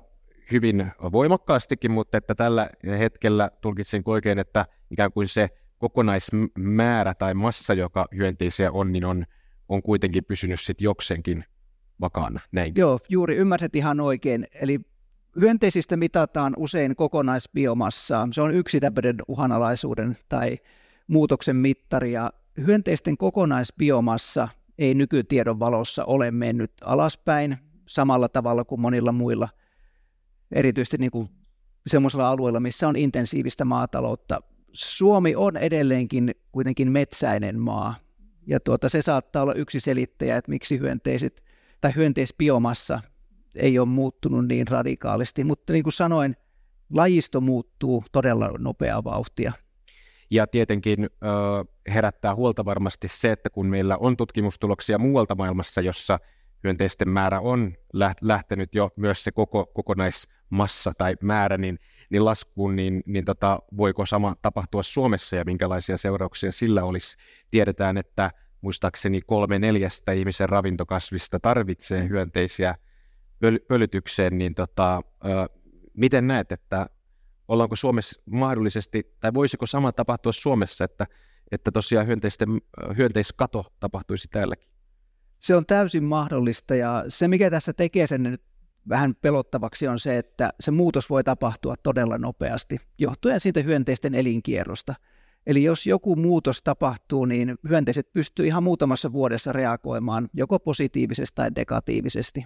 hyvin 0.52 0.92
voimakkaastikin, 1.12 1.92
mutta 1.92 2.18
että 2.18 2.36
tällä 2.36 2.70
hetkellä 3.00 3.52
tulkitsin 3.62 4.04
oikein, 4.06 4.40
että 4.40 4.66
ikään 4.92 5.12
kuin 5.12 5.28
se 5.28 5.50
kokonaismäärä 5.84 7.14
tai 7.14 7.34
massa, 7.34 7.74
joka 7.74 8.08
hyönteisiä 8.18 8.72
on, 8.72 8.92
niin 8.92 9.06
on, 9.06 9.26
on 9.70 9.82
kuitenkin 9.82 10.26
pysynyt 10.26 10.62
sitten 10.62 10.86
jokseenkin 10.86 11.46
vakaana. 12.02 12.40
Näin. 12.52 12.74
Joo, 12.76 13.00
juuri 13.10 13.36
ymmärsit 13.36 13.76
ihan 13.76 14.00
oikein. 14.00 14.48
Eli 14.54 14.80
hyönteisistä 15.40 15.98
mitataan 15.98 16.54
usein 16.58 16.96
kokonaisbiomassaa. 16.96 18.28
Se 18.32 18.42
on 18.42 18.56
yksi 18.56 18.80
tämmöinen 18.80 19.16
uhanalaisuuden 19.28 20.18
tai 20.30 20.58
muutoksen 21.08 21.56
mittari. 21.56 22.12
Ja 22.12 22.34
hyönteisten 22.68 23.18
kokonaisbiomassa 23.18 24.48
ei 24.78 24.94
nykytiedon 24.94 25.60
valossa 25.60 26.06
ole 26.06 26.32
mennyt 26.32 26.72
alaspäin 26.82 27.58
samalla 27.86 28.30
tavalla 28.30 28.64
kuin 28.64 28.82
monilla 28.82 29.12
muilla, 29.12 29.50
erityisesti 30.52 30.98
niin 30.98 31.12
kuin 31.12 31.30
semmoisilla 31.88 32.30
alueilla, 32.30 32.60
missä 32.60 32.88
on 32.88 32.96
intensiivistä 32.96 33.66
maataloutta. 33.66 34.42
Suomi 34.74 35.36
on 35.36 35.58
edelleenkin 35.58 36.32
kuitenkin 36.52 36.92
metsäinen 36.92 37.60
maa, 37.60 37.96
ja 38.48 38.60
tuota, 38.60 38.90
se 38.90 39.02
saattaa 39.02 39.44
olla 39.44 39.54
yksi 39.54 39.80
selittäjä, 39.80 40.38
että 40.38 40.52
miksi 40.52 40.80
hyönteiset 40.80 41.44
tai 41.82 41.96
hyönteisbiomassa 41.96 43.02
ei 43.56 43.80
ole 43.80 43.88
muuttunut 43.88 44.48
niin 44.48 44.68
radikaalisti, 44.68 45.44
mutta 45.44 45.74
niin 45.74 45.84
kuin 45.84 45.94
sanoin, 45.94 46.36
lajisto 46.94 47.42
muuttuu 47.42 48.04
todella 48.12 48.52
nopeaa 48.58 49.04
vauhtia. 49.04 49.54
Ja 50.30 50.48
tietenkin 50.48 51.04
ö, 51.04 51.10
herättää 51.94 52.36
huolta 52.36 52.66
varmasti 52.66 53.08
se, 53.08 53.32
että 53.32 53.50
kun 53.50 53.68
meillä 53.68 53.98
on 53.98 54.18
tutkimustuloksia 54.18 54.98
muualta 54.98 55.36
maailmassa, 55.36 55.82
jossa 55.82 56.20
hyönteisten 56.64 57.10
määrä 57.10 57.40
on 57.40 57.74
lähtenyt 58.22 58.76
jo 58.76 58.90
myös 58.96 59.24
se 59.24 59.32
koko, 59.32 59.66
kokonaismassa 59.66 60.92
tai 60.98 61.16
määrä 61.22 61.58
niin, 61.58 61.80
niin 62.14 62.26
laskuun, 62.26 62.76
niin, 62.76 63.04
niin 63.06 63.26
tota, 63.26 63.60
voiko 63.78 64.06
sama 64.06 64.36
tapahtua 64.42 64.84
Suomessa 64.84 65.36
ja 65.36 65.44
minkälaisia 65.46 65.98
seurauksia 65.98 66.52
sillä 66.52 66.84
olisi. 66.84 67.18
Tiedetään, 67.52 67.98
että 67.98 68.32
muistaakseni 68.62 69.22
kolme 69.22 69.60
neljästä 69.60 70.12
ihmisen 70.12 70.50
ravintokasvista 70.50 71.40
tarvitsee 71.40 72.10
hyönteisiä 72.10 72.76
pöl- 73.46 73.66
pölytykseen, 73.68 74.38
niin 74.38 74.56
tota, 74.56 75.02
ö, 75.26 75.50
miten 75.94 76.28
näet, 76.28 76.52
että 76.52 76.88
ollaanko 77.48 77.76
Suomessa 77.76 78.22
mahdollisesti, 78.26 79.16
tai 79.20 79.34
voisiko 79.34 79.66
sama 79.66 79.92
tapahtua 79.92 80.32
Suomessa, 80.32 80.84
että, 80.84 81.08
että 81.52 81.72
tosiaan 81.72 82.08
hyönteisten, 82.08 82.50
hyönteiskato 82.98 83.66
tapahtuisi 83.80 84.28
täälläkin? 84.32 84.70
Se 85.40 85.56
on 85.56 85.66
täysin 85.66 86.04
mahdollista 86.04 86.76
ja 86.76 87.06
se, 87.08 87.28
mikä 87.28 87.50
tässä 87.50 87.74
tekee 87.74 88.08
sen 88.08 88.24
nyt 88.24 88.42
vähän 88.90 89.16
pelottavaksi 89.16 89.88
on 89.88 90.00
se, 90.00 90.18
että 90.18 90.54
se 90.60 90.72
muutos 90.72 91.10
voi 91.10 91.24
tapahtua 91.24 91.76
todella 91.84 92.18
nopeasti, 92.18 92.78
johtuen 92.98 93.40
siitä 93.40 93.60
hyönteisten 93.62 94.16
elinkierrosta– 94.16 94.96
Eli 95.48 95.64
jos 95.64 95.88
joku 95.88 96.16
muutos 96.16 96.64
tapahtuu, 96.64 97.26
niin 97.26 97.56
hyönteiset 97.70 98.14
pystyy 98.14 98.48
ihan 98.48 98.64
muutamassa 98.64 99.12
vuodessa 99.12 99.54
reagoimaan 99.54 100.30
joko 100.34 100.60
positiivisesti 100.60 101.36
tai 101.36 101.50
negatiivisesti. 101.58 102.46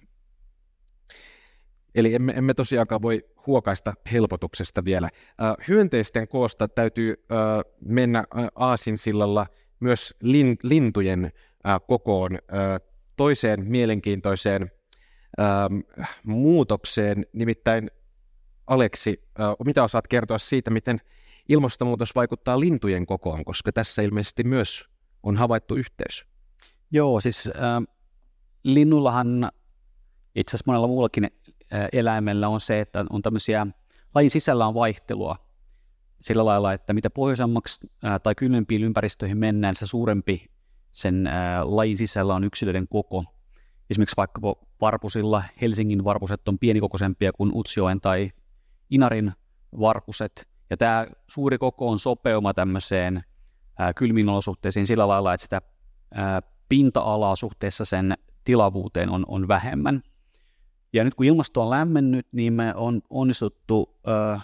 Eli 1.96 2.14
emme, 2.14 2.34
emme 2.36 2.54
tosiaankaan 2.54 3.02
voi 3.02 3.26
huokaista 3.48 3.94
helpotuksesta 4.12 4.86
vielä. 4.86 5.10
Äh, 5.42 5.68
hyönteisten 5.68 6.28
koosta 6.28 6.68
täytyy 6.68 7.12
äh, 7.12 7.38
mennä 7.86 8.20
äh, 8.20 8.48
aasinsillalla 8.56 9.48
myös 9.80 10.16
lin, 10.22 10.56
lintujen 10.64 11.32
kokoon 11.88 12.40
toiseen 13.16 13.66
mielenkiintoiseen 13.68 14.72
äh, 15.40 16.18
muutokseen. 16.24 17.26
Nimittäin 17.34 17.92
Aleksi, 18.68 19.24
äh, 19.40 19.50
mitä 19.66 19.84
osaat 19.84 20.08
kertoa 20.08 20.38
siitä, 20.38 20.72
miten 20.72 21.02
ilmastonmuutos 21.50 22.16
vaikuttaa 22.16 22.60
lintujen 22.60 23.06
kokoon, 23.06 23.46
koska 23.46 23.72
tässä 23.72 24.02
ilmeisesti 24.02 24.44
myös 24.44 24.86
on 25.24 25.38
havaittu 25.38 25.76
yhteys. 25.76 26.26
Joo, 26.92 27.20
siis 27.20 27.48
äh, 27.48 27.96
linnullahan 28.64 29.52
itse 30.36 30.50
asiassa 30.50 30.72
monella 30.72 30.88
muullakin 30.88 31.24
äh, 31.24 31.88
eläimellä 31.94 32.48
on 32.48 32.62
se, 32.62 32.80
että 32.80 33.06
on 33.10 33.22
tämmöisiä, 33.22 33.68
lajin 34.16 34.32
sisällä 34.32 34.68
on 34.68 34.74
vaihtelua 34.74 35.36
sillä 36.22 36.46
lailla, 36.46 36.74
että 36.74 36.94
mitä 36.94 37.10
pohjoisemmaksi 37.10 37.92
äh, 38.06 38.22
tai 38.22 38.36
kylmempiin 38.36 38.84
ympäristöihin 38.84 39.38
mennään, 39.38 39.76
se 39.76 39.88
suurempi 39.88 40.46
sen 40.92 41.28
äh, 41.28 41.34
lajin 41.64 41.98
sisällä 41.98 42.36
on 42.36 42.44
yksilöiden 42.44 42.88
koko. 42.88 43.24
Esimerkiksi 43.90 44.18
vaikka 44.18 44.42
varpusilla 44.82 45.44
Helsingin 45.62 46.04
varpuset 46.04 46.48
on 46.48 46.60
pienikokoisempia 46.60 47.32
kuin 47.34 47.52
Utsjoen 47.54 48.02
tai 48.02 48.32
Inarin 48.90 49.34
varpuset, 49.80 50.48
ja 50.70 50.78
tämä 50.78 51.08
suuri 51.28 51.58
koko 51.58 51.90
on 51.90 52.00
sopeuma 52.00 52.54
tämmöiseen 52.54 53.24
kylmiin 53.96 54.30
olosuhteisiin 54.30 54.88
sillä 54.88 55.08
lailla, 55.08 55.34
että 55.34 55.44
sitä 55.44 55.62
pinta-alaa 56.70 57.36
suhteessa 57.36 57.86
sen 57.86 58.14
tilavuuteen 58.44 59.10
on, 59.10 59.26
on 59.28 59.48
vähemmän. 59.48 60.02
Ja 60.94 61.04
nyt 61.04 61.14
kun 61.14 61.26
ilmasto 61.26 61.62
on 61.62 61.70
lämmennyt, 61.70 62.28
niin 62.32 62.54
me 62.54 62.74
on 62.76 63.02
onnistuttu 63.10 64.00
ö, 64.08 64.40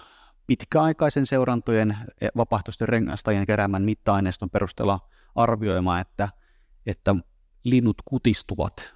pitkäaikaisen 0.47 1.25
seurantojen 1.25 1.97
e, 2.21 2.27
vapaaehtoisten 2.38 2.89
rengastajien 2.89 3.45
keräämän 3.45 3.84
mitta-aineiston 3.84 4.49
perusteella 4.49 4.99
arvioimaan, 5.36 6.01
että, 6.01 6.29
että 6.86 7.15
linnut 7.63 7.97
kutistuvat 8.05 8.93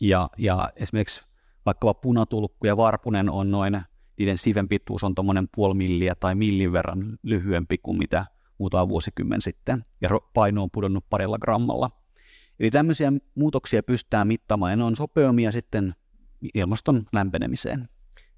ja, 0.00 0.30
ja 0.38 0.70
esimerkiksi 0.76 1.26
vaikkapa 1.66 1.94
punatulkku 1.94 2.66
ja 2.66 2.76
varpunen 2.76 3.30
on 3.30 3.50
noin, 3.50 3.80
niiden 4.18 4.38
siven 4.38 4.68
pituus 4.68 5.04
on 5.04 5.14
tuommoinen 5.14 5.48
puoli 5.54 5.74
milliä 5.74 6.14
tai 6.14 6.34
millin 6.34 6.72
verran 6.72 7.18
lyhyempi 7.22 7.78
kuin 7.78 7.98
mitä 7.98 8.26
muutama 8.58 8.88
vuosikymmen 8.88 9.42
sitten, 9.42 9.84
ja 10.00 10.08
paino 10.34 10.62
on 10.62 10.70
pudonnut 10.70 11.04
parilla 11.10 11.38
grammalla. 11.38 11.90
Eli 12.60 12.70
tämmöisiä 12.70 13.12
muutoksia 13.34 13.82
pystytään 13.82 14.26
mittaamaan, 14.26 14.72
ja 14.72 14.76
ne 14.76 14.84
on 14.84 14.96
sopeumia 14.96 15.52
sitten 15.52 15.94
ilmaston 16.54 17.04
lämpenemiseen. 17.12 17.88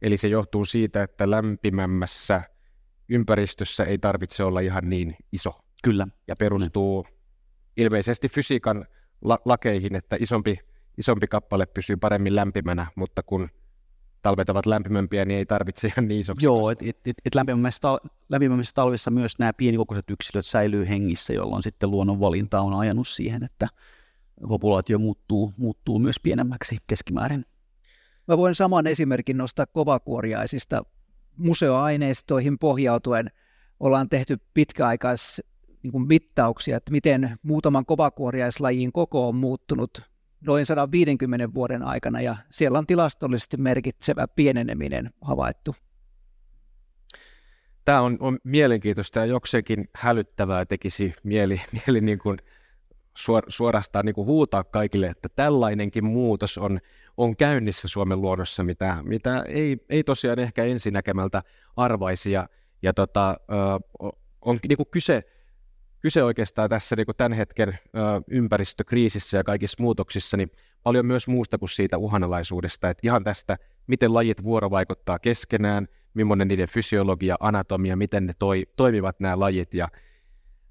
Eli 0.03 0.17
se 0.17 0.29
johtuu 0.29 0.65
siitä, 0.65 1.03
että 1.03 1.31
lämpimämmässä 1.31 2.43
ympäristössä 3.09 3.85
ei 3.85 3.99
tarvitse 3.99 4.45
olla 4.45 4.61
ihan 4.61 4.89
niin 4.89 5.17
iso. 5.33 5.61
Kyllä. 5.83 6.09
Ja 6.29 6.37
perustuu 6.37 7.03
ne. 7.03 7.17
ilmeisesti 7.77 8.29
fysiikan 8.29 8.87
la- 9.25 9.39
lakeihin, 9.45 9.95
että 9.95 10.17
isompi, 10.21 10.59
isompi 10.99 11.27
kappale 11.27 11.67
pysyy 11.67 11.97
paremmin 11.97 12.37
lämpimänä, 12.37 12.87
mutta 12.95 13.23
kun 13.23 13.49
talvet 14.23 14.51
ovat 14.51 14.67
lämpimämpiä, 14.67 15.25
niin 15.25 15.39
ei 15.39 15.47
tarvitse 15.47 15.89
ihan 15.89 16.09
niin 16.09 16.21
isoksi. 16.21 16.47
Joo, 16.47 16.71
että 16.71 16.85
et, 16.89 16.97
et, 17.07 17.17
et 17.25 17.35
lämpimämmissä, 17.35 17.81
tal- 17.89 18.09
lämpimämmissä 18.29 18.75
talvissa 18.75 19.11
myös 19.11 19.39
nämä 19.39 19.53
pienikokoiset 19.53 20.11
yksilöt 20.11 20.47
säilyy 20.47 20.89
hengissä, 20.89 21.33
jolloin 21.33 21.63
sitten 21.63 21.91
luonnon 21.91 22.21
valinta 22.21 22.61
on 22.61 22.75
ajanut 22.75 23.09
siihen, 23.09 23.45
että 23.45 23.69
populaatio 24.49 24.99
muuttuu, 24.99 25.53
muuttuu 25.59 25.99
myös 25.99 26.21
pienemmäksi 26.23 26.77
keskimäärin. 26.87 27.45
Mä 28.29 28.37
voin 28.37 28.55
saman 28.55 28.87
esimerkin 28.87 29.37
nostaa 29.37 29.67
kovakuoriaisista. 29.67 30.83
Museoaineistoihin 31.37 32.59
pohjautuen 32.59 33.31
ollaan 33.81 34.09
tehty 34.09 34.37
pitkäaikais 34.55 35.43
niin 35.83 36.07
mittauksia, 36.07 36.77
että 36.77 36.93
miten 36.93 37.39
muutaman 37.43 37.87
kovakuoriaislajin 37.87 38.93
koko 38.93 39.29
on 39.29 39.37
muuttunut 39.37 40.03
noin 40.47 40.67
150 40.67 41.55
vuoden 41.55 41.83
aikana, 41.83 42.21
ja 42.21 42.37
siellä 42.51 42.79
on 42.79 42.87
tilastollisesti 42.87 43.57
merkitsevä 43.57 44.29
pieneneminen 44.29 45.11
havaittu. 45.21 45.75
Tämä 47.85 48.01
on, 48.01 48.17
on 48.21 48.39
mielenkiintoista 48.45 49.19
ja 49.19 49.27
jokseenkin 49.27 49.89
hälyttävää 49.95 50.65
tekisi 50.65 51.15
mieli, 51.23 51.61
mieli 51.73 52.01
niin 52.01 52.19
kuin 52.19 52.39
suor, 53.17 53.45
suorastaan 53.49 54.05
niin 54.05 54.15
kuin 54.15 54.27
huutaa 54.27 54.65
kaikille, 54.65 55.07
että 55.07 55.29
tällainenkin 55.37 56.05
muutos 56.05 56.59
on, 56.59 56.79
on 57.17 57.37
käynnissä 57.37 57.89
Suomen 57.89 58.21
luonnossa, 58.21 58.65
mitä, 58.65 58.99
mitä 59.03 59.45
ei, 59.49 59.77
ei 59.89 60.05
tosiaan 60.05 60.39
ehkä 60.39 60.65
ensinäkemältä 60.65 61.43
arvaisi. 61.77 62.33
Ja, 62.33 62.49
ja 62.83 62.95
tota, 62.95 63.37
on 64.41 64.59
niin 64.69 64.77
kuin 64.77 64.91
kyse 64.91 65.23
kyse 66.07 66.23
oikeastaan 66.23 66.71
tässä 66.71 66.97
niin 66.97 67.07
kuin 67.07 67.17
tämän 67.17 67.33
hetken 67.33 67.69
ö, 67.69 68.01
ympäristökriisissä 68.31 69.37
ja 69.37 69.45
kaikissa 69.45 69.83
muutoksissa 69.83 70.37
niin 70.37 70.51
paljon 70.83 71.07
myös 71.07 71.29
muusta 71.29 71.59
kuin 71.59 71.69
siitä 71.69 71.99
uhanalaisuudesta, 71.99 72.91
että 72.91 73.01
ihan 73.05 73.25
tästä, 73.25 73.57
miten 73.87 74.15
lajit 74.15 74.45
vuorovaikuttaa 74.45 75.19
keskenään, 75.19 75.89
millainen 76.15 76.49
niiden 76.49 76.69
fysiologia, 76.69 77.37
anatomia, 77.41 77.97
miten 77.97 78.27
ne 78.27 78.33
toi, 78.39 78.67
toimivat 78.77 79.21
nämä 79.21 79.41
lajit. 79.41 79.75
Ja, 79.75 79.89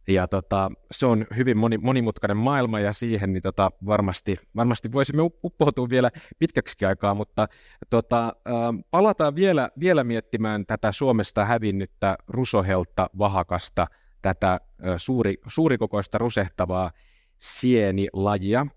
ja 0.07 0.27
tota, 0.27 0.71
se 0.91 1.05
on 1.05 1.27
hyvin 1.35 1.57
moni, 1.57 1.77
monimutkainen 1.77 2.37
maailma 2.37 2.79
ja 2.79 2.93
siihen 2.93 3.33
niin 3.33 3.43
tota, 3.43 3.71
varmasti, 3.85 4.37
varmasti 4.55 4.91
voisimme 4.91 5.21
uppoutua 5.43 5.89
vielä 5.89 6.11
pitkäksi 6.39 6.85
aikaa, 6.85 7.13
mutta 7.13 7.47
tota, 7.89 8.25
äh, 8.25 8.53
palataan 8.91 9.35
vielä, 9.35 9.69
vielä 9.79 10.03
miettimään 10.03 10.65
tätä 10.65 10.91
Suomesta 10.91 11.45
hävinnyttä 11.45 12.17
rusohelta 12.27 13.09
vahakasta– 13.17 13.87
tätä 14.25 14.59
suuri, 14.97 15.37
suurikokoista 15.47 16.17
rusehtavaa 16.17 16.91
sienilajia. 17.37 18.67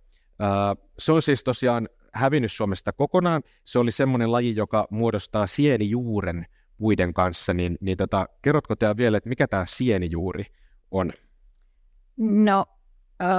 Se 0.98 1.12
on 1.12 1.22
siis 1.22 1.44
tosiaan 1.44 1.88
hävinnyt 2.12 2.52
Suomesta 2.52 2.92
kokonaan. 2.92 3.42
Se 3.64 3.78
oli 3.78 3.90
semmoinen 3.90 4.32
laji, 4.32 4.56
joka 4.56 4.86
muodostaa 4.90 5.46
sienijuuren 5.46 6.46
puiden 6.78 7.14
kanssa. 7.14 7.54
Niin, 7.54 7.78
niin 7.80 7.96
tota, 7.96 8.26
kerrotko 8.42 8.76
teillä 8.76 8.96
vielä, 8.96 9.16
että 9.16 9.28
mikä 9.28 9.48
tämä 9.48 9.64
sienijuuri 9.66 10.44
on? 10.90 11.12
No, 12.16 12.64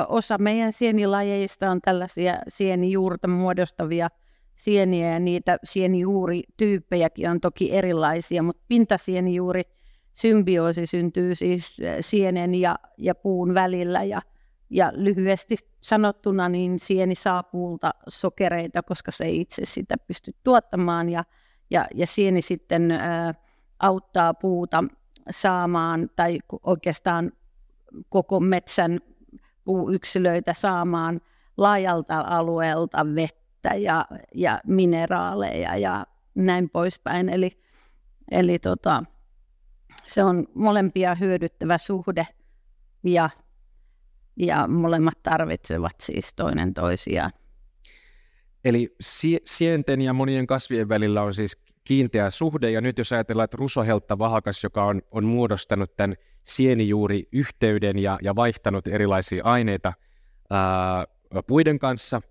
osa 0.08 0.38
meidän 0.38 0.74
sienilajeista 0.74 1.72
on 1.72 1.82
tällaisia 1.82 2.34
sienijuurta 2.48 3.28
muodostavia 3.28 4.10
sieniä 4.56 5.14
ja 5.14 5.20
niitä 5.20 5.58
sienijuurityyppejäkin 5.64 7.30
on 7.30 7.40
toki 7.40 7.76
erilaisia, 7.76 8.44
mutta 8.44 8.64
pintasienijuuri– 8.68 9.64
symbioosi 10.20 10.86
syntyy 10.86 11.36
siis 11.36 11.80
eh, 11.80 11.98
sienen 12.00 12.56
ja, 12.56 12.76
ja 12.98 13.16
puun 13.16 13.54
välillä 13.54 14.04
ja, 14.04 14.22
ja 14.70 14.92
lyhyesti 14.96 15.56
sanottuna 15.82 16.50
niin 16.50 16.80
sieni 16.80 17.16
saa 17.16 17.44
puulta 17.44 17.92
sokereita, 18.08 18.84
koska 18.84 19.12
se 19.12 19.26
ei 19.26 19.42
itse 19.42 19.62
sitä 19.66 19.96
pysty 20.08 20.32
tuottamaan 20.44 21.10
ja, 21.10 21.24
ja, 21.70 21.86
ja 21.96 22.08
sieni 22.08 22.42
sitten 22.42 22.92
ää, 22.92 23.34
auttaa 23.80 24.34
puuta 24.34 24.84
saamaan 25.30 26.10
tai 26.16 26.40
oikeastaan 26.64 27.32
koko 28.10 28.40
metsän 28.40 29.00
puuyksilöitä 29.64 30.54
saamaan 30.54 31.22
laajalta 31.58 32.24
alueelta 32.28 33.06
vettä 33.16 33.76
ja, 33.76 34.06
ja 34.36 34.60
mineraaleja 34.68 35.78
ja 35.78 36.06
näin 36.36 36.70
poispäin. 36.70 37.30
Eli, 37.30 37.52
eli 38.32 38.60
tota, 38.60 39.04
se 40.10 40.24
on 40.24 40.48
molempia 40.54 41.16
hyödyttävä 41.16 41.78
suhde 41.78 42.28
ja, 43.04 43.30
ja 44.36 44.68
molemmat 44.68 45.24
tarvitsevat 45.24 45.96
siis 46.02 46.34
toinen 46.34 46.74
toisiaan. 46.74 47.32
Eli 48.66 48.96
sienten 49.46 50.02
ja 50.02 50.14
monien 50.14 50.48
kasvien 50.48 50.90
välillä 50.90 51.22
on 51.22 51.34
siis 51.34 51.58
kiinteä 51.84 52.30
suhde, 52.30 52.72
ja 52.72 52.82
nyt 52.82 52.98
jos 52.98 53.12
ajatellaan, 53.12 53.44
että 53.44 53.58
rusoheltta 53.58 54.18
vahakas, 54.18 54.64
joka 54.64 54.84
on, 54.84 55.02
on 55.12 55.26
muodostanut 55.26 55.96
tämän 55.96 56.16
sienijuuri-yhteyden 56.44 58.00
ja, 58.00 58.20
ja 58.22 58.36
vaihtanut 58.36 58.88
erilaisia 58.88 59.44
aineita 59.44 59.94
ää, 60.50 61.06
puiden 61.48 61.80
kanssa, 61.80 62.22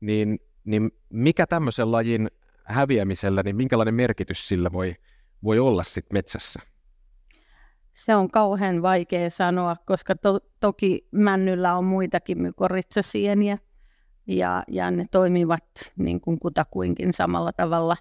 niin, 0.00 0.38
niin 0.64 0.90
mikä 1.10 1.46
tämmöisen 1.46 1.92
lajin 1.92 2.28
häviämisellä, 2.64 3.42
niin 3.42 3.56
minkälainen 3.56 3.94
merkitys 3.94 4.48
sillä 4.48 4.72
voi, 4.72 4.94
voi 5.44 5.58
olla 5.58 5.82
sitten 5.84 6.14
metsässä? 6.14 6.60
Se 7.98 8.14
on 8.14 8.30
kauhean 8.30 8.82
vaikea 8.82 9.30
sanoa, 9.30 9.76
koska 9.86 10.14
to, 10.14 10.40
toki 10.60 11.08
männyllä 11.10 11.74
on 11.74 11.84
muitakin 11.84 12.42
mykoritsasieniä 12.42 13.58
ja, 14.26 14.62
ja 14.68 14.90
ne 14.90 15.04
toimivat 15.10 15.64
niin 15.96 16.20
kuin 16.20 16.38
kutakuinkin 16.38 17.12
samalla 17.12 17.52
tavalla. 17.52 17.96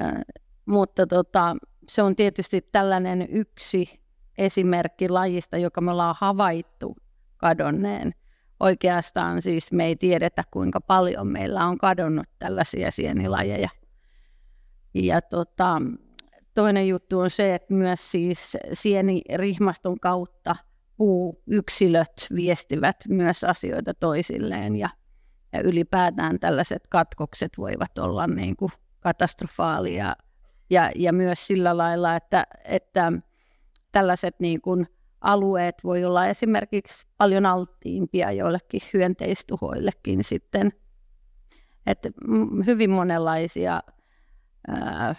Äh, 0.00 0.22
mutta 0.66 1.06
tota, 1.06 1.56
se 1.88 2.02
on 2.02 2.16
tietysti 2.16 2.60
tällainen 2.72 3.26
yksi 3.30 4.00
esimerkki 4.38 5.08
lajista, 5.08 5.58
joka 5.58 5.80
me 5.80 5.90
ollaan 5.90 6.14
havaittu 6.18 6.96
kadonneen. 7.36 8.14
Oikeastaan 8.60 9.42
siis 9.42 9.72
me 9.72 9.84
ei 9.84 9.96
tiedetä, 9.96 10.44
kuinka 10.50 10.80
paljon 10.80 11.26
meillä 11.26 11.66
on 11.66 11.78
kadonnut 11.78 12.26
tällaisia 12.38 12.90
sienilajeja. 12.90 13.68
Ja 14.94 15.22
tota, 15.22 15.82
Toinen 16.60 16.88
juttu 16.88 17.18
on 17.18 17.30
se, 17.30 17.54
että 17.54 17.74
myös 17.74 18.10
siis 18.10 18.56
sienirihmaston 18.72 20.00
kautta 20.00 20.56
puuyksilöt 20.96 22.26
viestivät 22.34 22.96
myös 23.08 23.44
asioita 23.44 23.94
toisilleen 23.94 24.76
ja, 24.76 24.88
ja 25.52 25.60
ylipäätään 25.60 26.40
tällaiset 26.40 26.86
katkokset 26.88 27.52
voivat 27.58 27.98
olla 27.98 28.26
niin 28.26 28.56
kuin 28.56 28.72
katastrofaalia 29.00 30.14
ja, 30.70 30.90
ja 30.96 31.12
myös 31.12 31.46
sillä 31.46 31.76
lailla, 31.76 32.16
että, 32.16 32.46
että 32.64 33.12
tällaiset 33.92 34.34
niin 34.40 34.60
kuin 34.60 34.86
alueet 35.20 35.74
voi 35.84 36.04
olla 36.04 36.26
esimerkiksi 36.26 37.06
paljon 37.16 37.46
alttiimpia 37.46 38.32
joillekin 38.32 38.80
hyönteistuhoillekin 38.94 40.24
sitten. 40.24 40.72
Että 41.86 42.08
hyvin 42.66 42.90
monenlaisia 42.90 43.80
ää, 44.68 45.14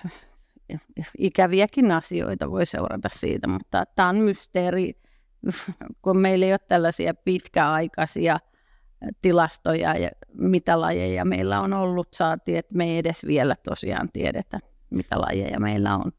ikäviäkin 1.17 1.91
asioita 1.91 2.51
voi 2.51 2.65
seurata 2.65 3.09
siitä, 3.11 3.47
mutta 3.47 3.83
tämä 3.95 4.09
on 4.09 4.15
mysteeri, 4.15 4.93
kun 6.01 6.17
meillä 6.17 6.45
ei 6.45 6.53
ole 6.53 6.59
tällaisia 6.67 7.13
pitkäaikaisia 7.13 8.39
tilastoja 9.21 9.97
ja 9.97 10.09
mitä 10.33 10.81
lajeja 10.81 11.25
meillä 11.25 11.61
on 11.61 11.73
ollut, 11.73 12.07
saatiin, 12.13 12.57
että 12.57 12.75
me 12.75 12.83
ei 12.83 12.97
edes 12.97 13.25
vielä 13.27 13.55
tosiaan 13.63 14.09
tiedetä, 14.13 14.59
mitä 14.89 15.21
lajeja 15.21 15.59
meillä 15.59 15.95
on. 15.95 16.11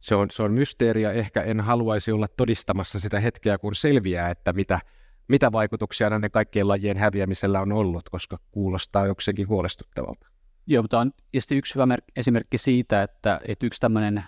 Se 0.00 0.14
on, 0.14 0.30
se 0.30 0.42
on 0.42 0.52
mysteeri 0.52 1.02
ja 1.02 1.12
ehkä 1.12 1.42
en 1.42 1.60
haluaisi 1.60 2.12
olla 2.12 2.28
todistamassa 2.28 3.00
sitä 3.00 3.20
hetkeä, 3.20 3.58
kun 3.58 3.74
selviää, 3.74 4.30
että 4.30 4.52
mitä, 4.52 4.80
mitä 5.28 5.52
vaikutuksia 5.52 6.10
näiden 6.10 6.30
kaikkien 6.30 6.68
lajien 6.68 6.96
häviämisellä 6.96 7.60
on 7.60 7.72
ollut, 7.72 8.08
koska 8.08 8.38
kuulostaa 8.50 9.06
jokseenkin 9.06 9.48
huolestuttavalta. 9.48 10.26
Joo, 10.70 10.82
mutta 10.82 11.00
on 11.00 11.12
yksi 11.50 11.74
hyvä 11.74 11.96
esimerkki 12.16 12.58
siitä, 12.58 13.02
että, 13.02 13.40
että 13.48 13.66
yksi 13.66 13.80
tämmöinen, 13.80 14.24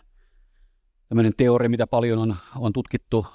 tämmöinen 1.09 1.33
teoria, 1.37 1.71
mitä 1.71 1.87
paljon 1.87 2.19
on, 2.19 2.37
on 2.57 2.73
tutkittu, 2.73 3.27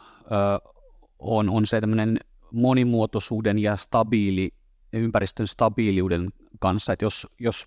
on, 1.20 1.50
on 1.50 1.66
se 1.66 1.82
tämmöinen 1.82 2.20
monimuotoisuuden 2.52 3.60
ja 3.60 3.76
stabiili, 3.76 4.52
ympäristön 4.94 5.48
stabiiliuden 5.48 6.30
kanssa, 6.60 6.94
että 6.94 7.06
jos, 7.06 7.28
jos 7.40 7.66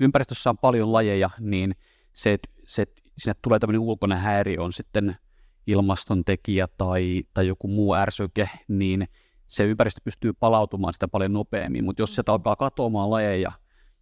ympäristössä 0.00 0.50
on 0.50 0.58
paljon 0.58 0.92
lajeja, 0.92 1.30
niin 1.40 1.74
se, 2.12 2.38
se 2.66 2.86
sinne 3.18 3.34
tulee 3.42 3.58
tämmöinen 3.58 3.80
ulkoinen 3.80 4.18
häiriö, 4.18 4.62
on 4.62 4.72
sitten 4.72 5.16
ilmaston 5.66 6.24
tekijä 6.24 6.66
tai, 6.78 7.22
tai 7.34 7.46
joku 7.46 7.68
muu 7.68 7.94
ärsyke, 7.94 8.50
niin 8.68 9.08
se 9.46 9.64
ympäristö 9.64 10.00
pystyy 10.04 10.32
palautumaan 10.32 10.94
sitä 10.94 11.08
paljon 11.08 11.32
nopeammin, 11.32 11.84
mutta 11.84 12.02
jos 12.02 12.14
sieltä 12.14 12.32
alkaa 12.32 12.56
katoamaan 12.56 13.10
lajeja, 13.10 13.52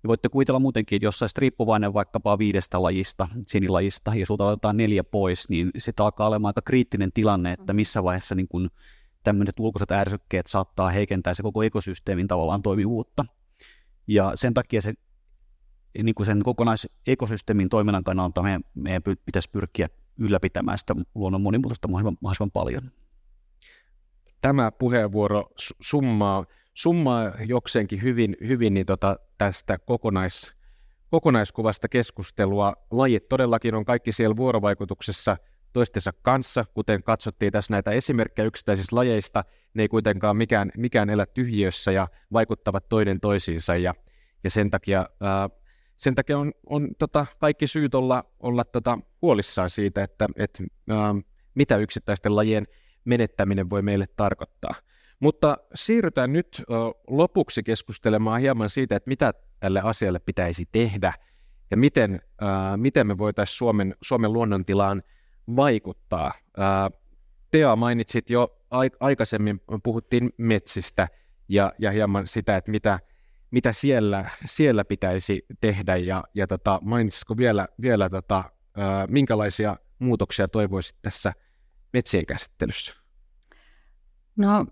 niin 0.02 0.08
voitte 0.08 0.28
kuvitella 0.28 0.60
muutenkin, 0.60 0.96
että 0.96 1.06
jos 1.06 1.22
olisit 1.22 1.38
riippuvainen 1.38 1.94
vaikkapa 1.94 2.38
viidestä 2.38 2.82
lajista, 2.82 3.28
sinilajista, 3.46 4.14
ja 4.14 4.26
sulta 4.26 4.46
otetaan 4.46 4.76
neljä 4.76 5.04
pois, 5.04 5.48
niin 5.48 5.70
sitä 5.78 6.04
alkaa 6.04 6.28
olemaan 6.28 6.50
aika 6.50 6.62
kriittinen 6.62 7.12
tilanne, 7.12 7.52
että 7.52 7.72
missä 7.72 8.02
vaiheessa 8.02 8.34
niin 8.34 8.48
kun 8.48 8.70
tämmöiset 9.22 9.60
ulkoiset 9.60 9.92
ärsykkeet 9.92 10.46
saattaa 10.46 10.90
heikentää 10.90 11.34
se 11.34 11.42
koko 11.42 11.62
ekosysteemin 11.62 12.28
tavallaan 12.28 12.62
toimivuutta. 12.62 13.24
Ja 14.06 14.32
sen 14.34 14.54
takia 14.54 14.82
se, 14.82 14.94
niin 16.02 16.14
kuin 16.14 16.26
sen 16.26 16.42
kokonaisekosysteemin 16.42 17.68
toiminnan 17.68 18.04
kannalta 18.04 18.42
meidän, 18.42 18.62
meidän 18.74 19.02
pitäisi 19.24 19.50
pyrkiä 19.50 19.88
ylläpitämään 20.18 20.78
sitä 20.78 20.94
luonnon 21.14 21.40
monimuotoista 21.40 21.88
mahdollisimman, 21.88 22.18
mahdollisimman 22.20 22.50
paljon. 22.50 22.90
Tämä 24.40 24.72
puheenvuoro 24.72 25.44
summaa, 25.80 26.44
summaa 26.76 27.32
jokseenkin 27.46 28.02
hyvin, 28.02 28.36
hyvin 28.46 28.74
niin 28.74 28.86
tota, 28.86 29.16
tästä 29.38 29.78
kokonais, 29.78 30.52
kokonaiskuvasta 31.10 31.88
keskustelua. 31.88 32.72
Lajit 32.90 33.28
todellakin 33.28 33.74
on 33.74 33.84
kaikki 33.84 34.12
siellä 34.12 34.36
vuorovaikutuksessa 34.36 35.36
toistensa 35.72 36.12
kanssa, 36.22 36.64
kuten 36.74 37.02
katsottiin 37.02 37.52
tässä 37.52 37.74
näitä 37.74 37.90
esimerkkejä 37.90 38.46
yksittäisistä 38.46 38.96
lajeista, 38.96 39.44
ne 39.74 39.82
ei 39.82 39.88
kuitenkaan 39.88 40.36
mikään, 40.36 40.70
mikään 40.76 41.10
elä 41.10 41.26
tyhjiössä 41.26 41.92
ja 41.92 42.08
vaikuttavat 42.32 42.88
toinen 42.88 43.20
toisiinsa 43.20 43.76
ja, 43.76 43.94
ja 44.44 44.50
sen 44.50 44.70
takia 44.70 45.08
ää, 45.20 45.48
sen 45.96 46.14
takia 46.14 46.38
on, 46.38 46.52
on 46.66 46.88
tota, 46.98 47.26
kaikki 47.38 47.66
syyt 47.66 47.94
olla, 47.94 48.24
olla 48.40 48.64
tota, 48.64 48.98
huolissaan 49.22 49.70
siitä, 49.70 50.02
että 50.02 50.28
et, 50.36 50.62
ää, 50.90 51.14
mitä 51.54 51.76
yksittäisten 51.76 52.36
lajien 52.36 52.66
menettäminen 53.04 53.70
voi 53.70 53.82
meille 53.82 54.06
tarkoittaa. 54.16 54.74
Mutta 55.20 55.58
siirrytään 55.74 56.32
nyt 56.32 56.62
lopuksi 57.08 57.62
keskustelemaan 57.62 58.40
hieman 58.40 58.70
siitä, 58.70 58.96
että 58.96 59.08
mitä 59.08 59.34
tälle 59.60 59.80
asialle 59.80 60.18
pitäisi 60.18 60.64
tehdä 60.72 61.12
ja 61.70 61.76
miten, 61.76 62.20
ä, 62.42 62.76
miten 62.76 63.06
me 63.06 63.18
voitaisiin 63.18 63.56
Suomen, 63.56 63.94
Suomen 64.02 64.32
luonnontilaan 64.32 65.02
vaikuttaa. 65.56 66.32
Ä, 66.58 66.90
Tea 67.50 67.76
mainitsit 67.76 68.30
jo 68.30 68.58
aikaisemmin, 69.00 69.60
puhuttiin 69.82 70.30
metsistä 70.38 71.08
ja, 71.48 71.72
ja 71.78 71.90
hieman 71.90 72.26
sitä, 72.26 72.56
että 72.56 72.70
mitä, 72.70 72.98
mitä 73.50 73.72
siellä, 73.72 74.30
siellä 74.44 74.84
pitäisi 74.84 75.46
tehdä 75.60 75.96
ja, 75.96 76.24
ja 76.34 76.46
tota, 76.46 76.78
mainitsisiko 76.82 77.36
vielä, 77.36 77.68
vielä 77.80 78.10
tota, 78.10 78.44
ää, 78.76 79.06
minkälaisia 79.06 79.76
muutoksia 79.98 80.48
toivoisit 80.48 80.96
tässä 81.02 81.32
metsien 81.92 82.26
käsittelyssä? 82.26 82.94
No 84.36 84.66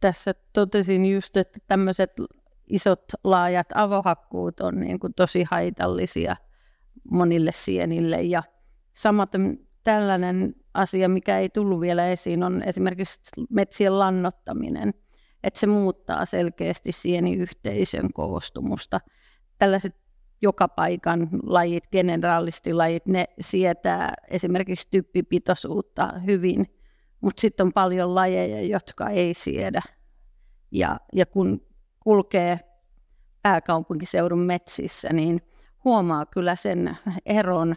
tässä 0.00 0.34
totesin 0.52 1.06
just, 1.06 1.36
että 1.36 1.58
tämmöiset 1.66 2.12
isot 2.66 3.04
laajat 3.24 3.66
avohakkuut 3.74 4.60
on 4.60 4.80
niin 4.80 5.00
kuin 5.00 5.14
tosi 5.14 5.44
haitallisia 5.50 6.36
monille 7.10 7.50
sienille 7.54 8.22
ja 8.22 8.42
samaten 8.94 9.58
tällainen 9.84 10.54
asia, 10.74 11.08
mikä 11.08 11.38
ei 11.38 11.48
tullut 11.48 11.80
vielä 11.80 12.06
esiin, 12.06 12.42
on 12.42 12.62
esimerkiksi 12.62 13.20
metsien 13.50 13.98
lannottaminen 13.98 14.94
että 15.42 15.60
se 15.60 15.66
muuttaa 15.66 16.24
selkeästi 16.26 16.92
sieniyhteisön 16.92 18.12
koostumusta. 18.12 19.00
Tällaiset 19.58 19.96
joka 20.42 20.68
paikan 20.68 21.28
lajit, 21.42 21.84
generalistilajit, 21.92 23.06
ne 23.06 23.24
sietää 23.40 24.14
esimerkiksi 24.28 24.88
typpipitoisuutta 24.90 26.12
hyvin, 26.26 26.66
mutta 27.22 27.40
sitten 27.40 27.66
on 27.66 27.72
paljon 27.72 28.14
lajeja, 28.14 28.62
jotka 28.62 29.08
ei 29.08 29.34
siedä. 29.34 29.82
Ja, 30.70 31.00
ja 31.12 31.26
kun 31.26 31.66
kulkee 32.00 32.60
pääkaupunkiseudun 33.42 34.38
metsissä, 34.38 35.12
niin 35.12 35.42
huomaa 35.84 36.26
kyllä 36.26 36.56
sen 36.56 36.98
eron 37.26 37.76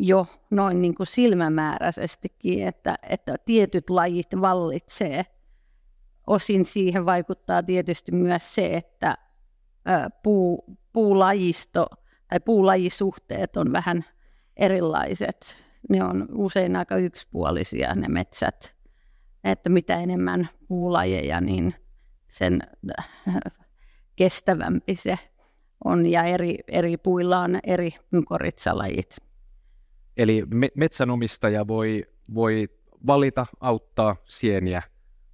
jo 0.00 0.26
noin 0.50 0.82
niin 0.82 0.94
kuin 0.94 1.06
silmämääräisestikin, 1.06 2.66
että, 2.66 2.94
että 3.08 3.36
tietyt 3.44 3.90
lajit 3.90 4.28
vallitsee– 4.40 5.24
osin 6.30 6.64
siihen 6.64 7.06
vaikuttaa 7.06 7.62
tietysti 7.62 8.12
myös 8.12 8.54
se, 8.54 8.76
että 8.76 9.16
puu, 10.22 10.78
puulajisto 10.92 11.86
tai 12.28 12.40
puulajisuhteet 12.40 13.56
on 13.56 13.72
vähän 13.72 14.04
erilaiset. 14.56 15.64
Ne 15.88 16.04
on 16.04 16.28
usein 16.32 16.76
aika 16.76 16.96
yksipuolisia 16.96 17.94
ne 17.94 18.08
metsät, 18.08 18.76
että 19.44 19.70
mitä 19.70 20.00
enemmän 20.00 20.48
puulajeja, 20.68 21.40
niin 21.40 21.74
sen 22.28 22.60
kestävämpi 24.16 24.96
se 24.96 25.18
on 25.84 26.06
ja 26.06 26.24
eri, 26.24 26.58
eri 26.68 26.96
puilla 26.96 27.40
on 27.40 27.58
eri 27.64 27.90
mykorrhizalajit. 28.10 29.16
Eli 30.16 30.44
me- 30.46 30.70
metsänomistaja 30.76 31.66
voi, 31.66 32.04
voi 32.34 32.68
valita 33.06 33.46
auttaa 33.60 34.16
sieniä 34.24 34.82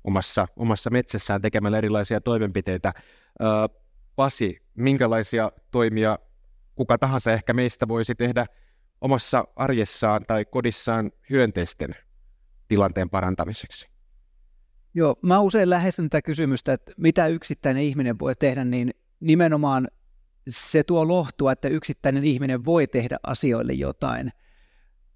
omassa, 0.05 0.49
omassa 0.57 0.91
metsässään 0.91 1.41
tekemällä 1.41 1.79
erilaisia 1.79 2.21
toimenpiteitä. 2.21 2.93
Ö, 3.41 3.45
Pasi, 4.17 4.63
minkälaisia 4.75 5.53
toimia 5.71 6.19
kuka 6.75 6.99
tahansa 6.99 7.33
ehkä 7.33 7.53
meistä 7.53 7.89
voisi 7.89 8.15
tehdä 8.15 8.47
omassa 9.01 9.45
arjessaan 9.57 10.25
tai 10.27 10.45
kodissaan 10.45 11.11
hyönteisten 11.31 11.91
tilanteen 12.69 13.11
parantamiseksi? 13.11 13.89
Joo, 14.95 15.17
mä 15.23 15.41
usein 15.41 15.71
lähestyn 15.71 16.11
tätä 16.11 16.23
kysymystä, 16.23 16.73
että 16.73 16.93
mitä 16.97 17.27
yksittäinen 17.27 17.83
ihminen 17.83 18.19
voi 18.19 18.37
tehdä, 18.37 18.65
niin 18.65 18.91
nimenomaan 19.21 19.89
se 20.49 20.85
tuo 20.85 21.09
lohtua, 21.09 21.53
että 21.53 21.69
yksittäinen 21.69 22.25
ihminen 22.25 22.65
voi 22.65 22.87
tehdä 22.87 23.17
asioille 23.23 23.73
jotain. 23.73 24.33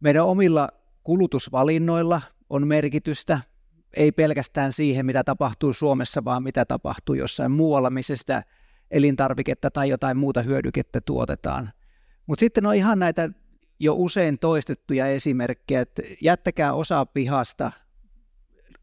Meidän 0.01 0.25
omilla 0.25 0.69
kulutusvalinnoilla 1.03 2.23
on 2.51 2.67
merkitystä 2.67 3.41
ei 3.95 4.13
pelkästään 4.13 4.73
siihen, 4.73 5.07
mitä 5.07 5.25
tapahtuu 5.25 5.73
Suomessa, 5.73 6.25
vaan 6.25 6.43
mitä 6.43 6.65
tapahtuu 6.65 7.15
jossain 7.15 7.53
muualla, 7.53 7.91
missä 7.91 8.17
sitä 8.17 8.43
elintarviketta 8.91 9.71
tai 9.71 9.89
jotain 9.89 10.17
muuta 10.17 10.43
hyödykettä 10.43 11.01
tuotetaan. 11.01 11.71
Mutta 12.27 12.41
sitten 12.41 12.67
on 12.67 12.75
ihan 12.75 12.99
näitä 12.99 13.31
jo 13.81 13.95
usein 13.95 14.39
toistettuja 14.39 15.07
esimerkkejä, 15.07 15.81
että 15.81 16.03
jättäkää 16.21 16.73
osa 16.73 17.07
pihasta 17.07 17.73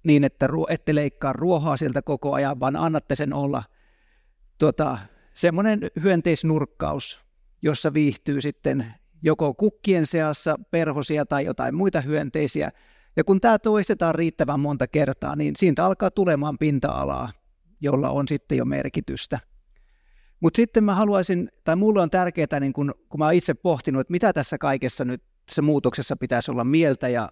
niin, 0.03 0.23
että 0.23 0.49
ette 0.69 0.95
leikkaa 0.95 1.33
ruohoa 1.33 1.77
sieltä 1.77 2.01
koko 2.01 2.33
ajan, 2.33 2.59
vaan 2.59 2.75
annatte 2.75 3.15
sen 3.15 3.33
olla 3.33 3.63
tota, 4.57 4.97
semmoinen 5.33 5.79
hyönteisnurkkaus, 6.03 7.21
jossa 7.61 7.93
viihtyy 7.93 8.41
sitten 8.41 8.85
joko 9.21 9.53
kukkien 9.53 10.05
seassa 10.05 10.59
perhosia 10.71 11.25
tai 11.25 11.45
jotain 11.45 11.75
muita 11.75 12.01
hyönteisiä, 12.01 12.71
ja 13.15 13.23
kun 13.23 13.41
tämä 13.41 13.59
toistetaan 13.59 14.15
riittävän 14.15 14.59
monta 14.59 14.87
kertaa, 14.87 15.35
niin 15.35 15.55
siitä 15.57 15.85
alkaa 15.85 16.11
tulemaan 16.11 16.57
pinta-alaa, 16.57 17.31
jolla 17.81 18.09
on 18.09 18.27
sitten 18.27 18.57
jo 18.57 18.65
merkitystä. 18.65 19.39
Mutta 20.39 20.57
sitten 20.57 20.83
mä 20.83 20.95
haluaisin, 20.95 21.51
tai 21.63 21.75
mulle 21.75 22.01
on 22.01 22.09
tärkeää, 22.09 22.59
niin 22.59 22.73
kun, 22.73 22.93
kun 23.09 23.19
mä 23.19 23.25
oon 23.25 23.33
itse 23.33 23.53
pohtinut, 23.53 24.01
että 24.01 24.11
mitä 24.11 24.33
tässä 24.33 24.57
kaikessa 24.57 25.05
nyt 25.05 25.23
se 25.49 25.61
muutoksessa 25.61 26.15
pitäisi 26.15 26.51
olla 26.51 26.63
mieltä, 26.63 27.07
ja 27.07 27.31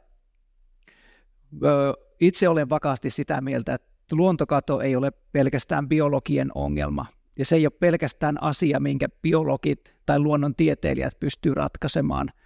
ö, 1.64 1.93
itse 2.20 2.49
olen 2.49 2.70
vakaasti 2.70 3.10
sitä 3.10 3.41
mieltä, 3.41 3.74
että 3.74 4.16
luontokato 4.16 4.82
ei 4.82 4.95
ole 4.95 5.12
pelkästään 5.32 5.89
biologien 5.89 6.51
ongelma, 6.56 7.06
ja 7.39 7.45
se 7.45 7.56
ei 7.56 7.66
ole 7.66 7.74
pelkästään 7.80 8.43
asia, 8.43 8.80
minkä 8.80 9.08
biologit 9.22 9.97
tai 10.06 10.20
luonnontieteilijät 10.20 11.20
pystyy 11.20 11.53
ratkaisemaan– 11.53 12.32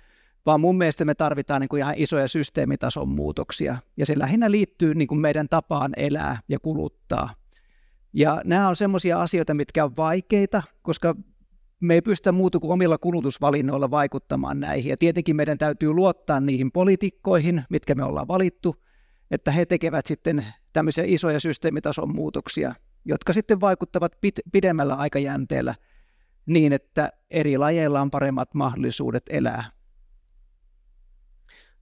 vaan 0.45 0.61
mun 0.61 0.77
mielestä 0.77 1.05
me 1.05 1.15
tarvitaan 1.15 1.61
niin 1.61 1.69
kuin 1.69 1.79
ihan 1.79 1.93
isoja 1.97 2.27
systeemitason 2.27 3.09
muutoksia, 3.09 3.77
ja 3.97 4.05
se 4.05 4.19
lähinnä 4.19 4.51
liittyy 4.51 4.95
niin 4.95 5.07
kuin 5.07 5.21
meidän 5.21 5.49
tapaan 5.49 5.91
elää 5.97 6.39
ja 6.47 6.59
kuluttaa. 6.59 7.29
Ja 8.13 8.41
nämä 8.45 8.69
on 8.69 8.75
semmoisia 8.75 9.21
asioita, 9.21 9.53
mitkä 9.53 9.83
on 9.83 9.97
vaikeita, 9.97 10.63
koska 10.81 11.15
me 11.79 11.93
ei 11.93 12.01
pystytä 12.01 12.31
muuta 12.31 12.59
kuin 12.59 12.71
omilla 12.71 12.97
kulutusvalinnoilla 12.97 13.91
vaikuttamaan 13.91 14.59
näihin. 14.59 14.89
Ja 14.89 14.97
tietenkin 14.97 15.35
meidän 15.35 15.57
täytyy 15.57 15.93
luottaa 15.93 16.39
niihin 16.39 16.71
poliitikkoihin, 16.71 17.63
mitkä 17.69 17.95
me 17.95 18.03
ollaan 18.03 18.27
valittu, 18.27 18.75
että 19.31 19.51
he 19.51 19.65
tekevät 19.65 20.05
sitten 20.05 20.45
tämmöisiä 20.73 21.03
isoja 21.07 21.39
systeemitason 21.39 22.15
muutoksia, 22.15 22.75
jotka 23.05 23.33
sitten 23.33 23.61
vaikuttavat 23.61 24.15
pit- 24.15 24.49
pidemmällä 24.51 24.95
aikajänteellä 24.95 25.75
niin, 26.45 26.73
että 26.73 27.11
eri 27.29 27.57
lajeilla 27.57 28.01
on 28.01 28.11
paremmat 28.11 28.53
mahdollisuudet 28.53 29.23
elää. 29.29 29.63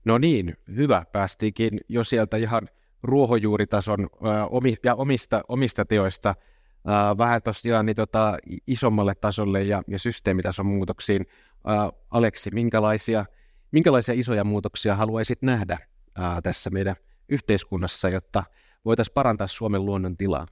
No 0.04 0.18
niin, 0.18 0.56
hyvä. 0.76 1.04
Päästiinkin 1.12 1.80
jo 1.88 2.04
sieltä 2.04 2.36
ihan 2.36 2.68
ruohonjuuritason 3.02 4.08
ja 4.84 4.94
omista, 4.94 5.42
omista 5.48 5.84
teoista 5.84 6.28
äh, 6.28 7.18
vähän 7.18 7.42
tosiaan 7.42 7.86
niin 7.86 7.96
tota, 7.96 8.36
isommalle 8.66 9.14
tasolle 9.14 9.62
ja, 9.62 9.82
ja 9.88 9.98
systeemitason 9.98 10.66
muutoksiin. 10.66 11.26
Aleksi, 12.10 12.50
minkälaisia, 12.50 13.26
minkälaisia 13.70 14.14
isoja 14.14 14.44
muutoksia 14.44 14.96
haluaisit 14.96 15.42
nähdä 15.42 15.78
äh, 16.18 16.42
tässä 16.42 16.70
meidän 16.70 16.96
yhteiskunnassa, 17.28 18.08
jotta 18.08 18.44
voitaisiin 18.84 19.14
parantaa 19.14 19.46
Suomen 19.46 19.86
luonnon 19.86 20.16
tilaa? 20.16 20.46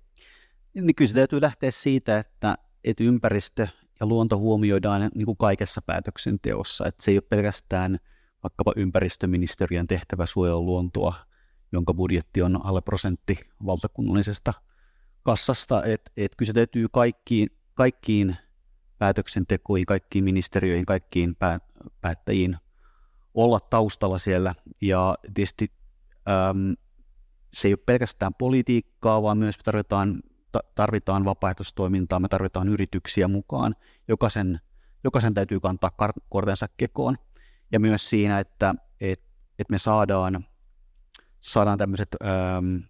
Niin 0.75 0.95
kyllä 0.95 1.09
se 1.09 1.15
täytyy 1.15 1.41
lähteä 1.41 1.71
siitä, 1.71 2.19
että, 2.19 2.55
että 2.85 3.05
ympäristö 3.05 3.69
ja 4.01 4.07
luonto 4.07 4.39
huomioidaan 4.39 5.11
niin 5.15 5.27
kuin 5.27 5.37
kaikessa 5.37 5.83
päätöksenteossa. 5.83 6.87
Että 6.87 7.05
se 7.05 7.11
ei 7.11 7.17
ole 7.17 7.23
pelkästään 7.29 7.99
vaikkapa 8.43 8.73
ympäristöministeriön 8.77 9.87
tehtävä 9.87 10.27
suojella 10.27 10.61
luontoa, 10.61 11.15
jonka 11.73 11.95
budjetti 11.95 12.43
on 12.43 12.67
alle 12.67 12.81
prosentti 12.81 13.39
valtakunnallisesta 13.67 14.53
kassasta. 15.23 15.85
Että 15.85 16.11
et 16.17 16.33
kyllä 16.37 16.47
se 16.47 16.53
täytyy 16.53 16.87
kaikkiin, 16.93 17.49
kaikkiin 17.75 18.37
päätöksentekoihin, 18.99 19.87
kaikkiin 19.87 20.25
ministeriöihin, 20.25 20.87
kaikkiin 20.87 21.37
pää, 21.37 21.59
päättäjiin 22.01 22.57
olla 23.35 23.61
taustalla 23.61 24.19
siellä. 24.19 24.55
Ja 24.83 25.15
tietysti 25.35 25.73
äm, 26.29 26.75
se 27.53 27.69
ei 27.69 27.73
ole 27.73 27.83
pelkästään 27.87 28.35
politiikkaa, 28.35 29.23
vaan 29.23 29.39
myös 29.39 29.59
tarvitaan, 29.65 30.23
tarvitaan 30.75 31.25
vapaaehtoistoimintaa, 31.25 32.21
me 32.21 32.29
tarvitaan 32.29 32.69
yrityksiä 32.69 33.29
mukaan. 33.29 33.77
Jokaisen, 34.09 34.61
jokaisen 35.05 35.35
täytyy 35.35 35.61
kantaa 35.61 35.91
kortensa 36.29 36.67
kekoon. 36.77 37.17
Ja 37.73 37.81
myös 37.81 38.11
siinä, 38.11 38.41
että 38.41 38.75
et, 39.01 39.23
et 39.59 39.71
me 39.71 39.79
saadaan, 39.79 40.45
saadaan 41.47 41.79
tämmöiset 41.79 42.09
äm, 42.23 42.83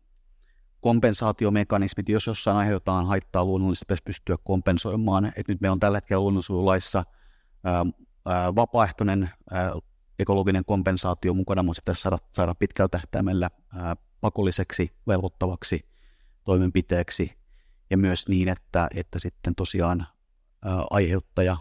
kompensaatiomekanismit, 0.81 2.09
jos 2.09 2.27
jossain 2.27 2.57
aiheutetaan 2.57 3.07
haittaa 3.07 3.45
luonnollisesti, 3.45 3.85
pitäisi 3.85 4.03
pystyä 4.03 4.37
kompensoimaan. 4.45 5.33
Et 5.37 5.49
nyt 5.49 5.61
meillä 5.61 5.73
on 5.73 5.81
tällä 5.81 5.97
hetkellä 5.97 6.21
luonnonsuojelulaissa 6.21 7.05
vapaaehtoinen 8.57 9.31
ää, 9.51 9.73
ekologinen 10.19 10.65
kompensaatio 10.65 11.35
mukana, 11.35 11.63
mutta 11.63 11.77
se 11.77 11.83
pitäisi 11.83 12.01
saada, 12.01 12.19
saada 12.33 12.55
pitkällä 12.55 12.89
tähtäimellä 12.89 13.51
ää, 13.75 13.97
pakolliseksi, 14.21 14.93
velvoittavaksi 15.07 15.89
toimenpiteeksi 16.45 17.39
ja 17.91 17.97
myös 17.97 18.29
niin, 18.29 18.49
että, 18.49 18.89
että 18.95 19.19
sitten 19.19 19.55
tosiaan 19.55 20.07
ää, 20.65 20.85
aiheuttaja 20.91 21.57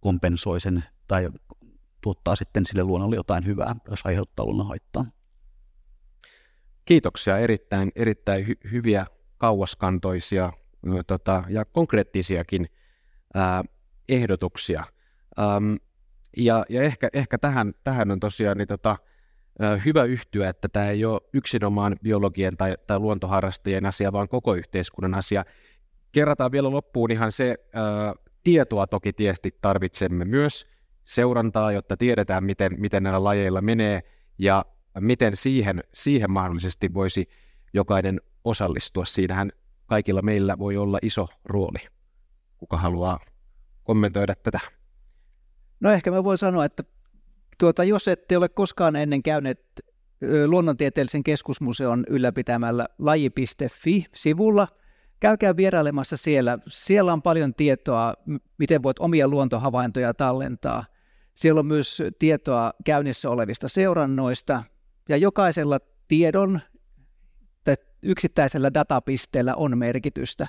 kompensoi 0.00 0.60
sen 0.60 0.84
tai 1.08 1.28
tuottaa 2.00 2.36
sitten 2.36 2.66
sille 2.66 2.84
luonnolle 2.84 3.16
jotain 3.16 3.46
hyvää, 3.46 3.76
jos 3.90 4.00
aiheuttaa 4.04 4.46
luonnon 4.46 4.66
haittaa. 4.66 5.04
Kiitoksia, 6.84 7.38
erittäin, 7.38 7.92
erittäin 7.96 8.46
hy- 8.46 8.70
hyviä 8.72 9.06
kauaskantoisia 9.38 10.52
tota, 11.06 11.44
ja 11.48 11.64
konkreettisiakin 11.64 12.66
ää, 13.34 13.64
ehdotuksia. 14.08 14.84
Ähm, 15.38 15.74
ja, 16.36 16.64
ja 16.68 16.82
ehkä, 16.82 17.08
ehkä 17.12 17.38
tähän, 17.38 17.72
tähän 17.84 18.10
on 18.10 18.20
tosiaan 18.20 18.56
niin 18.56 18.68
tota, 18.68 18.96
hyvä 19.84 20.04
yhtyä, 20.04 20.48
että 20.48 20.68
tämä 20.68 20.90
ei 20.90 21.04
ole 21.04 21.20
yksinomaan 21.32 21.96
biologien 22.02 22.56
tai, 22.56 22.76
tai 22.86 22.98
luontoharrastajien 22.98 23.86
asia, 23.86 24.12
vaan 24.12 24.28
koko 24.28 24.54
yhteiskunnan 24.54 25.14
asia. 25.14 25.44
Kerrataan 26.12 26.52
vielä 26.52 26.70
loppuun 26.70 27.10
ihan 27.10 27.32
se, 27.32 27.56
ää, 27.72 28.14
tietoa 28.44 28.86
toki 28.86 29.12
tietysti 29.12 29.58
tarvitsemme 29.60 30.24
myös, 30.24 30.66
seurantaa, 31.04 31.72
jotta 31.72 31.96
tiedetään, 31.96 32.44
miten, 32.44 32.72
miten 32.78 33.02
näillä 33.02 33.24
lajeilla 33.24 33.60
menee, 33.60 34.02
ja 34.38 34.64
miten 35.00 35.36
siihen, 35.36 35.84
siihen 35.94 36.30
mahdollisesti 36.30 36.94
voisi 36.94 37.28
jokainen 37.72 38.20
osallistua. 38.44 39.04
Siinähän 39.04 39.52
kaikilla 39.86 40.22
meillä 40.22 40.58
voi 40.58 40.76
olla 40.76 40.98
iso 41.02 41.28
rooli. 41.44 41.78
Kuka 42.56 42.76
haluaa 42.76 43.18
kommentoida 43.84 44.34
tätä? 44.34 44.60
No 45.80 45.90
ehkä 45.90 46.10
mä 46.10 46.24
voin 46.24 46.38
sanoa, 46.38 46.64
että 46.64 46.84
tuota, 47.58 47.84
jos 47.84 48.08
ette 48.08 48.36
ole 48.36 48.48
koskaan 48.48 48.96
ennen 48.96 49.22
käyneet 49.22 49.60
luonnontieteellisen 50.46 51.24
keskusmuseon 51.24 52.04
ylläpitämällä 52.08 52.86
laji.fi-sivulla, 52.98 54.68
käykää 55.20 55.56
vierailemassa 55.56 56.16
siellä. 56.16 56.58
Siellä 56.66 57.12
on 57.12 57.22
paljon 57.22 57.54
tietoa, 57.54 58.14
miten 58.58 58.82
voit 58.82 58.98
omia 58.98 59.28
luontohavaintoja 59.28 60.14
tallentaa. 60.14 60.84
Siellä 61.34 61.58
on 61.58 61.66
myös 61.66 62.02
tietoa 62.18 62.72
käynnissä 62.84 63.30
olevista 63.30 63.68
seurannoista, 63.68 64.62
ja 65.12 65.16
jokaisella 65.16 65.78
tiedon 66.08 66.60
tai 67.64 67.74
yksittäisellä 68.02 68.74
datapisteellä 68.74 69.54
on 69.54 69.78
merkitystä. 69.78 70.46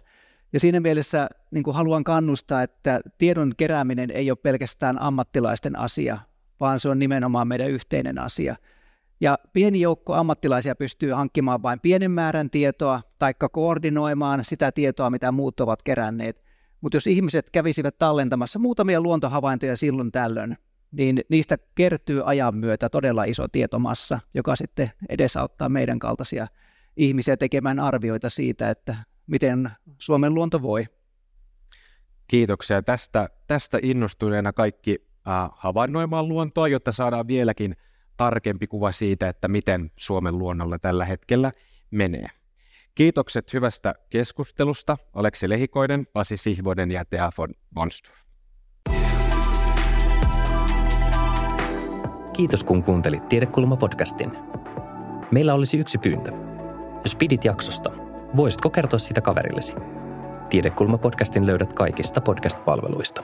Ja 0.53 0.59
siinä 0.59 0.79
mielessä 0.79 1.29
niin 1.51 1.63
kuin 1.63 1.75
haluan 1.75 2.03
kannustaa, 2.03 2.63
että 2.63 3.01
tiedon 3.17 3.53
kerääminen 3.57 4.11
ei 4.11 4.31
ole 4.31 4.37
pelkästään 4.37 5.01
ammattilaisten 5.01 5.79
asia, 5.79 6.17
vaan 6.59 6.79
se 6.79 6.89
on 6.89 6.99
nimenomaan 6.99 7.47
meidän 7.47 7.69
yhteinen 7.69 8.19
asia. 8.19 8.55
Ja 9.21 9.37
pieni 9.53 9.81
joukko 9.81 10.13
ammattilaisia 10.13 10.75
pystyy 10.75 11.11
hankkimaan 11.11 11.61
vain 11.61 11.79
pienen 11.79 12.11
määrän 12.11 12.49
tietoa, 12.49 13.01
taikka 13.19 13.49
koordinoimaan 13.49 14.45
sitä 14.45 14.71
tietoa, 14.71 15.09
mitä 15.09 15.31
muut 15.31 15.59
ovat 15.59 15.83
keränneet. 15.83 16.43
Mutta 16.81 16.95
jos 16.95 17.07
ihmiset 17.07 17.49
kävisivät 17.49 17.97
tallentamassa 17.97 18.59
muutamia 18.59 19.01
luontohavaintoja 19.01 19.77
silloin 19.77 20.11
tällöin, 20.11 20.57
niin 20.93 21.21
niistä 21.29 21.57
kertyy 21.75 22.21
ajan 22.25 22.55
myötä 22.55 22.89
todella 22.89 23.23
iso 23.23 23.47
tietomassa, 23.47 24.19
joka 24.33 24.55
sitten 24.55 24.91
edesauttaa 25.09 25.69
meidän 25.69 25.99
kaltaisia 25.99 26.47
ihmisiä 26.97 27.37
tekemään 27.37 27.79
arvioita 27.79 28.29
siitä, 28.29 28.69
että 28.69 28.95
miten 29.27 29.71
Suomen 29.97 30.33
luonto 30.33 30.61
voi. 30.61 30.85
Kiitoksia 32.27 32.81
tästä, 32.81 33.29
tästä 33.47 33.79
innostuneena 33.81 34.53
kaikki 34.53 35.07
äh, 35.27 35.49
havainnoimaan 35.53 36.29
luontoa, 36.29 36.67
jotta 36.67 36.91
saadaan 36.91 37.27
vieläkin 37.27 37.75
tarkempi 38.17 38.67
kuva 38.67 38.91
siitä, 38.91 39.29
että 39.29 39.47
miten 39.47 39.91
Suomen 39.95 40.37
luonnolla 40.37 40.79
tällä 40.79 41.05
hetkellä 41.05 41.51
menee. 41.91 42.27
Kiitokset 42.95 43.53
hyvästä 43.53 43.95
keskustelusta 44.09 44.97
Aleksi 45.13 45.49
Lehikoinen, 45.49 46.05
Pasi 46.13 46.37
Sihvonen 46.37 46.91
ja 46.91 47.05
Tea 47.05 47.31
von 47.37 47.53
Bonstur. 47.73 48.22
Kiitos 52.33 52.63
kun 52.63 52.83
kuuntelit 52.83 53.23
Tiedekulma-podcastin. 53.29 54.37
Meillä 55.31 55.53
olisi 55.53 55.77
yksi 55.77 55.97
pyyntö. 55.97 56.31
Jos 57.03 57.15
pidit 57.15 57.45
jaksosta, 57.45 57.91
voisitko 58.35 58.69
kertoa 58.69 58.99
sitä 58.99 59.21
kaverillesi? 59.21 59.73
Tiedekulma-podcastin 60.49 61.45
löydät 61.45 61.73
kaikista 61.73 62.21
podcast-palveluista. 62.21 63.23